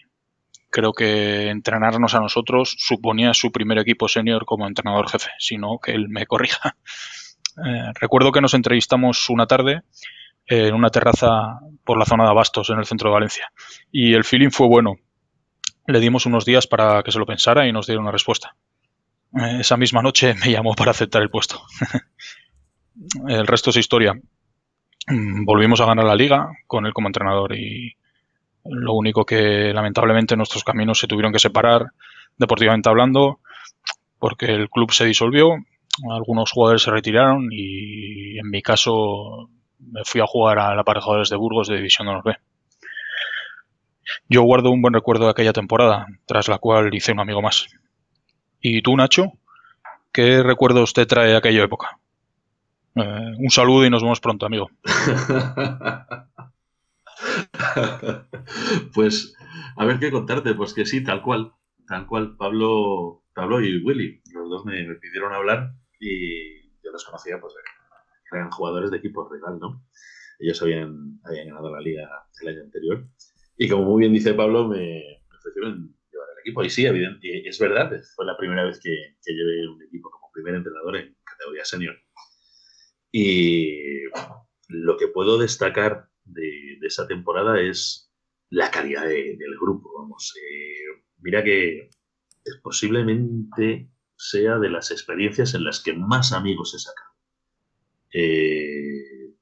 [0.70, 5.92] Creo que entrenarnos a nosotros suponía su primer equipo senior como entrenador jefe, sino que
[5.92, 6.76] él me corrija.
[7.56, 9.82] Eh, recuerdo que nos entrevistamos una tarde
[10.46, 13.52] en una terraza por la zona de Abastos, en el centro de Valencia,
[13.90, 14.96] y el feeling fue bueno.
[15.86, 18.56] Le dimos unos días para que se lo pensara y nos diera una respuesta.
[19.36, 21.62] Eh, esa misma noche me llamó para aceptar el puesto.
[23.28, 24.15] el resto es historia.
[25.06, 27.97] Mm, volvimos a ganar la liga con él como entrenador y
[28.65, 31.89] lo único que lamentablemente nuestros caminos se tuvieron que separar
[32.39, 33.40] deportivamente hablando
[34.19, 35.51] porque el club se disolvió,
[36.11, 41.28] algunos jugadores se retiraron y en mi caso me fui a jugar a la Aparejadores
[41.28, 42.36] de Burgos de División de B.
[44.28, 47.66] Yo guardo un buen recuerdo de aquella temporada, tras la cual hice un amigo más.
[48.60, 49.32] ¿Y tú, Nacho?
[50.12, 51.98] ¿Qué recuerdos te trae aquella época?
[52.97, 54.70] Eh, un saludo y nos vemos pronto, amigo.
[58.94, 59.35] pues,
[59.76, 60.55] a ver qué contarte.
[60.55, 61.52] Pues que sí, tal cual.
[61.86, 64.22] Tal cual, Pablo, Pablo y Willy.
[64.32, 67.55] Los dos me, pidieron hablar y yo los conocía, pues
[68.32, 69.85] eran jugadores de equipo rival, ¿no?
[70.39, 72.09] Ellos habían, habían ganado la liga
[72.40, 73.06] el año anterior.
[73.56, 75.02] Y como muy bien dice Pablo, me,
[75.39, 76.64] ofrecieron llevar el equipo.
[76.64, 80.31] Y sí, evidente, es verdad, fue la primera vez que, que llevé un equipo como
[80.32, 81.97] primer entrenador en categoría senior.
[83.12, 84.05] Y
[84.68, 88.10] lo que puedo destacar de, esa temporada es
[88.51, 89.93] la calidad del grupo.
[90.01, 91.90] Vamos, eh, mira que
[92.62, 97.10] posiblemente sea de las experiencias en las que más amigos he sacado.
[98.12, 99.35] Eh,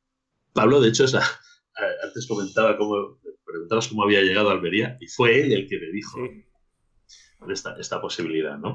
[0.52, 3.20] Pablo, de hecho, antes comentaba cómo,
[3.52, 6.18] preguntabas cómo había llegado a Almería y fue él el que me dijo
[7.48, 8.74] esta, esta, posibilidad, ¿no?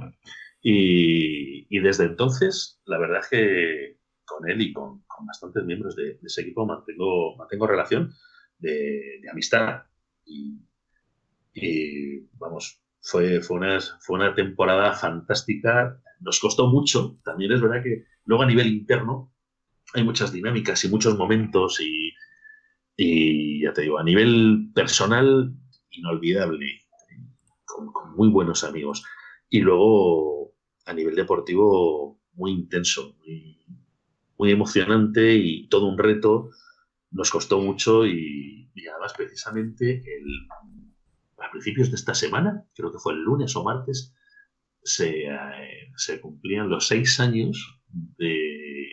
[0.62, 3.98] Y, y, desde entonces, la verdad es que
[4.28, 8.14] con él y con, bastantes miembros de, ese equipo mantengo, mantengo relación
[8.60, 9.84] de, amistad.
[10.26, 10.60] Y,
[12.34, 16.00] vamos, fue, fue, una, fue una temporada fantástica.
[16.20, 17.18] Nos costó mucho.
[17.24, 19.34] También es verdad que luego a nivel interno
[19.94, 22.07] hay muchas dinámicas y muchos momentos y,
[22.98, 25.54] y ya te digo, a nivel personal,
[25.92, 26.82] inolvidable,
[27.64, 29.06] con, muy buenos amigos.
[29.50, 30.56] Y luego,
[30.86, 33.16] a nivel deportivo, muy intenso,
[34.38, 36.50] muy, emocionante y todo un reto.
[37.12, 40.48] Nos costó mucho y, además precisamente el,
[41.38, 44.16] a principios de esta semana, creo que fue el lunes o martes,
[44.84, 47.80] se, eh, se cumplían los seis años
[48.18, 48.88] de,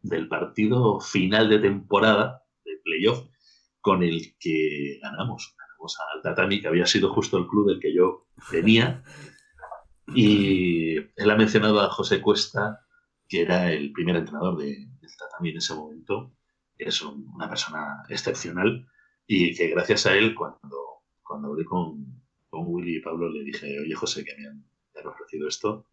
[0.00, 3.31] del partido final de temporada de playoff
[3.82, 5.54] con el que ganamos.
[5.58, 9.02] Ganamos al Tatami, que había sido justo el club del que yo venía.
[10.14, 12.80] Y él ha mencionado a José Cuesta
[13.32, 14.66] que era el primer entrenador de,
[15.00, 16.34] del Tatami en ese momento.
[16.76, 18.86] Es una persona excepcional
[19.26, 23.80] y que gracias a él, cuando, cuando hablé con, con Willy y Pablo, le dije,
[23.80, 24.62] oye José, que me han,
[25.06, 25.86] ofrecido esto,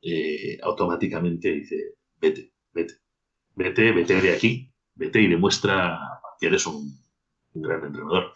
[0.00, 2.94] eh, automáticamente dice, vete, vete,
[3.54, 6.00] vete, vete de aquí, vete y demuestra
[6.40, 7.01] que eres un,
[7.54, 8.32] gran entrenador.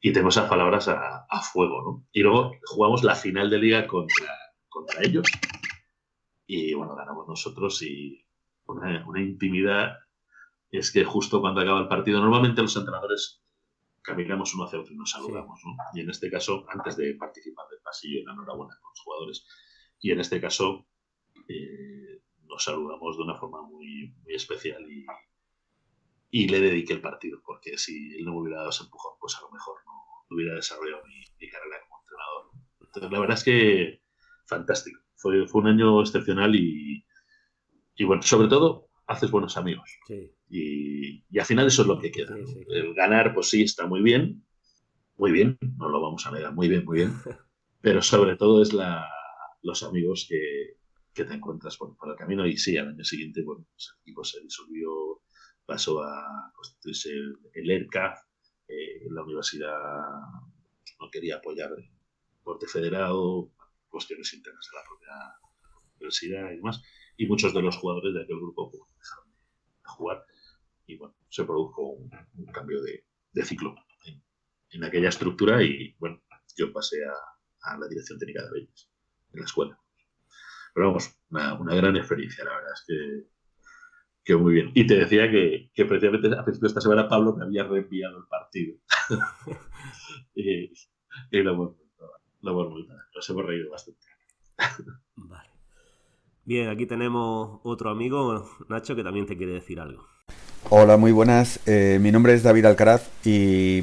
[0.00, 2.08] Y tengo esas palabras a, a, fuego, ¿no?
[2.12, 4.34] Y luego jugamos la final de liga contra,
[4.68, 5.26] contra ellos
[6.52, 8.26] y bueno, ganamos nosotros y
[8.66, 9.98] una, intimidad
[10.72, 13.40] es que justo cuando acaba el partido, normalmente los entrenadores
[14.02, 15.76] caminamos uno hacia otro y nos saludamos, ¿no?
[15.94, 19.46] Y en este caso, antes de participar del pasillo, en enhorabuena con los jugadores.
[20.00, 20.88] Y en este caso,
[21.48, 25.06] eh, nos saludamos de una forma muy, muy especial y,
[26.30, 29.36] y, le dediqué el partido, porque si él no me hubiera dado ese empujón, pues
[29.36, 32.50] a lo mejor no hubiera desarrollado mi, mi carrera como entrenador.
[32.80, 34.02] Entonces, la verdad es que
[34.46, 37.04] fantástico fue, fue un año excepcional y,
[37.96, 39.90] y, bueno, sobre todo haces buenos amigos.
[40.48, 42.34] Y, y, al final eso es lo que queda.
[42.68, 44.44] El ganar, pues sí, está muy bien,
[45.16, 47.12] muy bien, no lo vamos a negar, muy bien, muy bien,
[47.80, 49.06] pero sobre todo es la,
[49.62, 50.76] los amigos que,
[51.12, 54.00] que te encuentras por, por, el camino y sí, al año siguiente, bueno, pues el
[54.02, 55.19] equipo se disolvió,
[55.70, 57.10] pasó a constituirse
[57.54, 58.20] el ERCA,
[58.66, 59.78] eh, la universidad
[60.98, 61.88] no quería apoyar el
[62.38, 63.52] deporte federado,
[63.88, 65.12] cuestiones internas de la propia
[65.94, 66.82] universidad y demás.
[67.16, 70.26] Y muchos de los jugadores de aquel grupo pues, dejaron de jugar
[70.86, 72.10] y bueno, se produjo un,
[72.52, 73.76] cambio de, ciclo
[74.72, 76.20] en, aquella estructura y bueno,
[76.56, 78.90] yo pasé a, la dirección técnica de Bellas
[79.34, 79.78] en la escuela.
[80.74, 83.30] Pero vamos, una, gran experiencia, la verdad es que,
[84.24, 84.70] que, muy bien.
[84.74, 88.18] Y te decía que, que precisamente a principio de esta semana Pablo me había reenviado
[88.18, 88.76] el partido.
[90.34, 90.72] y,
[91.30, 91.76] y lo,
[92.42, 94.00] lo hemos, nos hemos reído bastante.
[95.16, 95.50] Vale.
[96.44, 100.04] Bien, aquí tenemos otro amigo, Nacho, que también te quiere decir algo.
[100.68, 101.60] Hola, muy buenas.
[101.66, 103.82] Eh, mi nombre es David Alcaraz y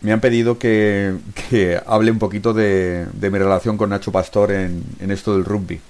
[0.00, 1.18] me han pedido que,
[1.86, 5.80] hable un poquito de, mi relación con Nacho Pastor en, esto del rugby.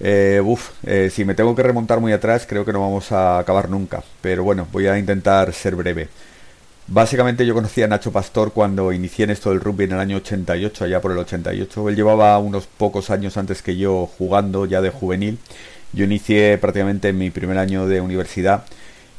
[0.00, 3.38] Eh, uf, eh, si me tengo que remontar muy atrás, creo que no vamos a
[3.38, 4.02] acabar nunca.
[4.20, 6.08] Pero bueno, voy a intentar ser breve.
[6.86, 10.16] Básicamente yo conocí a Nacho Pastor cuando inicié en esto del rugby en el año
[10.18, 11.88] 88, allá por el 88.
[11.88, 15.38] Él llevaba unos pocos años antes que yo jugando ya de juvenil.
[15.92, 18.64] Yo inicié prácticamente en mi primer año de universidad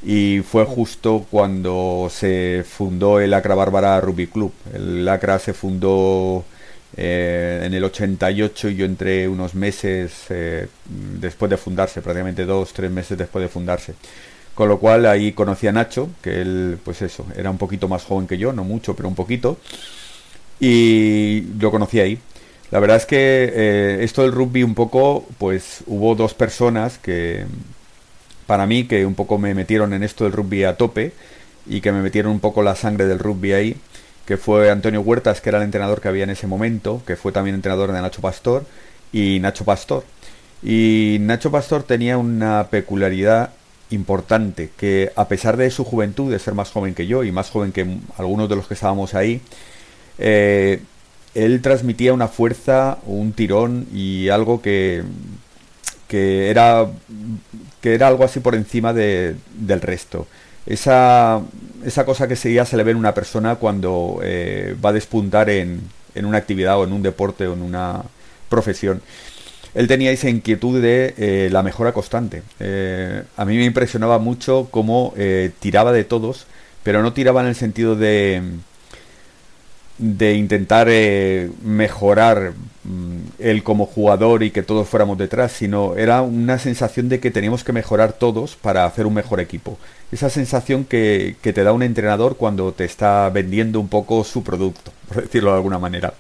[0.03, 4.53] y fue justo cuando se fundó el Acra Bárbara Rugby Club.
[4.73, 6.45] El Acra se fundó
[6.97, 10.67] eh, en el 88 y yo entré unos meses eh,
[11.19, 13.93] después de fundarse, prácticamente dos, tres meses después de fundarse.
[14.53, 18.03] Con lo cual ahí conocí a Nacho, que él, pues eso, era un poquito más
[18.05, 19.57] joven que yo, no mucho, pero un poquito.
[20.59, 22.17] Y lo conocí ahí.
[22.71, 27.45] La verdad es que eh, esto del rugby un poco, pues hubo dos personas que,
[28.47, 31.11] para mí, que un poco me metieron en esto del rugby a tope
[31.67, 33.77] y que me metieron un poco la sangre del rugby ahí,
[34.25, 37.31] que fue Antonio Huertas, que era el entrenador que había en ese momento, que fue
[37.31, 38.65] también entrenador de Nacho Pastor,
[39.11, 40.03] y Nacho Pastor.
[40.63, 43.51] Y Nacho Pastor tenía una peculiaridad
[43.91, 47.49] importante, que a pesar de su juventud, de ser más joven que yo y más
[47.49, 49.41] joven que algunos de los que estábamos ahí,
[50.17, 50.81] eh,
[51.35, 55.03] él transmitía una fuerza, un tirón y algo que,
[56.07, 56.87] que era
[57.81, 60.27] que era algo así por encima de, del resto.
[60.65, 61.41] Esa,
[61.85, 65.81] esa cosa que se le ve en una persona cuando eh, va a despuntar en,
[66.15, 68.03] en una actividad o en un deporte o en una
[68.49, 69.01] profesión
[69.73, 72.43] él tenía esa inquietud de eh, la mejora constante.
[72.61, 75.13] Eh, a mí me impresionaba mucho cómo
[75.59, 76.47] tiraba de todos,
[76.81, 78.41] pero no tiraba en el sentido de,
[79.97, 80.87] de intentar
[81.63, 82.53] mejorar
[82.83, 87.31] mm, él como jugador y que todos fuéramos detrás, sino era una sensación de que
[87.31, 89.77] teníamos que mejorar todos para hacer un mejor equipo.
[90.11, 94.43] Esa sensación que, que te da un entrenador cuando te está vendiendo un poco su
[94.43, 96.13] producto, por decirlo de alguna manera.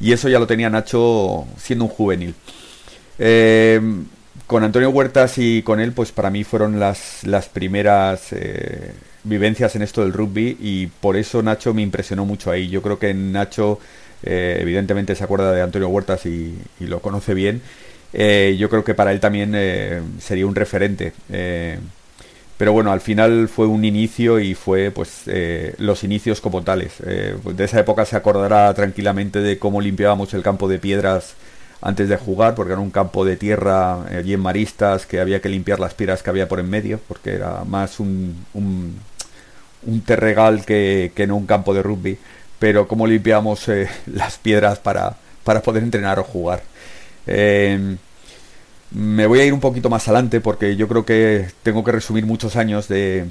[0.00, 2.34] Y eso ya lo tenía Nacho siendo un juvenil.
[3.18, 3.80] Eh,
[4.46, 8.92] con Antonio Huertas y con él, pues para mí fueron las, las primeras eh,
[9.28, 12.68] vivencias en esto del rugby y por eso Nacho me impresionó mucho ahí.
[12.68, 13.78] Yo creo que Nacho
[14.22, 17.62] eh, evidentemente se acuerda de Antonio Huertas y, lo conoce bien.
[18.12, 19.52] yo creo que para él también
[20.20, 21.12] sería un referente.
[22.56, 25.24] pero bueno, al final fue un inicio y fue pues
[25.78, 26.94] los inicios como tales.
[26.98, 31.34] de esa época se acordará tranquilamente de cómo limpiábamos el campo de piedras
[31.80, 35.48] antes de jugar, porque era un campo de tierra allí en Maristas, que había que
[35.48, 38.36] limpiar las piedras que había por en medio, porque era más un,
[40.04, 42.18] terregal que, que, no un campo de rugby.
[42.58, 46.62] Pero cómo limpiamos eh, las piedras para, para poder entrenar o jugar.
[47.26, 47.98] Em,
[48.90, 52.24] me voy a ir un poquito más adelante porque yo creo que tengo que resumir
[52.24, 53.26] muchos años de,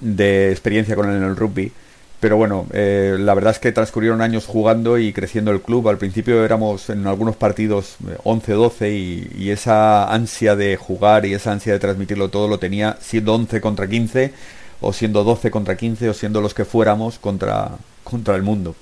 [0.00, 1.72] de experiencia con el rugby.
[2.20, 5.88] Pero bueno, eh, la verdad es que transcurrieron años jugando y creciendo el club.
[5.88, 11.52] Al principio éramos en algunos partidos 11-12 eh, y, esa ansia de jugar y esa
[11.52, 14.34] ansia de transmitirlo todo lo tenía siendo 11 contra 15
[14.80, 17.72] o siendo 12 contra 15 o siendo los que fuéramos contra,
[18.04, 18.74] contra el mundo.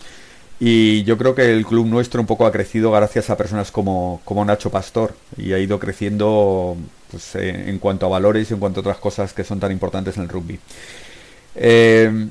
[0.61, 4.21] Y yo creo que el club nuestro un poco ha crecido gracias a personas como,
[4.25, 6.77] como Nacho Pastor y ha ido creciendo
[7.11, 10.17] pues, en cuanto a valores y en cuanto a otras cosas que son tan importantes
[10.17, 10.59] en el rugby.
[11.55, 12.29] Eh,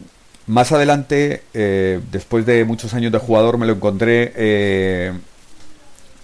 [0.47, 5.13] más adelante, eh, después de muchos años de jugador, me lo encontré eh,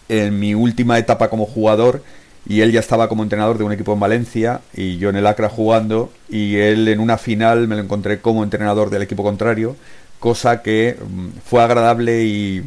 [0.08, 2.02] en mi última etapa como jugador
[2.46, 5.28] y él ya estaba como entrenador de un equipo en Valencia y yo en el
[5.28, 9.76] Acra jugando y él en una final me lo encontré como entrenador del equipo contrario,
[10.20, 12.64] cosa que mm, fue agradable y,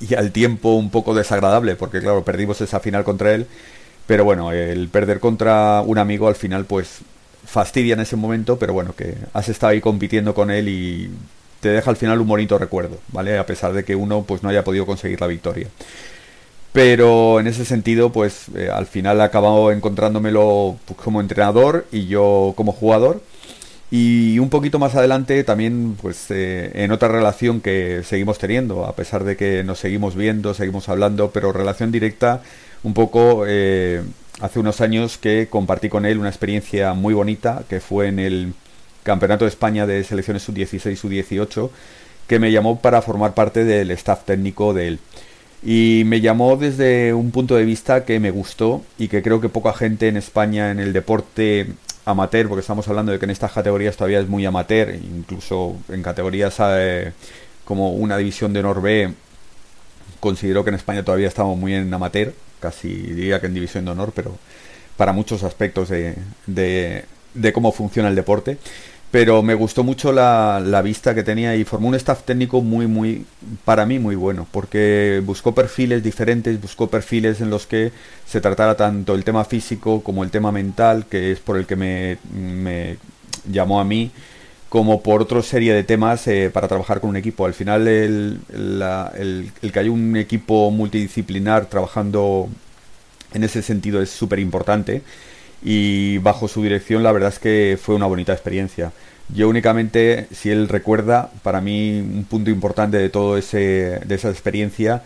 [0.00, 3.46] y al tiempo un poco desagradable porque claro, perdimos esa final contra él,
[4.06, 7.00] pero bueno, el perder contra un amigo al final pues
[7.44, 11.10] fastidia en ese momento, pero bueno, que has estado ahí compitiendo con él y
[11.60, 13.38] te deja al final un bonito recuerdo, ¿vale?
[13.38, 15.68] A pesar de que uno pues no haya podido conseguir la victoria.
[16.72, 22.06] Pero en ese sentido, pues eh, al final he acabado encontrándomelo pues, como entrenador y
[22.06, 23.20] yo como jugador.
[23.90, 28.96] Y un poquito más adelante también, pues eh, en otra relación que seguimos teniendo, a
[28.96, 32.40] pesar de que nos seguimos viendo, seguimos hablando, pero relación directa
[32.84, 34.02] un poco eh,
[34.40, 38.54] hace unos años que compartí con él una experiencia muy bonita, que fue en el
[39.02, 41.68] Campeonato de España de Selecciones Sub-16, Sub-18,
[42.26, 45.00] que me llamó para formar parte del staff técnico de él.
[45.62, 49.48] Y me llamó desde un punto de vista que me gustó y que creo que
[49.48, 51.68] poca gente en España en el deporte
[52.04, 56.02] amateur, porque estamos hablando de que en estas categorías todavía es muy amateur, incluso en
[56.02, 57.12] categorías eh,
[57.64, 59.12] como una división de honor B,
[60.18, 63.92] considero que en España todavía estamos muy en amateur, casi diría que en división de
[63.92, 64.36] honor, pero
[64.96, 66.16] para muchos aspectos de,
[66.46, 68.58] de cómo funciona el deporte
[69.12, 72.86] pero me gustó mucho la, la, vista que tenía y formó un staff técnico muy,
[72.86, 73.26] muy,
[73.62, 77.92] para mí muy bueno, porque buscó perfiles diferentes, buscó perfiles en los que
[78.26, 81.76] se tratara tanto el tema físico como el tema mental, que es por el que
[81.76, 82.96] me, me
[83.46, 84.10] llamó a mí,
[84.70, 87.44] como por otra serie de temas eh, para trabajar con un equipo.
[87.44, 92.48] Al final el, el, el que haya un equipo multidisciplinar trabajando
[93.34, 95.02] en ese sentido es súper importante
[95.62, 98.92] y bajo su dirección la verdad es que fue una bonita experiencia.
[99.34, 104.30] Yo únicamente, si él recuerda, para mí un punto importante de todo ese de esa
[104.30, 105.02] experiencia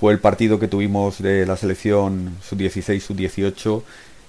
[0.00, 3.82] fue el partido que tuvimos de la selección sub-16, sub-18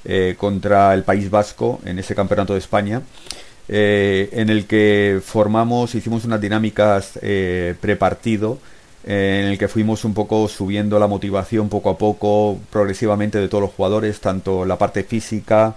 [0.03, 3.02] eh, contra el País Vasco en ese campeonato de España.
[3.70, 8.58] Eh, en el que formamos, hicimos unas dinámicas eh, prepartido
[9.03, 13.64] en el que fuimos un poco subiendo la motivación poco a poco, progresivamente de todos
[13.64, 15.76] los jugadores, tanto la parte física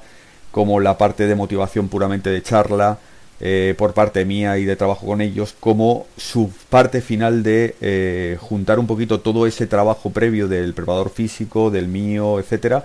[0.50, 2.98] como la parte de motivación puramente de charla,
[3.40, 8.38] eh, por parte mía y de trabajo con ellos, como su parte final de eh,
[8.40, 12.84] juntar un poquito todo ese trabajo previo del preparador físico, del mío, etcétera,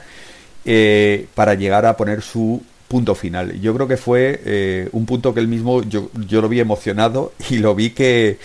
[0.66, 3.62] eh, para llegar a poner su punto final.
[3.62, 7.58] Yo creo que fue un punto que él mismo, yo, yo lo vi emocionado y
[7.60, 8.40] lo vi que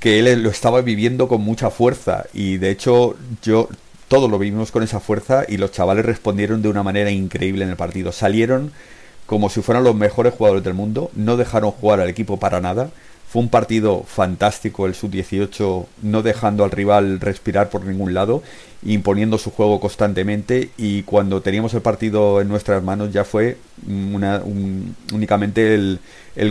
[0.00, 3.68] que él lo estaba viviendo con mucha fuerza y de hecho yo
[4.08, 7.70] todos lo vivimos con esa fuerza y los chavales respondieron de una manera increíble en
[7.70, 8.12] el partido.
[8.12, 8.72] Salieron
[9.26, 12.88] como si fueran los mejores jugadores del mundo, no dejaron jugar al equipo para nada.
[13.28, 18.42] Fue un partido fantástico el sub-18, no dejando al rival respirar por ningún lado,
[18.82, 23.58] imponiendo su juego constantemente y cuando teníamos el partido en nuestras manos ya fue
[25.12, 26.00] únicamente el,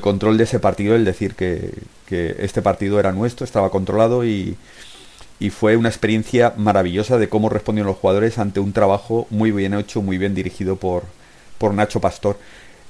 [0.01, 1.73] control de ese partido, el decir que,
[2.09, 4.55] este partido era nuestro, estaba controlado y,
[5.49, 10.03] fue una experiencia maravillosa de cómo respondieron los jugadores ante un trabajo muy bien hecho,
[10.03, 11.05] muy bien dirigido por,
[11.57, 12.37] por Nacho Pastor.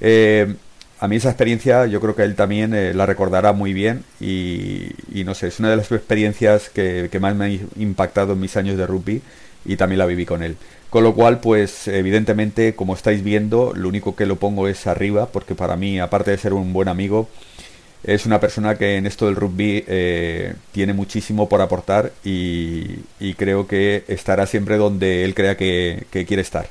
[0.00, 0.54] Eh,
[1.00, 4.90] a mí esa experiencia yo creo que él también eh, la recordará muy bien y,
[5.24, 8.76] no sé, es una de las experiencias que, más me ha impactado en mis años
[8.76, 9.22] de rugby
[9.64, 10.56] y también la viví con él.
[10.90, 15.26] Con lo cual, pues evidentemente, como estáis viendo, lo único que lo pongo es arriba,
[15.26, 17.28] porque para mí, aparte de ser un buen amigo,
[18.04, 23.00] es una persona que en esto del rugby eh, tiene muchísimo por aportar y,
[23.36, 26.68] creo que estará siempre donde él crea que, quiere estar.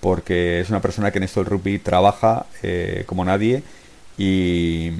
[0.00, 3.62] Porque es una persona que en esto del rugby trabaja eh, como nadie
[4.18, 4.90] y,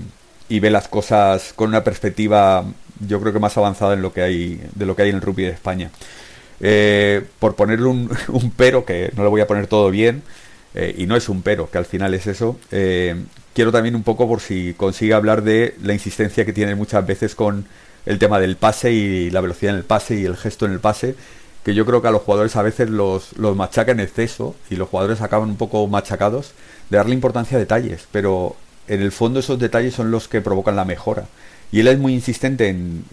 [0.48, 2.64] ve las cosas con una perspectiva
[3.00, 5.22] yo creo que más avanzada en lo que hay, de lo que hay en el
[5.22, 5.90] rugby de España.
[6.60, 10.22] Eh, por ponerle un, un, pero, que no le voy a poner todo bien,
[10.74, 13.16] eh, y no es un pero, que al final es eso, eh,
[13.54, 17.34] quiero también un poco por si consigue hablar de la insistencia que tiene muchas veces
[17.34, 17.66] con
[18.04, 20.80] el tema del pase y la velocidad en el pase y el gesto en el
[20.80, 21.14] pase,
[21.66, 24.76] que yo creo que a los jugadores a veces los, los machaca en exceso y
[24.76, 26.52] los jugadores acaban un poco machacados
[26.90, 28.54] de darle importancia a detalles, pero
[28.86, 31.24] en el fondo esos detalles son los que provocan la mejora.
[31.72, 33.04] Y él es muy insistente en,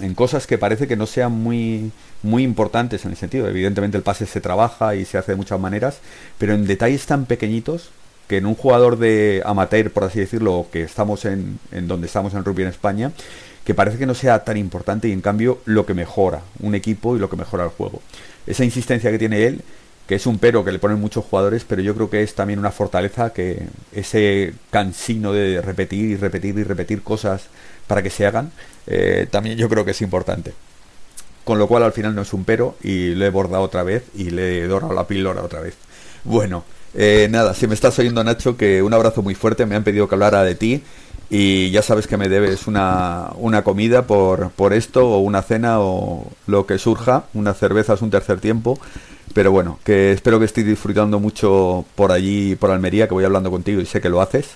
[0.00, 1.92] en, cosas que parece que no sean muy,
[2.22, 3.46] muy importantes en el sentido.
[3.48, 5.98] Evidentemente el pase se trabaja y se hace de muchas maneras,
[6.38, 7.90] pero en detalles tan pequeñitos
[8.28, 12.32] que en un jugador de amateur, por así decirlo, que estamos en, en donde estamos
[12.32, 13.12] en rugby en España,
[13.64, 17.16] que parece que no sea tan importante y en cambio lo que mejora un equipo
[17.16, 18.02] y lo que mejora el juego.
[18.46, 19.62] Esa insistencia que tiene él,
[20.06, 22.58] que es un pero que le ponen muchos jugadores, pero yo creo que es también
[22.58, 27.44] una fortaleza que ese cansino de repetir y repetir y repetir cosas
[27.86, 28.52] para que se hagan,
[28.86, 30.52] eh, también yo creo que es importante.
[31.44, 34.04] Con lo cual al final no es un pero y le he bordado otra vez
[34.14, 35.74] y le he dorado la píldora otra vez.
[36.24, 36.64] Bueno,
[36.94, 40.08] eh, nada, si me estás oyendo Nacho, que un abrazo muy fuerte, me han pedido
[40.08, 40.82] que hablara de ti
[41.30, 45.80] y ya sabes que me debes una, una comida por, por esto o una cena
[45.80, 48.78] o lo que surja, una cerveza es un tercer tiempo.
[49.32, 53.50] Pero bueno, que espero que estéis disfrutando mucho por allí, por Almería, que voy hablando
[53.50, 54.50] contigo y sé que lo haces.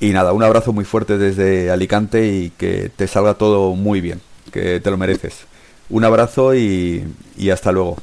[0.00, 4.20] Y nada, un abrazo muy fuerte desde Alicante y que te salga todo muy bien,
[4.52, 5.46] que te lo mereces.
[5.90, 7.04] Un abrazo y,
[7.36, 7.96] y hasta luego.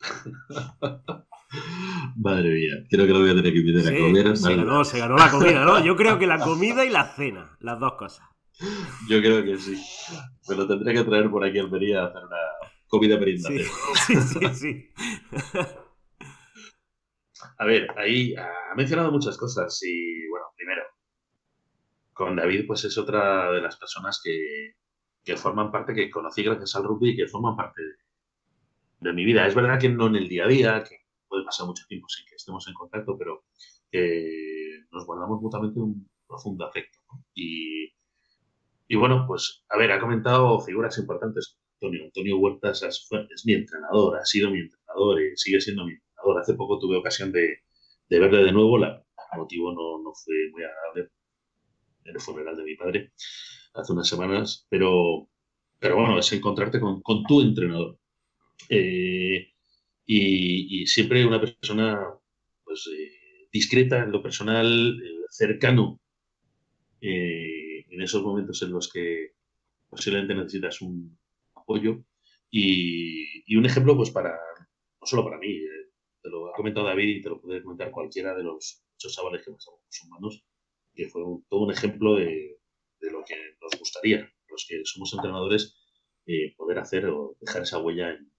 [2.16, 4.36] Madre mía, creo que lo voy a tener que invitar sí, a comer.
[4.36, 5.84] Se ganó, se ganó la comida, ¿no?
[5.84, 8.26] Yo creo que la comida y la cena, las dos cosas.
[9.08, 9.80] Yo creo que sí.
[10.48, 12.36] Me lo tendré que traer por aquí a Almería a hacer una
[12.88, 13.64] comida meriendadera.
[14.06, 14.54] Sí, sí, sí.
[14.54, 14.90] sí.
[17.58, 20.82] A ver, ahí ha mencionado muchas cosas y, bueno, primero,
[22.12, 24.74] con David, pues es otra de las personas que,
[25.24, 29.24] que forman parte, que conocí gracias al rugby y que forman parte de, de, mi
[29.24, 29.46] vida.
[29.46, 32.26] Es verdad que no en el día a día, que puede pasar mucho tiempo sin
[32.26, 33.44] que estemos en contacto, pero
[34.90, 36.98] nos guardamos mutuamente un profundo afecto.
[37.34, 41.58] Y, bueno, pues, a ver, ha comentado figuras importantes.
[41.74, 43.08] Antonio, Antonio Huertas es,
[43.44, 44.78] mi entrenador, ha sido mi entrenador
[45.36, 46.40] sigue siendo mi entrenador.
[46.40, 47.58] Hace poco tuve ocasión de,
[48.08, 48.78] de verle de nuevo.
[48.78, 51.10] La, el motivo no, fue muy agradable
[52.04, 53.12] en el funeral de mi padre
[53.74, 55.28] hace unas semanas, pero,
[55.78, 57.98] pero bueno, es encontrarte con, con tu entrenador.
[58.68, 59.52] Eh,
[60.08, 62.00] y, y, siempre una persona
[62.64, 66.00] pues, eh, discreta en lo personal, eh, cercano,
[67.02, 69.34] eh, en esos momentos en los que
[69.90, 71.18] posiblemente necesitas un
[71.54, 72.02] apoyo.
[72.50, 75.90] Y, y un ejemplo, pues para, no solo para mí, eh,
[76.22, 79.44] te lo ha comentado David y te lo puede comentar cualquiera de los ocho chavales
[79.44, 80.44] que pasamos los humanos,
[80.94, 82.58] que fue un, todo un ejemplo de,
[83.00, 85.76] de, lo que nos gustaría, los que somos entrenadores,
[86.26, 88.32] eh, poder hacer o dejar esa huella en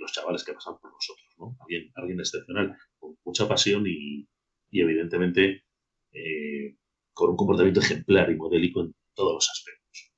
[0.00, 1.56] los chavales que pasan por nosotros, ¿no?
[1.60, 4.26] Alguien, alguien excepcional, con mucha pasión y,
[4.72, 5.64] evidentemente
[6.12, 6.76] eh,
[7.12, 10.12] con un comportamiento ejemplar y modélico en todos los aspectos.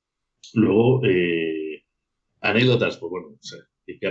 [0.53, 1.83] Luego, eh,
[2.41, 3.59] anécdotas, pues bueno, o sea,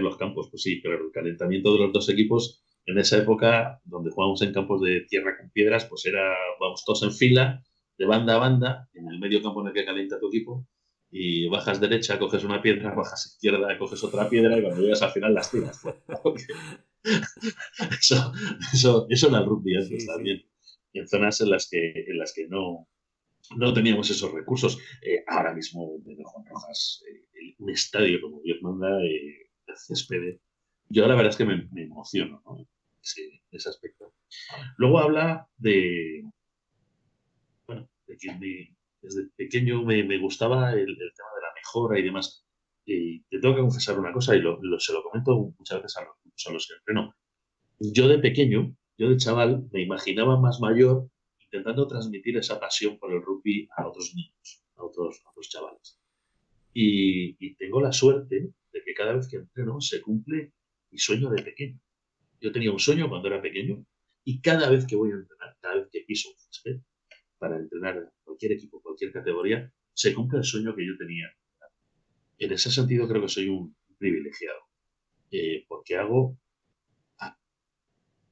[0.00, 4.10] los campos, pues sí, pero el calentamiento de los dos equipos en esa época, donde
[4.10, 7.62] jugábamos en campos de tierra con piedras, pues era, vamos todos en fila,
[7.98, 10.66] de banda a banda, en el medio campo en el que calienta tu equipo,
[11.14, 15.12] y bajas derecha, coges una piedra, bajas izquierda, coges otra piedra, y cuando llegas al
[15.12, 15.82] final las tiras.
[18.00, 18.32] eso,
[18.72, 20.38] eso, eso era el rugby antes sí, también.
[20.38, 20.78] Sí.
[20.94, 22.88] En zonas en las que, en las que no,
[23.56, 24.78] no teníamos esos recursos.
[25.02, 30.38] Eh, ahora mismo, en Juan Rojas, eh, un estadio como Dios manda, eh, el césped.
[30.88, 32.66] Yo la verdad es que me, me emociono ¿no?
[33.02, 34.14] ese, ese, aspecto.
[34.76, 36.24] Luego habla de,
[37.66, 42.02] bueno, de que desde pequeño me, me gustaba el, el, tema de la mejora y
[42.02, 42.46] demás.
[42.84, 45.96] Y te tengo que confesar una cosa, y lo, lo, se lo comento muchas veces
[45.98, 47.14] a los, a los que entreno.
[47.78, 51.08] Yo de pequeño, yo de chaval, me imaginaba más mayor
[51.44, 55.98] intentando transmitir esa pasión por el rugby a otros niños, a otros, a otros chavales.
[56.72, 60.54] Y, y, tengo la suerte de que cada vez que entreno se cumple
[60.90, 61.78] mi sueño de pequeño.
[62.40, 63.84] Yo tenía un sueño cuando era pequeño
[64.24, 66.80] y cada vez que voy a entrenar, cada vez que piso un césped
[67.42, 71.28] para entrenar cualquier equipo, cualquier categoría, se cumple el sueño que yo tenía.
[72.38, 74.60] En ese sentido creo que soy un privilegiado,
[75.32, 76.38] eh, porque hago,
[77.18, 77.36] ah,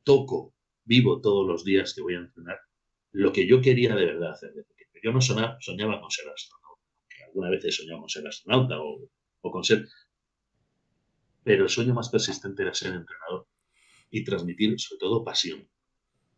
[0.04, 0.54] toco,
[0.84, 2.60] vivo todos los días que voy a entrenar
[3.10, 5.00] lo que yo quería de verdad hacer de pequeño.
[5.02, 6.84] Yo no soñaba, soñaba con ser astronauta,
[7.26, 9.10] alguna vez he soñado con ser astronauta o,
[9.40, 9.88] o, con ser...
[11.42, 13.48] Pero el sueño más persistente era ser entrenador
[14.08, 15.68] y transmitir sobre todo pasión.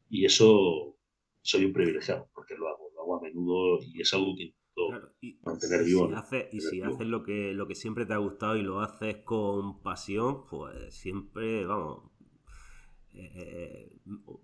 [0.09, 0.97] Y eso
[1.43, 4.89] soy un privilegiado, porque lo hago, lo hago a menudo y es algo que intento
[4.89, 6.09] claro, y, mantener vivo.
[6.09, 8.81] Si hace, y si haces lo que, lo que siempre te ha gustado y lo
[8.81, 12.11] haces con pasión, pues siempre, vamos,
[13.15, 13.93] eh,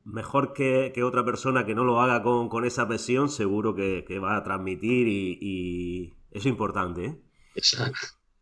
[0.04, 4.04] mejor que, que, otra persona que no lo haga con, con esa pasión, seguro que,
[4.06, 7.04] que va a transmitir y, y, eso es importante.
[7.06, 7.22] ¿eh?
[7.54, 7.90] Esa,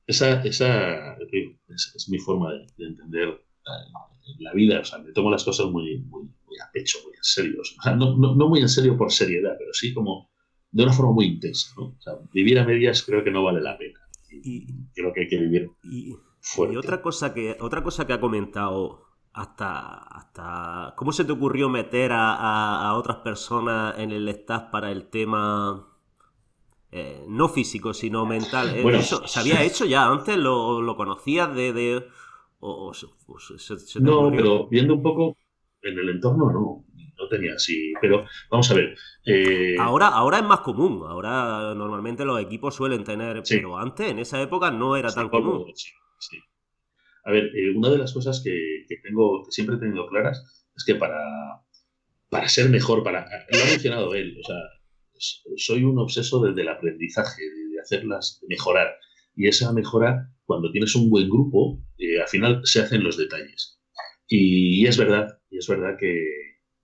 [0.07, 3.46] esa, esa es, es, mi forma de, de, entender
[4.39, 4.81] la vida.
[4.81, 7.61] O sea, me tomo las cosas muy, muy, muy a pecho, muy en serio.
[7.61, 10.31] O sea, no, no, no, muy en serio por seriedad, pero sí como
[10.71, 11.73] de una forma muy intensa.
[11.77, 11.85] ¿no?
[11.87, 14.01] O sea, vivir a medias creo que no vale la pena.
[14.31, 16.75] Y, creo que hay que vivir y, fuerte.
[16.75, 21.69] Y otra cosa que, otra cosa que ha comentado hasta, hasta cómo se te ocurrió
[21.69, 25.97] meter a, a, a otras personas en el staff para el tema
[26.91, 31.55] eh, no físico sino mental bueno, eso se había hecho ya antes lo, lo conocías
[31.55, 32.07] de, de
[32.61, 35.37] o, o, o se, se no pero viendo un poco
[35.83, 36.85] en el entorno no
[37.19, 39.77] no tenía así pero vamos a ver eh...
[39.79, 43.57] ahora ahora es más común ahora normalmente los equipos suelen tener sí.
[43.57, 46.39] pero antes en esa época no era sí, tan común sí, sí.
[47.27, 50.69] A ver, eh, una de las cosas que, que, tengo, que siempre he tenido claras,
[50.77, 51.19] es que para,
[52.31, 54.57] para ser mejor, para, lo ha mencionado él, o sea,
[55.57, 58.95] soy un obseso desde el aprendizaje, de hacerlas, de mejorar.
[59.35, 63.79] Y esa mejora, cuando tienes un buen grupo, eh, al final se hacen los detalles.
[64.29, 66.25] Y, y, es verdad, y es verdad que,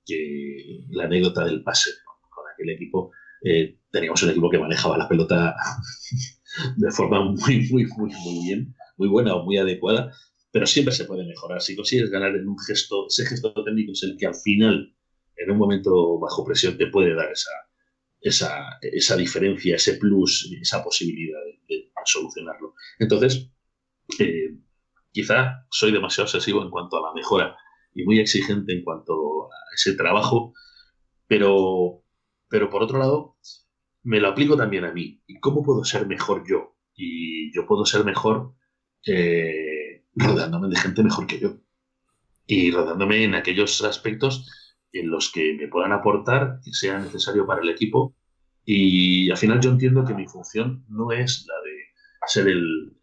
[0.04, 2.28] que la anécdota del pase ¿no?
[2.30, 3.10] con aquel equipo,
[3.44, 5.54] eh, teníamos un equipo que manejaba la pelota
[6.76, 10.12] de forma muy, muy, muy, muy bien, muy buena o muy adecuada,
[10.50, 11.60] pero siempre se puede mejorar.
[11.60, 14.94] Si consigues ganar en un gesto, ese gesto técnico es el que al final,
[15.36, 17.50] en un momento bajo presión, te puede dar esa,
[18.20, 22.74] esa, esa diferencia, ese plus, esa posibilidad de, de solucionarlo.
[22.98, 23.50] Entonces,
[24.18, 24.56] eh,
[25.10, 27.56] quizá soy demasiado obsesivo en cuanto a la mejora
[27.94, 30.54] y muy exigente en cuanto a ese trabajo,
[31.26, 32.02] pero,
[32.48, 33.36] pero por otro lado,
[34.02, 35.22] me lo aplico también a mí.
[35.26, 36.76] ¿Y cómo puedo ser mejor yo?
[36.94, 38.54] Y yo puedo ser mejor
[39.06, 41.56] eh, rodeándome de gente mejor que yo
[42.46, 47.62] y rodeándome en aquellos aspectos en los que me puedan aportar que sea necesario para
[47.62, 48.14] el equipo
[48.64, 51.54] y al final yo entiendo que mi función no es la
[52.22, 52.96] de ser el,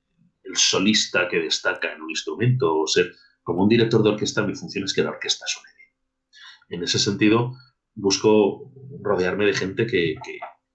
[0.43, 3.13] el solista que destaca en un instrumento o ser
[3.43, 6.79] como un director de orquesta, mi función es que la orquesta suene bien.
[6.79, 7.55] En ese sentido,
[7.95, 8.71] busco
[9.01, 10.15] rodearme de gente que,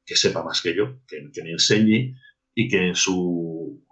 [0.07, 2.17] sepa más que yo, que, me enseñe
[2.55, 3.85] y que en su,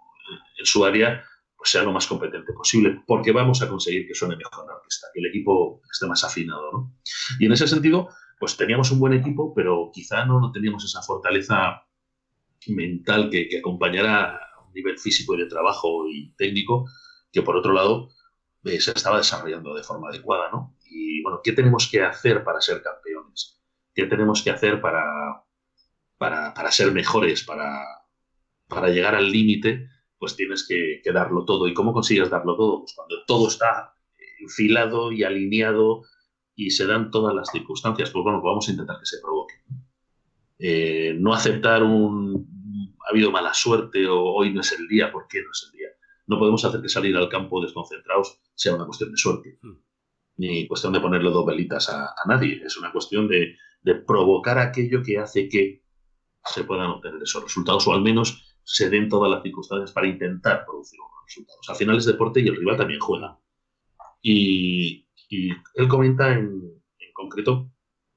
[0.57, 1.23] en su área
[1.55, 5.07] pues sea lo más competente posible, porque vamos a conseguir que suene mejor la orquesta,
[5.13, 6.71] que el equipo esté más afinado.
[6.73, 6.97] ¿no?
[7.39, 11.01] Y en ese sentido, pues teníamos un buen equipo, pero quizá no, no teníamos esa
[11.01, 11.85] fortaleza
[12.67, 14.42] mental que, que acompañara a
[14.73, 16.85] nivel físico y de trabajo y técnico,
[17.31, 18.09] que por otro lado
[18.63, 20.49] eh, se estaba desarrollando de forma adecuada.
[20.51, 20.77] ¿no?
[20.89, 23.61] Y bueno, ¿qué tenemos que hacer para ser campeones?
[23.93, 25.43] ¿Qué tenemos que hacer para,
[26.17, 27.83] para, para ser mejores, para,
[28.67, 29.89] para llegar al límite?
[30.17, 31.67] Pues tienes que, darlo todo.
[31.67, 32.79] ¿Y cómo consigues darlo todo?
[32.81, 33.93] Pues cuando todo está
[34.39, 36.03] enfilado y alineado
[36.55, 39.55] y se dan todas las circunstancias, pues bueno, vamos a intentar que se provoque.
[40.59, 42.52] Eh, no aceptar un
[43.05, 45.77] ha habido mala suerte o hoy no es el día, ¿por qué no es el
[45.77, 45.89] día?
[46.27, 49.77] No podemos hacer que salir al campo desconcentrados sea una cuestión de suerte, hmm.
[50.37, 55.03] ni cuestión de ponerle dos velitas a, nadie, es una cuestión de, de, provocar aquello
[55.03, 55.83] que hace que
[56.45, 60.65] se puedan obtener esos resultados o al menos se den todas las circunstancias para intentar
[60.65, 61.69] producir unos resultados.
[61.69, 63.37] Al final es deporte y el rival también juega.
[64.21, 67.69] Y, y él comenta en, en concreto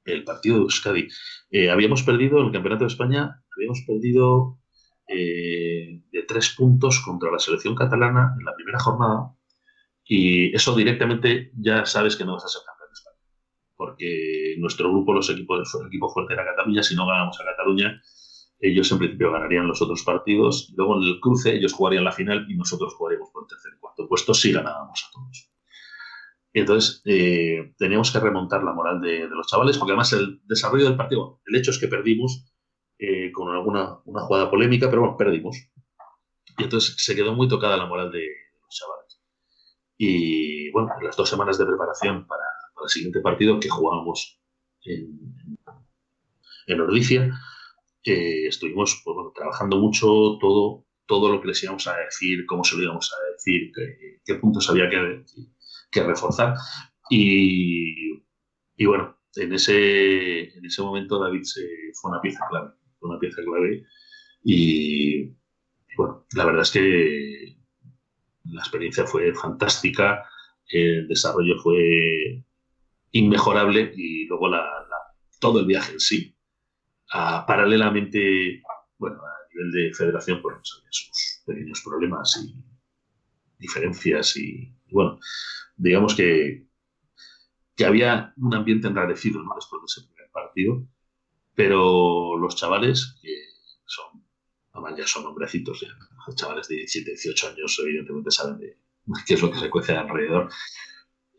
[0.05, 1.07] el partido de Euskadi.
[1.51, 4.59] Eh, habíamos perdido en el Campeonato de España, habíamos perdido
[5.07, 9.33] eh, de tres puntos contra la selección catalana en la primera jornada
[10.03, 13.17] y eso directamente ya sabes que no vas a ser campeón de España.
[13.75, 18.01] Porque nuestro grupo, los equipos, el equipo fuerte era Cataluña, si no ganamos a Cataluña,
[18.59, 22.45] ellos en principio ganarían los otros partidos, luego en el cruce ellos jugarían la final
[22.49, 25.51] y nosotros jugaríamos por el tercer y cuarto puesto si ganábamos a todos.
[26.53, 30.97] Entonces eh, teníamos que remontar la moral de, los chavales, porque además el desarrollo del
[30.97, 32.45] partido, el hecho es que perdimos
[32.99, 35.57] eh, con alguna una jugada polémica, pero bueno, perdimos.
[36.57, 38.25] Y entonces se quedó muy tocada la moral de,
[38.61, 39.21] los chavales.
[39.97, 42.43] Y bueno, las dos semanas de preparación para,
[42.83, 44.39] el siguiente partido que jugábamos
[44.83, 45.57] en,
[46.67, 47.31] en Ordicia,
[48.03, 52.77] eh, estuvimos pues, trabajando mucho todo, todo lo que les íbamos a decir, cómo se
[52.77, 55.23] lo íbamos a decir, qué, qué puntos había que
[55.91, 56.55] que reforzar.
[57.09, 58.23] Y,
[58.75, 62.71] y, bueno, en ese, en ese momento David se, fue una pieza clave,
[63.07, 63.85] una pieza clave
[64.43, 65.33] y,
[65.97, 67.57] bueno, la verdad es que
[68.45, 70.23] la experiencia fue fantástica,
[70.69, 72.43] el desarrollo fue
[73.11, 74.65] inmejorable y luego la,
[75.39, 76.35] todo el viaje en sí.
[77.11, 78.61] Ah, paralelamente,
[78.97, 82.63] bueno, a nivel de federación, pues había sus pequeños problemas y
[83.59, 85.19] diferencias y, bueno,
[85.75, 86.67] digamos que,
[87.75, 89.55] que había un ambiente enrarecido ¿no?
[89.55, 90.87] después de ese primer partido,
[91.57, 93.33] pero los chavales, que
[93.83, 94.23] son,
[94.95, 95.87] ya son hombrecitos, ya,
[96.27, 98.77] los chavales de 17, 18 años evidentemente saben de
[99.25, 100.51] qué es lo que se cuece alrededor,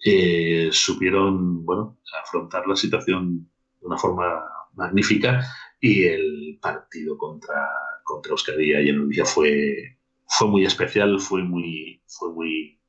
[0.04, 3.48] eh, supieron bueno, afrontar la situación
[3.80, 4.42] de una forma
[4.74, 5.46] magnífica
[5.80, 7.68] y el partido contra,
[8.02, 12.80] contra Euskadi y en día fue, fue muy especial, fue muy, fue muy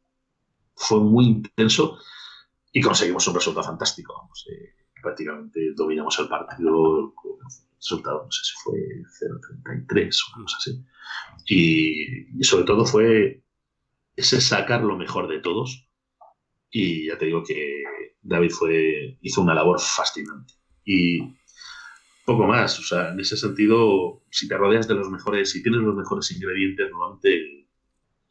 [0.75, 1.99] fue muy intenso
[2.71, 4.31] y conseguimos un resultado fantástico.
[4.49, 7.39] Eh, prácticamente dominamos el partido con
[7.79, 8.79] resultado, no sé si fue
[9.87, 10.83] 0-33 o algo así.
[11.47, 13.43] Y, sobre todo fue
[14.15, 15.87] ese sacar lo mejor de todos.
[16.69, 17.83] Y ya te digo que
[18.21, 20.53] David fue, hizo una labor fascinante.
[20.83, 21.21] Y
[22.25, 25.81] poco más, o sea, en ese sentido, si te rodeas de los mejores, si tienes
[25.81, 27.67] los mejores ingredientes, normalmente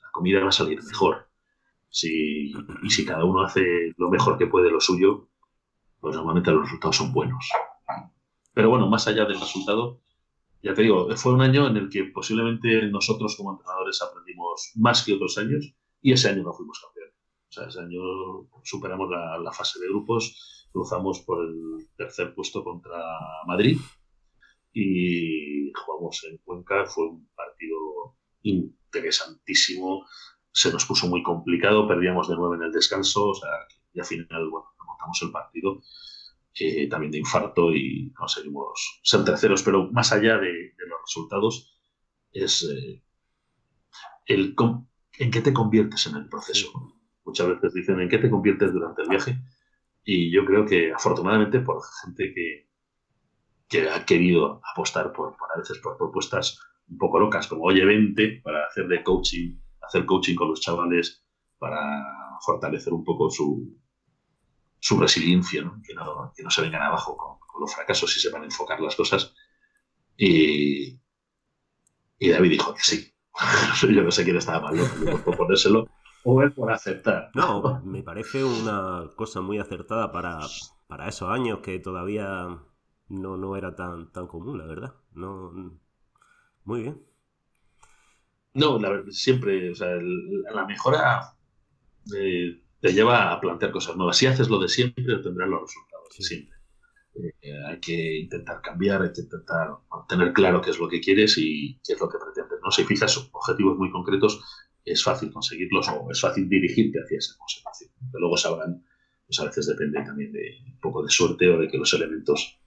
[0.01, 1.29] la comida va a salir mejor.
[1.91, 5.31] Si, y si cada uno hace lo mejor que puede lo suyo,
[6.01, 7.49] pues normalmente los resultados son buenos.
[8.55, 10.01] Pero bueno, más allá del resultado,
[10.63, 15.05] ya te digo, fue un año en el que posiblemente nosotros como entrenadores aprendimos más
[15.05, 17.15] que otros años y ese año no fuimos campeones.
[17.49, 18.01] O sea, ese año
[18.65, 22.99] superamos la, fase de grupos, cruzamos por el tercer puesto contra
[23.47, 23.79] Madrid
[24.73, 26.87] y jugamos en Cuenca.
[26.87, 30.05] Fue un partido interesantísimo
[30.59, 33.49] se nos puso muy complicado, perdíamos de nueve en el descanso, o sea,
[33.93, 35.83] y al final, bueno, remontamos el partido,
[36.59, 41.79] eh, también de infarto y conseguimos ser terceros, pero más allá de, los resultados,
[42.33, 43.03] es eh,
[44.27, 44.55] el
[45.19, 46.71] en qué te conviertes en el proceso.
[47.25, 49.39] Muchas veces dicen en qué te conviertes durante el viaje,
[50.05, 52.69] y yo creo que afortunadamente por gente que,
[53.69, 56.59] que ha querido apostar por, por a veces por propuestas
[56.89, 59.59] un poco locas, como oye, vente para hacer de coaching
[59.89, 61.25] hacer coaching con los chavales
[61.59, 63.77] para fortalecer un poco su,
[64.81, 68.81] su resiliencia, Que, no, que, no, se vengan abajo con, los fracasos y sepan enfocar
[68.81, 69.35] las cosas.
[70.17, 71.01] Y,
[72.19, 73.13] y David dijo que sí.
[73.83, 75.89] Yo no sé quién estaba mal, por proponérselo
[76.25, 77.31] o él por aceptar.
[77.35, 80.41] No, me parece una cosa muy acertada para,
[80.87, 82.59] para esos años que todavía
[83.09, 84.95] no, no era tan, tan común, la verdad.
[85.13, 85.53] No,
[86.65, 87.03] muy bien.
[88.55, 88.79] No,
[89.11, 89.97] siempre, o sea,
[90.53, 91.35] la mejora
[92.17, 94.17] eh, te lleva a plantear cosas nuevas.
[94.17, 96.59] Si haces lo de siempre, obtendrás los resultados de siempre.
[97.43, 99.71] Eh, hay que intentar cambiar, hay que intentar
[100.09, 102.61] tener claro qué es lo que quieres y qué es lo que pretendes.
[102.63, 102.71] ¿no?
[102.71, 104.41] Si fijas objetivos muy concretos,
[104.85, 107.91] es fácil conseguirlos o es fácil dirigirte hacia esa conservación.
[108.13, 108.85] Pero luego sabrán,
[109.27, 112.59] pues a veces depende también de un poco de suerte o de que los elementos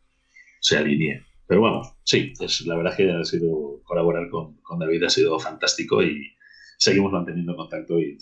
[0.60, 1.26] se alineen.
[1.48, 5.40] Pero vamos, sí, es, la verdad que ha sido colaborar con, con David ha sido
[5.40, 6.34] fantástico y
[6.78, 8.18] seguimos manteniendo contacto y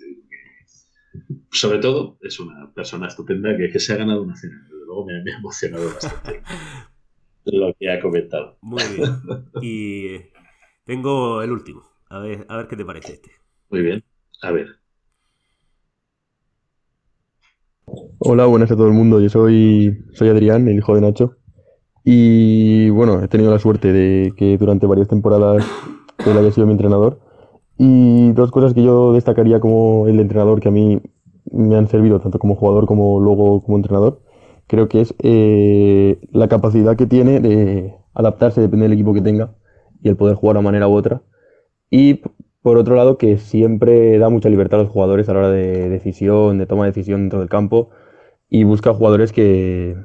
[1.52, 4.68] sobre todo es una persona estupenda que, que se ha ganado una cena.
[4.70, 6.42] Desde luego me, me ha emocionado bastante
[7.46, 8.58] lo que ha comentado.
[8.62, 9.10] Muy bien.
[9.62, 10.08] Y
[10.86, 11.84] tengo el último.
[12.10, 13.32] A ver, a ver qué te parece este.
[13.70, 14.04] Muy bien.
[14.42, 14.68] A ver.
[18.20, 19.20] Hola, buenas a todo el mundo.
[19.20, 21.38] Yo soy, soy Adrián, el hijo de Nacho.
[22.04, 25.66] Y bueno, he tenido la suerte de que durante varias temporadas
[26.26, 27.20] él haya sido mi entrenador.
[27.80, 31.02] Y dos cosas que yo destacaría como el entrenador que a mí
[31.52, 34.22] me han servido, tanto como jugador como luego como entrenador,
[34.68, 39.56] creo que es eh, la capacidad que tiene de adaptarse, depende del equipo que tenga,
[40.04, 41.22] y el poder jugar de una manera u otra.
[41.90, 42.22] Y
[42.62, 45.90] por otro lado, que siempre da mucha libertad a los jugadores a la hora de
[45.90, 47.90] decisión, de toma de decisión dentro del campo
[48.50, 49.96] y busca jugadores que,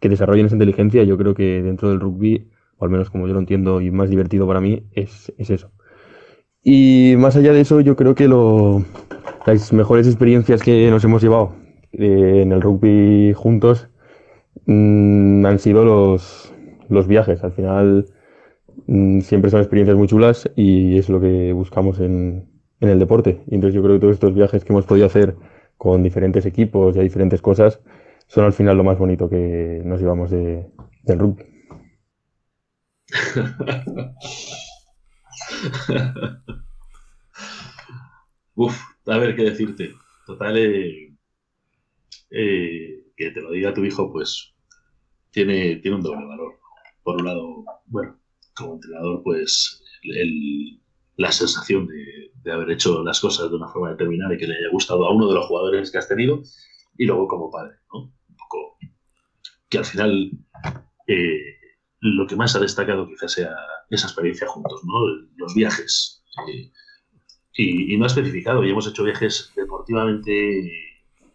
[0.00, 1.04] que desarrollen esa inteligencia.
[1.04, 4.08] Yo creo que dentro del rugby, o al menos como yo lo entiendo y más
[4.10, 5.70] divertido para mí, es, eso.
[6.68, 8.28] Y más allá de eso, yo creo que
[9.46, 11.54] las mejores experiencias que nos hemos llevado
[11.92, 13.88] eh, en el rugby juntos
[14.66, 17.44] mm, han sido los, viajes.
[17.44, 18.06] Al final
[18.86, 22.48] Mm, siempre son experiencias muy chulas y es lo que buscamos en,
[22.80, 23.42] el deporte.
[23.46, 25.36] Y entonces yo creo que todos estos viajes que hemos podido hacer
[25.76, 27.80] con diferentes equipos y a diferentes cosas
[28.28, 30.66] son al final lo más bonito que nos llevamos de,
[31.04, 31.44] del rugby.
[38.54, 39.94] Uf, a ver qué decirte.
[40.26, 41.14] Total, eh,
[42.30, 44.54] eh, que te lo diga tu hijo, pues
[45.30, 46.58] tiene, tiene un doble valor.
[47.02, 48.18] Por un lado, bueno,
[48.54, 49.82] como entrenador, pues
[51.16, 54.70] la sensación de, haber hecho las cosas de una forma determinada y que le haya
[54.70, 56.42] gustado a uno de los jugadores que has tenido,
[56.96, 58.00] y luego como padre, ¿no?
[58.28, 58.78] Un poco
[59.68, 60.30] que al final
[61.08, 61.56] eh,
[62.00, 63.56] lo que más ha destacado quizás sea
[63.90, 65.06] esa experiencia juntos, ¿no?
[65.36, 66.24] Los viajes.
[66.48, 66.70] Eh,
[67.58, 70.70] y, no ha especificado, y hemos hecho viajes deportivamente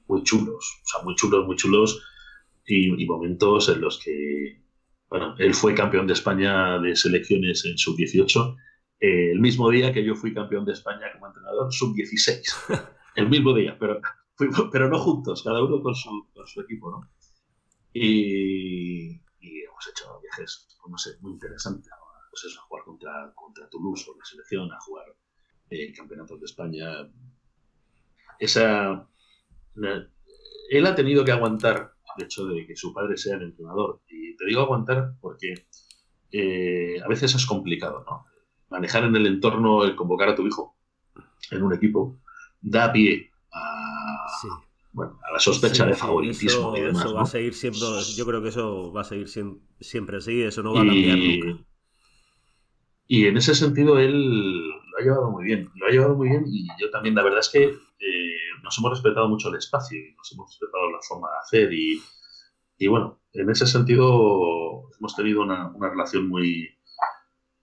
[0.07, 2.03] muy chulos, o sea, muy chulos, muy chulos,
[2.65, 4.61] y momentos en los que
[5.11, 8.55] bueno, él fue campeón de España de selecciones en sub-18,
[9.01, 12.41] eh, el mismo día que yo fui campeón de España como entrenador sub-16.
[13.17, 13.99] el mismo día, pero,
[14.71, 17.11] pero no juntos, cada uno con su, con su equipo, ¿no?
[17.91, 21.91] Y, hemos hecho viajes, pues no sé, muy interesantes.
[22.31, 25.05] Pues eso, a jugar contra, contra Toulouse o la selección, a jugar
[25.69, 27.11] en campeonatos de España.
[28.39, 29.07] Esa.
[30.69, 34.01] Él ha tenido que aguantar el hecho de que su padre sea el entrenador.
[34.09, 35.67] Y te digo aguantar porque
[36.31, 38.25] eh, a veces es complicado, ¿no?
[38.69, 40.77] Manejar en el entorno, el convocar a tu hijo
[41.51, 42.21] en un equipo,
[42.61, 44.27] da pie a,
[44.93, 46.73] bueno, a la sospecha de favoritismo.
[46.73, 47.81] Eso, y demás, va a seguir siempre,
[48.15, 49.27] yo creo que eso va a seguir
[49.79, 51.65] siempre así, eso no va a cambiar nunca.
[53.13, 56.45] Y en ese sentido él lo ha llevado muy bien, lo ha llevado muy bien
[56.47, 60.15] y yo también, la verdad es que eh, nos hemos respetado mucho el espacio y
[60.15, 62.01] nos hemos respetado la forma de hacer y,
[62.77, 66.69] y bueno, en ese sentido hemos tenido una, una, relación muy,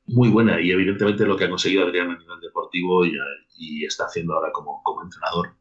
[0.05, 3.17] muy buena y evidentemente lo que ha conseguido Adrián a nivel deportivo y,
[3.57, 5.57] y está haciendo ahora como, como entrenador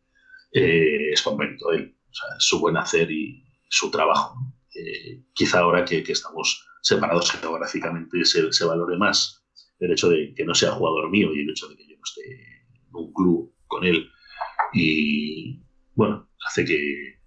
[0.51, 4.35] eh, es con mérito él, o sea, su buen hacer y su trabajo.
[4.76, 9.46] Eh, quizá ahora que, que, estamos separados geográficamente se, se valore más
[9.79, 12.03] el hecho de que no sea jugador mío y el hecho de que yo no
[12.03, 14.09] esté en un club con él
[14.73, 15.61] y
[15.95, 17.19] bueno, hace que,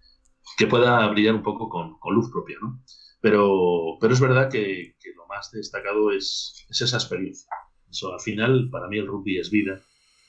[0.56, 2.82] que pueda brillar un poco con, con, luz propia, ¿no?
[3.20, 7.51] Pero, pero es verdad que, que lo más destacado es, es, esa experiencia.
[7.90, 9.81] Eso, al final, para mí el rugby es vida,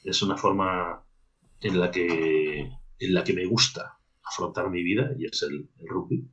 [0.03, 1.06] es una forma
[1.61, 2.61] en la que,
[2.99, 6.27] en la que me gusta afrontar mi vida y es el, el rugby.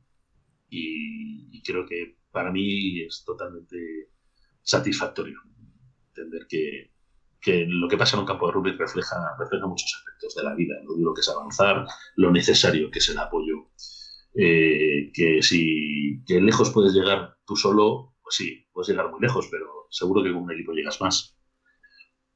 [0.69, 3.77] Y, y, creo que para mí es totalmente
[4.61, 5.39] satisfactorio
[6.09, 6.91] entender que,
[7.41, 10.55] que lo que pasa en un campo de rugby refleja, refleja muchos aspectos de la
[10.55, 13.71] vida, lo duro que es avanzar, lo necesario que es el apoyo,
[14.35, 19.47] eh, que si que lejos puedes llegar tú solo, pues sí, puedes llegar muy lejos,
[19.49, 21.35] pero seguro que con un equipo llegas más.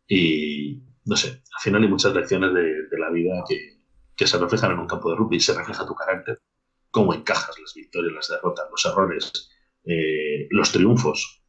[0.07, 3.77] Y no sé, al final hay muchas lecciones de, la vida que,
[4.15, 6.41] que, se reflejan en un campo de rugby, se refleja tu carácter,
[6.91, 9.31] cómo encajas las victorias, las derrotas, los errores,
[9.85, 11.43] eh, los triunfos.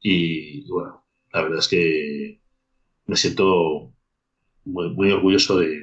[0.00, 2.40] Y bueno, la verdad es que
[3.06, 3.94] me siento
[4.64, 5.82] muy, orgulloso de,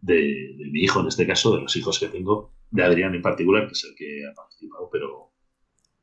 [0.00, 3.66] de, mi hijo, en este caso, de los hijos que tengo, de Adrián en particular,
[3.66, 5.32] que es el que ha participado, pero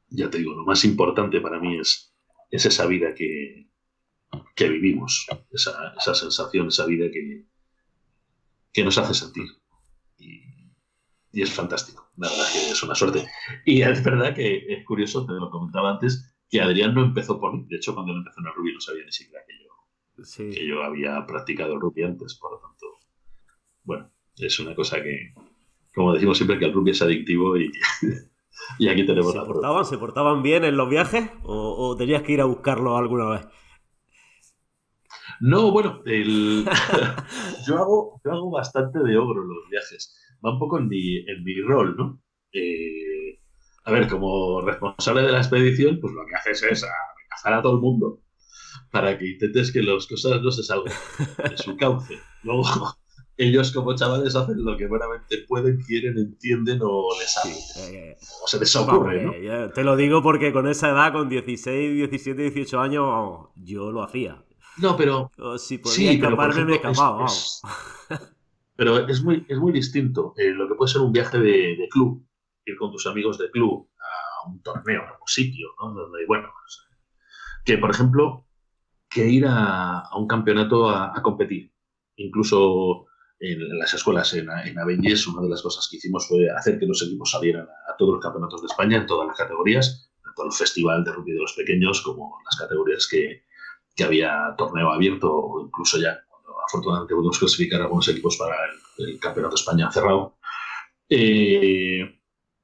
[0.10, 2.14] ya te digo, lo más importante para mí es,
[2.50, 3.70] es esa vida que,
[4.56, 7.46] que vivimos, esa, esa, sensación, esa vida que,
[8.74, 9.48] que nos hace sentir.
[10.18, 10.42] Y,
[11.32, 13.26] y, es fantástico, la verdad que es una suerte.
[13.66, 17.54] Y es verdad que es curioso, te lo comentaba antes, que Adrián no empezó por
[17.54, 17.66] mí.
[17.70, 20.68] De hecho, cuando él empezó en el rugby no sabía ni siquiera que yo, que
[20.68, 22.88] yo había practicado el antes, por lo tanto,
[23.84, 25.34] bueno, es una cosa que,
[25.96, 27.72] como decimos siempre, que el rugby es adictivo y,
[28.80, 32.34] y aquí tenemos ¿Se la portaban, ¿Se portaban bien en los viajes o, tenías que
[32.34, 33.48] ir a buscarlo alguna vez?
[35.40, 40.18] No, bueno, yo, hago, yo hago bastante de ogro en los viajes.
[40.46, 42.22] Va un poco en mi, en mi rol, ¿no?
[42.52, 43.11] Eh,
[43.84, 46.86] a ver, como responsable de la expedición, pues lo que haces es
[47.30, 48.20] cazar a todo el mundo
[48.92, 50.94] para que intentes que las cosas no se salgan
[51.50, 52.20] de su cauce.
[52.44, 52.64] Luego,
[53.38, 58.18] ellos como chavales hacen lo que buenamente pueden, quieren, entienden o les sale.
[58.44, 59.70] o se les ocurre, ¿no?
[59.72, 64.44] te lo digo porque con esa edad, con 16, 17, 18 años, yo lo hacía.
[64.78, 65.32] No, pero...
[65.58, 67.26] si podía escaparme, me escapaba.
[68.76, 72.24] pero es muy, es muy distinto eh, lo que puede ser un viaje de, club,
[72.66, 75.94] ir con tus amigos de club a un torneo, a un sitio, ¿no?
[75.94, 76.50] Donde, bueno,
[77.66, 78.48] que por ejemplo,
[79.10, 81.72] que ir a, un campeonato a competir.
[82.16, 83.08] Incluso
[83.42, 87.02] en, las escuelas en, en una de las cosas que hicimos fue hacer que los
[87.02, 91.04] equipos salieran a, todos los campeonatos de España, en todas las categorías, tanto el Festival
[91.04, 93.44] de Rugby de los Pequeños como las categorías que,
[93.96, 96.20] que había torneo abierto o incluso ya,
[96.68, 98.56] afortunadamente pudimos clasificar algunos equipos para
[99.00, 100.38] el, Campeonato de España cerrado.
[101.10, 102.21] Eh,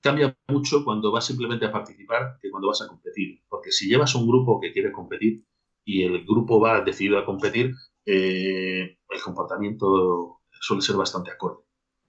[0.08, 4.16] cambia mucho cuando vas simplemente a participar que cuando vas a competir, porque si llevas
[4.16, 5.44] un grupo que quiere competir
[5.84, 7.74] y el grupo va decidido a competir,
[8.06, 11.64] eh, el comportamiento suele ser bastante acorde.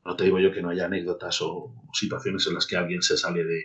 [0.05, 3.17] No te digo yo que no haya anécdotas o, situaciones en las que alguien se
[3.17, 3.65] sale de,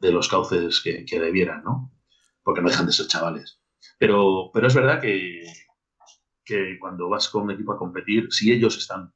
[0.00, 1.92] de los cauces que, debieran, ¿no?
[2.42, 3.60] Porque no dejan de ser chavales.
[3.98, 5.42] Pero, pero es verdad que,
[6.42, 9.12] que cuando vas con un equipo a competir, si ellos están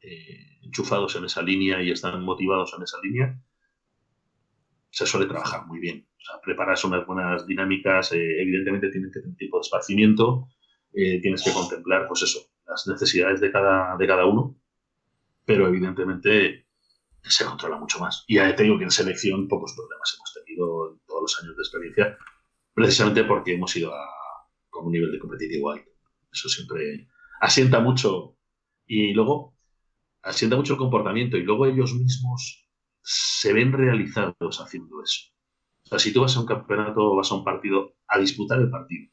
[0.00, 3.38] eh, enchufados en esa línea y están motivados en esa línea,
[4.90, 6.06] se suele trabajar muy bien.
[6.18, 10.48] O sea, preparas unas buenas dinámicas, eh, evidentemente tienen que tener tipo de esparcimiento,
[10.92, 14.56] eh, tienes que contemplar, pues eso, las necesidades de cada, de cada uno,
[15.44, 16.66] pero evidentemente
[17.22, 18.24] se controla mucho más.
[18.26, 21.56] Y ya te digo que en selección pocos problemas hemos tenido en todos los años
[21.56, 22.18] de experiencia,
[22.74, 24.06] precisamente porque hemos ido a,
[24.70, 25.90] con un nivel de competitivo alto.
[26.30, 27.08] Eso siempre
[27.40, 28.36] asienta mucho
[28.86, 29.54] y luego
[30.22, 32.68] asienta mucho comportamiento y luego ellos mismos
[33.02, 35.32] se ven realizados haciendo eso.
[35.84, 38.60] O sea, si tú vas a un campeonato o vas a un partido a disputar
[38.60, 39.10] el partido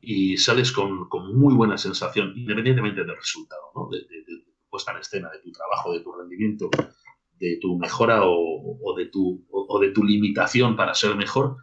[0.00, 3.88] y sales con, con, muy buena sensación, independientemente del resultado, ¿no?
[3.90, 6.68] de, tu puesta en escena, de tu trabajo, de tu rendimiento,
[7.38, 11.56] de tu mejora o, o de, tu, o, de tu limitación para ser mejor,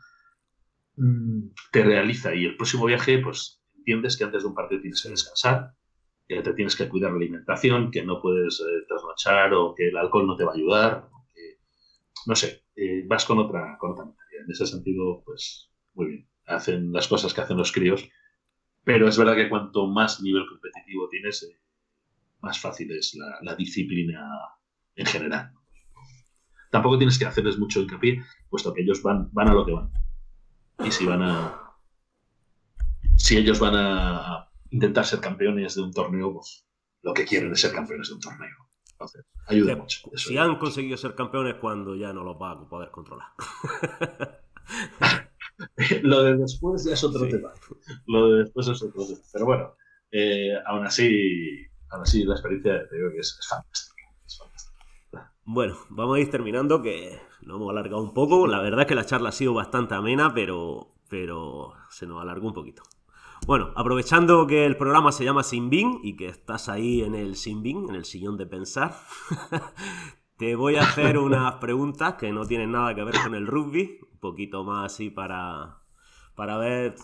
[0.95, 2.33] mm, te realiza.
[2.33, 5.73] Y el próximo viaje, pues entiendes que antes de un partido tienes que descansar,
[6.29, 9.97] que te tienes que cuidar la alimentación, que no puedes eh, trasnochar o que el
[9.97, 11.09] alcohol no te va a ayudar.
[12.25, 16.29] No sé, eh, vas con otra, con otra En ese sentido, pues muy bien.
[16.45, 18.09] Hacen las cosas que hacen los críos
[18.89, 21.61] pero es verdad que cuanto más nivel competitivo tienes, eh,
[22.41, 24.27] más fácil es la, disciplina
[24.95, 25.51] en general.
[26.71, 29.91] Tampoco tienes que hacerles mucho hincapié, puesto que ellos van, van a lo que van.
[30.83, 31.75] Y si van a.
[33.15, 36.65] Si ellos van a intentar ser campeones de un torneo, pues
[37.01, 38.55] lo que quieren es ser campeones de un torneo.
[38.91, 40.09] Entonces, ayuda mucho.
[40.15, 43.27] si han conseguido ser campeones cuando ya no los va a poder controlar.
[46.03, 47.51] lo de después ya es otro tema.
[48.07, 49.19] Lo de después es otro tema.
[49.31, 49.73] Pero bueno,
[50.11, 53.95] eh, aún así, aún así la experiencia creo que es, fantástica.
[55.45, 58.47] Bueno, vamos a ir terminando, que nos hemos alargado un poco.
[58.47, 62.47] La verdad es que la charla ha sido bastante amena, pero, pero se nos alargó
[62.47, 62.83] un poquito.
[63.47, 67.89] Bueno, aprovechando que el programa se llama Sinbin y que estás ahí en el Sinbin,
[67.89, 68.95] en el sillón de pensar,
[70.37, 73.99] te voy a hacer unas preguntas que no tienen nada que ver con el rugby,
[74.19, 75.79] poquito más así para,
[76.35, 76.95] para ver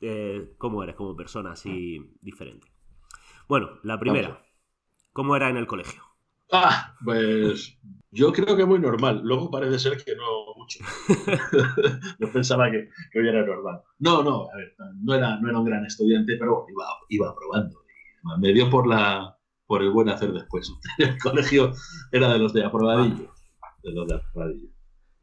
[0.00, 2.68] eh, cómo eres como persona así diferente.
[3.48, 4.42] Bueno, la primera,
[5.12, 6.09] ¿cómo era en el colegio?
[6.52, 7.78] Ah, pues
[8.10, 9.20] yo creo que muy normal.
[9.24, 10.80] Luego parece ser que no mucho.
[12.18, 13.82] yo pensaba que, hoy era normal.
[13.98, 17.78] No, no, a ver, no era, no era un gran estudiante, pero iba, iba probando.
[18.38, 19.36] me dio por la,
[19.66, 20.72] por el buen hacer después.
[20.98, 21.72] El colegio
[22.12, 23.32] era de los de aprobadillo.
[23.82, 24.68] De los de aprobadillo.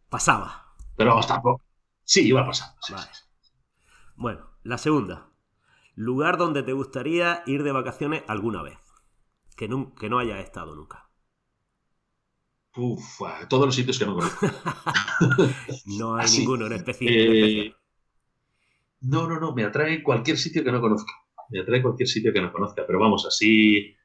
[0.10, 0.74] Pasaba.
[0.96, 1.62] Pero vamos, tampoco.
[2.04, 2.70] Sí, iba a pasar.
[2.82, 3.08] sí, Vale.
[3.12, 3.52] sí.
[4.16, 5.30] Bueno, la segunda.
[5.96, 8.78] Lugar donde te gustaría ir de vacaciones alguna vez.
[9.58, 11.07] Que, nun- que no hayas estado nunca.
[12.78, 14.48] Uf, a todos los sitios que no conozco.
[15.86, 16.40] No hay Así.
[16.40, 17.76] ninguno en Eh, especial.
[19.02, 21.12] no, no, no, me atrae cualquier sitio que no conozca.
[21.50, 23.96] Me atrae cualquier sitio que no conozca, pero vamos, así,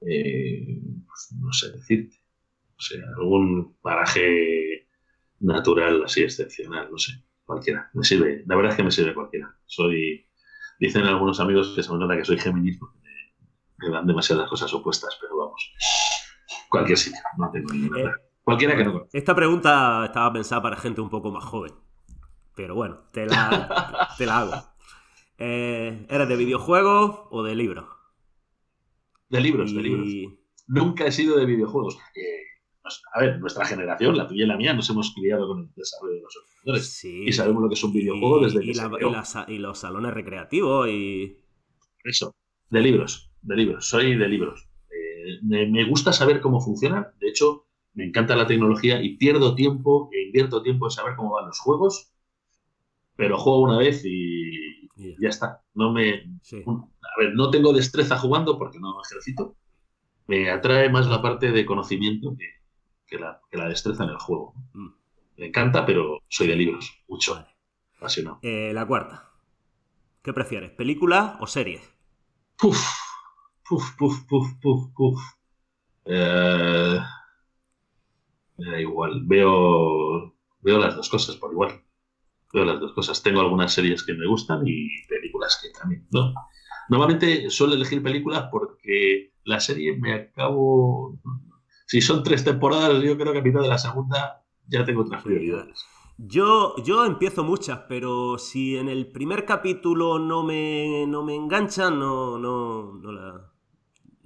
[0.00, 2.16] eh, pues, no sé decirte.
[2.78, 4.88] O sea, algún paraje
[5.40, 7.12] natural así excepcional, no sé,
[7.44, 7.90] cualquiera.
[7.94, 9.54] Me sirve, la verdad es que me sirve cualquiera.
[9.66, 10.26] Soy,
[10.80, 14.48] dicen algunos amigos que se me nota que soy Géminis porque me, me dan demasiadas
[14.48, 15.72] cosas opuestas, pero vamos,
[16.68, 18.00] cualquier sitio, no tengo ninguna.
[18.00, 18.12] Eh,
[18.42, 19.18] cualquiera que no conozca.
[19.18, 21.72] Esta pregunta estaba pensada para gente un poco más joven.
[22.54, 24.52] Pero bueno, te la, te la hago.
[25.38, 27.84] Eh, ¿Eres de videojuegos o de libros?
[29.28, 30.08] De libros, de libros.
[30.68, 31.96] Nunca he sido de videojuegos.
[32.14, 32.42] Eh,
[33.14, 36.14] a ver, nuestra generación, la tuya y la mía, nos hemos criado con el desarrollo
[36.14, 36.88] de los ordenadores.
[36.92, 37.24] Sí.
[37.26, 39.12] Y sabemos lo que es un videojuego Y- desde y que se la- creó.
[39.48, 41.36] y y los salones recreativos y...
[42.04, 42.34] Eso,
[42.70, 44.68] de libros, de libros, soy de libros.
[45.26, 49.54] Eh, me, me gusta saber cómo funciona, de hecho, me encanta la tecnología y pierdo
[49.54, 52.12] tiempo e invierto tiempo en saber cómo van los juegos,
[53.16, 55.62] pero juego una vez y y- ya está.
[55.74, 56.62] No me, sí.
[56.66, 59.56] a ver, no tengo destreza jugando porque no ejercito.
[60.26, 62.46] Me atrae más la parte de conocimiento que,
[63.06, 64.54] que la, que la destreza en el juego.
[64.74, 64.88] Mm.
[65.38, 67.46] Me encanta, pero soy de libros, mucho, Vale.
[67.98, 68.38] apasionado.
[68.42, 69.30] Eh, la cuarta.
[70.22, 71.80] ¿Qué prefieres, película o serie?
[72.58, 72.80] Puf,
[73.68, 75.20] puf, puf, puf, puf, puf.
[76.04, 76.98] Eh,
[78.58, 81.82] me igual, veo, veo las dos cosas por igual.
[82.52, 83.22] Veo las dos cosas.
[83.22, 86.32] Tengo algunas series que me gustan y películas que también, ¿no?
[86.88, 91.18] Normalmente suelo elegir películas porque la serie me acabo...
[91.86, 95.22] Si son tres temporadas, yo creo que a mitad de la segunda ya tengo otras
[95.22, 95.84] prioridades.
[96.18, 101.98] Yo, yo empiezo muchas, pero si en el primer capítulo no me, no me enganchan,
[101.98, 103.52] no, no, no, la,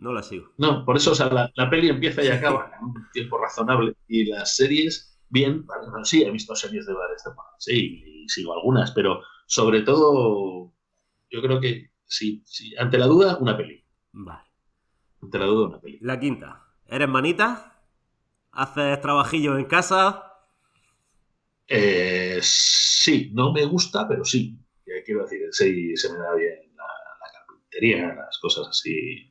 [0.01, 0.53] no la sigo.
[0.57, 3.95] No, por eso, o sea, la, la peli empieza y acaba en un tiempo razonable.
[4.09, 8.55] Y las series, bien, bueno, sí, he visto series de varias temporadas, sí, y sigo
[8.55, 10.73] algunas, pero sobre todo,
[11.31, 13.85] yo creo que sí, sí, ante la duda, una peli.
[14.13, 14.49] Vale.
[15.23, 15.99] Ante la duda, una peli.
[16.01, 16.67] La quinta.
[16.87, 17.85] ¿Eres manita?
[18.53, 20.25] ¿Haces trabajillos en casa?
[21.69, 24.59] Eh, sí, no me gusta, pero sí.
[25.05, 29.31] Quiero decir, sí, se me da bien la, la carpintería, las cosas así.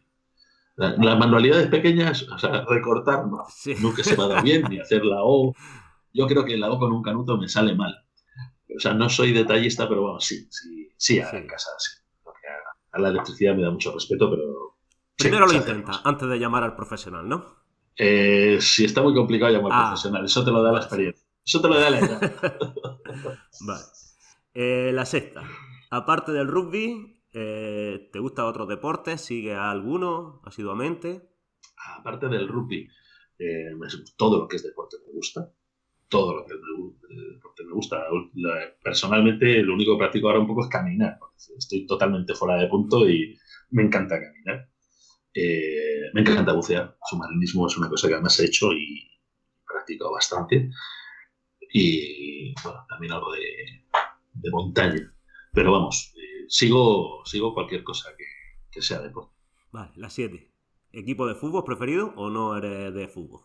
[0.79, 3.43] La- Las manualidades pequeñas, o sea, recortar, no.
[3.49, 3.75] Sí.
[3.79, 5.53] nunca se me ha dado bien, ni hacer la O.
[6.13, 7.93] Yo creo que la O con un canuto me sale mal.
[8.75, 11.37] O sea, no soy detallista, pero bueno, sí, sí, sí, a Sí.
[11.37, 11.91] en casa, sí.
[12.23, 14.43] Porque a, a la electricidad me da mucho respeto, pero...
[15.17, 17.45] Primero lo intenta, antes de llamar al profesional, ¿no?
[17.97, 19.87] Eh, si está muy complicado llamar Ah.
[19.89, 21.25] profesional, eso te lo da la experiencia.
[21.45, 22.33] Eso te lo da la edad.
[23.67, 23.83] Vale.
[24.53, 25.43] Eh, la sexta.
[25.89, 29.21] Aparte del rugby, eh, ¿te gusta otros deportes?
[29.21, 31.29] ¿Sigues a alguno asiduamente?
[31.97, 32.87] Aparte del rugby,
[33.37, 33.71] eh,
[34.17, 35.51] todo lo que es deporte me gusta.
[36.07, 38.03] Todo lo que es de deporte me gusta.
[38.83, 41.19] Personalmente, lo único que practico ahora un poco es caminar.
[41.57, 43.37] Estoy totalmente fuera de punto y
[43.71, 44.69] me encanta caminar.
[45.33, 46.97] Eh, me encanta bucear.
[47.09, 49.09] Submarinismo es una cosa que además he hecho y
[49.67, 50.69] practico bastante.
[51.71, 55.13] Y bueno, también algo de, montaña.
[55.53, 56.18] Pero vamos, eh,
[56.49, 58.25] sigo, sigo cualquier cosa que,
[58.71, 59.33] que sea deporte.
[59.71, 60.51] Vale, la siete.
[60.91, 63.41] ¿Equipo de fútbol preferido o no eres de fútbol?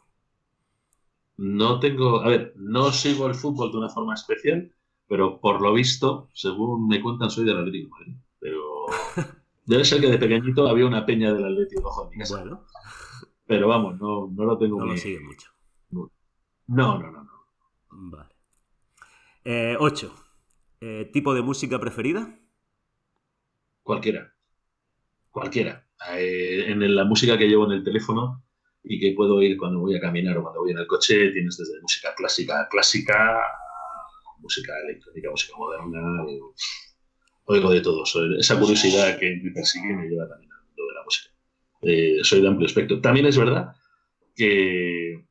[1.36, 4.72] No tengo, a ver, no sigo el fútbol de una forma especial,
[5.06, 8.16] pero por lo visto, según me cuentan, soy del Atlético de Madrid.
[8.38, 8.60] Pero
[9.66, 12.40] debe ser que de pequeñito había una peña del Atlético casa.
[12.40, 12.64] Bueno,
[13.46, 15.50] Pero vamos, no, no lo tengo no lo sigues mucho.
[15.90, 17.30] No, no, no, no.
[17.90, 18.30] Vale.
[19.44, 20.14] Eh, ocho.
[20.80, 22.38] Eh, ¿Tipo de música preferida?
[23.84, 24.32] Cualquiera.
[25.30, 25.86] Cualquiera.
[26.16, 28.42] Eh, en la música que llevo en el teléfono
[28.82, 31.56] y que puedo oír cuando voy a caminar o cuando voy en el coche, tienes
[31.58, 33.42] desde música clásica, clásica,
[34.38, 36.24] música electrónica, música moderna.
[37.44, 38.04] oigo de todo.
[38.38, 41.30] Esa curiosidad que me persigue me lleva también al mundo de la música.
[41.82, 43.00] Eh, soy de amplio espectro.
[43.02, 43.76] También es verdad
[44.34, 45.26] que,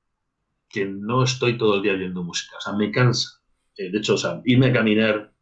[0.70, 2.58] que no estoy todo el día viendo música.
[2.58, 3.42] O sea, me cansa.
[3.78, 5.34] Eh, de hecho, o sea, irme a caminar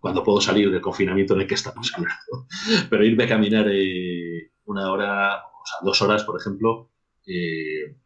[0.00, 2.46] cuando puedo salir del confinamiento en el que estamos hablando.
[2.90, 6.90] Pero irme a caminar eh, una hora, o sea, dos horas, por ejemplo,
[7.26, 7.96] eh,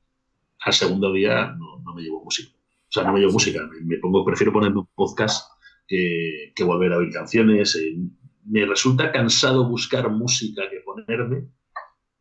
[0.61, 2.53] al segundo día no, no me llevo música.
[2.55, 3.61] O sea, no me llevo música.
[3.83, 5.51] Me, pongo, prefiero ponerme un podcast
[5.87, 7.77] que, volver a oír canciones.
[7.77, 7.97] eh,
[8.45, 11.49] me resulta cansado buscar música que ponerme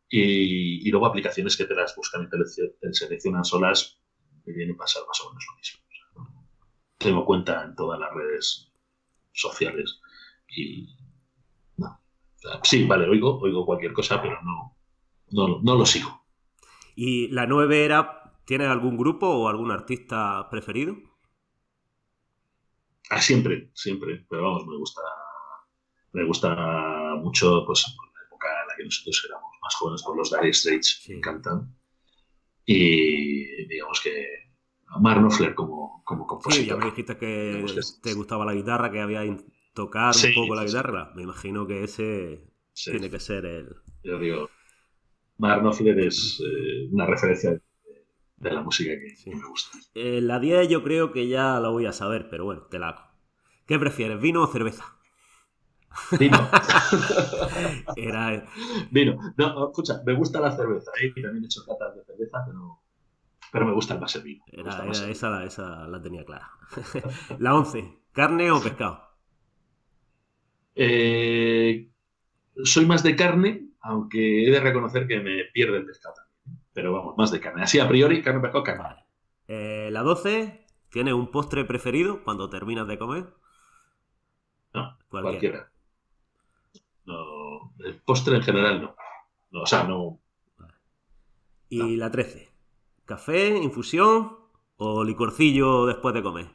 [0.08, 2.36] Y, y luego aplicaciones que te las buscan y te,
[2.80, 3.98] te seleccionan solas,
[4.44, 5.82] me viene a pasar más o menos lo mismo.
[6.98, 8.71] Tengo cuenta en todas las redes
[9.32, 10.00] sociales
[10.48, 10.88] y
[11.76, 12.00] no.
[12.62, 14.76] Sí, vale, oigo, oigo cualquier cosa, pero no,
[15.30, 16.26] no, no lo sigo.
[16.94, 20.96] Y la 9 era, ¿tienes algún grupo o algún artista preferido?
[23.10, 25.02] Ah, siempre, siempre, pero vamos, me gusta,
[26.12, 27.84] me gusta mucho, pues,
[28.14, 31.12] la época en la que nosotros éramos más jóvenes con los Dire Straits, Sí.
[31.12, 31.76] me encantan.
[32.64, 34.41] Y digamos que
[35.00, 36.78] Mark Knopfler como, como Sí, ya compositor.
[36.78, 37.64] me dijiste que
[38.02, 39.22] te gustaba la guitarra, que había
[39.74, 40.68] tocar Sí, un poco la sí.
[40.68, 41.12] guitarra.
[41.14, 43.76] Me imagino que ese Sí, tiene que ser el...
[44.02, 44.48] yo digo,
[45.38, 47.52] Mark Knopfler es eh, una referencia
[48.36, 49.78] de, la música que, que me gusta.
[49.94, 52.88] Eh, la 10 yo creo que ya la voy a saber, pero bueno, te la
[52.90, 53.02] hago.
[53.66, 54.84] ¿Qué prefieres, vino o cerveza?
[56.18, 56.38] Vino.
[57.96, 58.44] Era...
[58.90, 59.18] Vino.
[59.36, 61.12] No, escucha, me gusta la cerveza, ¿eh?
[61.22, 62.81] También he hecho catas de cerveza, pero,
[63.52, 64.44] pero me gusta más el vino.
[64.52, 66.50] Me gusta Era, más era- esa, la- esa la tenía clara.
[67.38, 69.00] la 11, ¿carne o pescado?
[70.74, 71.90] Eh,
[72.64, 76.62] soy más de carne, aunque he de reconocer que me pierde el pescado también.
[76.72, 77.62] Pero vamos, más de carne.
[77.62, 78.82] Así a priori, carne, pescado, carne.
[78.82, 79.04] Vale.
[79.48, 83.26] Eh, la 12, ¿tienes un postre preferido cuando terminas de comer?
[84.74, 85.22] No, Cualquiera.
[85.30, 85.72] cualquiera.
[87.04, 88.94] No, el postre en general no.
[89.50, 90.18] no o sea, no.
[91.68, 92.51] Y la 13,
[93.04, 94.32] ¿café, infusión
[94.76, 96.46] o licorcillo después de comer?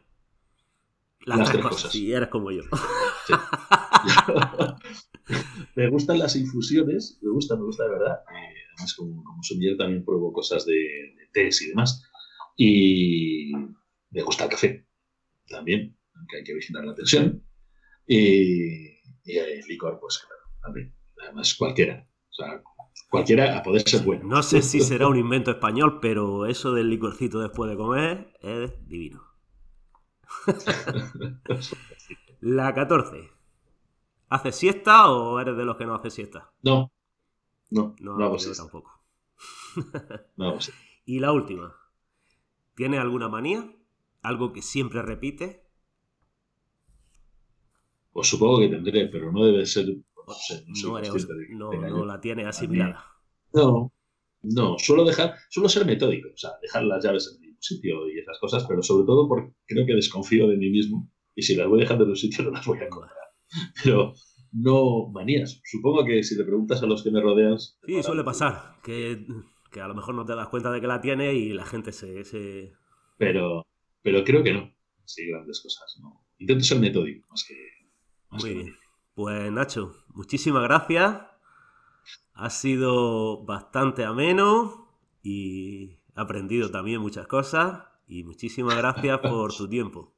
[1.26, 1.96] Las, Las tres cosas, cosas.
[2.02, 2.62] eres como yo.
[3.28, 3.34] sí.
[5.76, 8.20] me gustan las infusiones, me gusta, me gusta de verdad.
[8.34, 12.04] Eh, además, como, como sommelier también pruebo cosas de, de tés y demás.
[12.56, 13.52] Y
[14.12, 14.88] me gusta el café
[15.50, 17.44] también, aunque hay que vigilar la tensión.
[18.08, 20.94] Y, y el licor, pues claro, también.
[21.22, 22.08] Además, cualquiera.
[22.30, 22.64] O sea,
[23.10, 24.26] cualquiera a poder ser bueno.
[24.26, 28.88] No sé si será un invento español, pero eso del licorcito después de comer es
[28.88, 29.24] divino.
[32.42, 33.32] La 14.
[34.30, 36.52] ¿Haces siesta o eres de los que no hace siesta?
[36.62, 36.92] No,
[37.72, 38.92] no, No, no, hago siesta, tampoco.
[40.38, 40.82] no hago siesta.
[41.06, 41.74] Y la última.
[42.76, 43.70] ¿Tienes alguna manía?
[44.22, 45.60] ¿Algo que siempre repites?
[48.12, 49.86] Pues supongo que tendré, pero no debe ser.
[50.28, 50.64] No, sé,
[50.98, 53.04] eres- no, no la tienes asimilada.
[53.54, 53.94] No,
[54.44, 58.10] no, suelo dejar, suelo ser metódico, o sea, dejar las llaves en el mismo sitio
[58.10, 61.56] y esas cosas, pero sobre todo porque creo que desconfío de mí mismo y si
[61.56, 63.14] las voy dejando en un sitio no las voy a comprar.
[63.84, 64.14] Pero
[64.52, 65.62] no manías.
[65.64, 67.58] Supongo que si le preguntas a los que me rodean.
[67.60, 68.76] Sí, suele pasar.
[68.84, 69.26] Que,
[69.72, 71.92] que a lo mejor no te das cuenta de que la tienes y la gente
[71.94, 72.24] se...
[72.26, 72.74] se-
[73.18, 73.66] Pero,
[74.02, 74.74] pero creo que no.
[75.06, 75.98] Sí, grandes cosas.
[76.02, 76.26] No.
[76.40, 77.56] Intento ser metódico más que.
[78.30, 78.76] Más Muy que bien.
[79.18, 81.22] Pues Nacho, muchísimas gracias.
[82.36, 84.92] Ha sido bastante ameno
[85.24, 87.82] y he aprendido también muchas cosas.
[88.08, 90.14] Y muchísimas gracias por tu tiempo.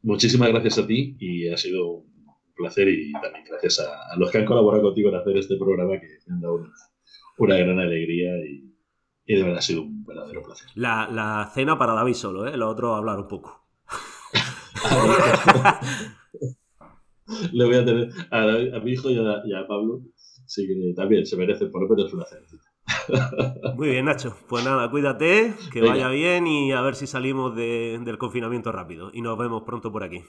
[0.00, 4.30] Muchísimas gracias a ti y ha sido un placer y también gracias a, a los
[4.30, 6.72] que han colaborado contigo en hacer este programa que me han dado una,
[7.36, 8.74] una gran alegría y,
[9.26, 10.70] y de verdad ha sido un verdadero placer.
[10.76, 12.56] La, la cena para David solo, ¿eh?
[12.56, 13.68] Los otros hablar un poco.
[17.52, 18.42] Le voy a tener a,
[18.76, 20.00] a mi hijo y a, y a Pablo,
[20.46, 22.64] sí que también se merecen por lo menos una cenita.
[23.76, 24.36] Muy bien, Nacho.
[24.48, 25.92] Pues nada, cuídate, que Venga.
[25.94, 29.10] vaya bien y a ver si salimos de- del confinamiento rápido.
[29.12, 30.22] Y nos vemos pronto por aquí.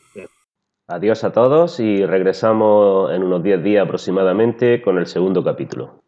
[0.88, 6.04] Adiós a todos y regresamos en unos 10 días aproximadamente con el segundo capítulo.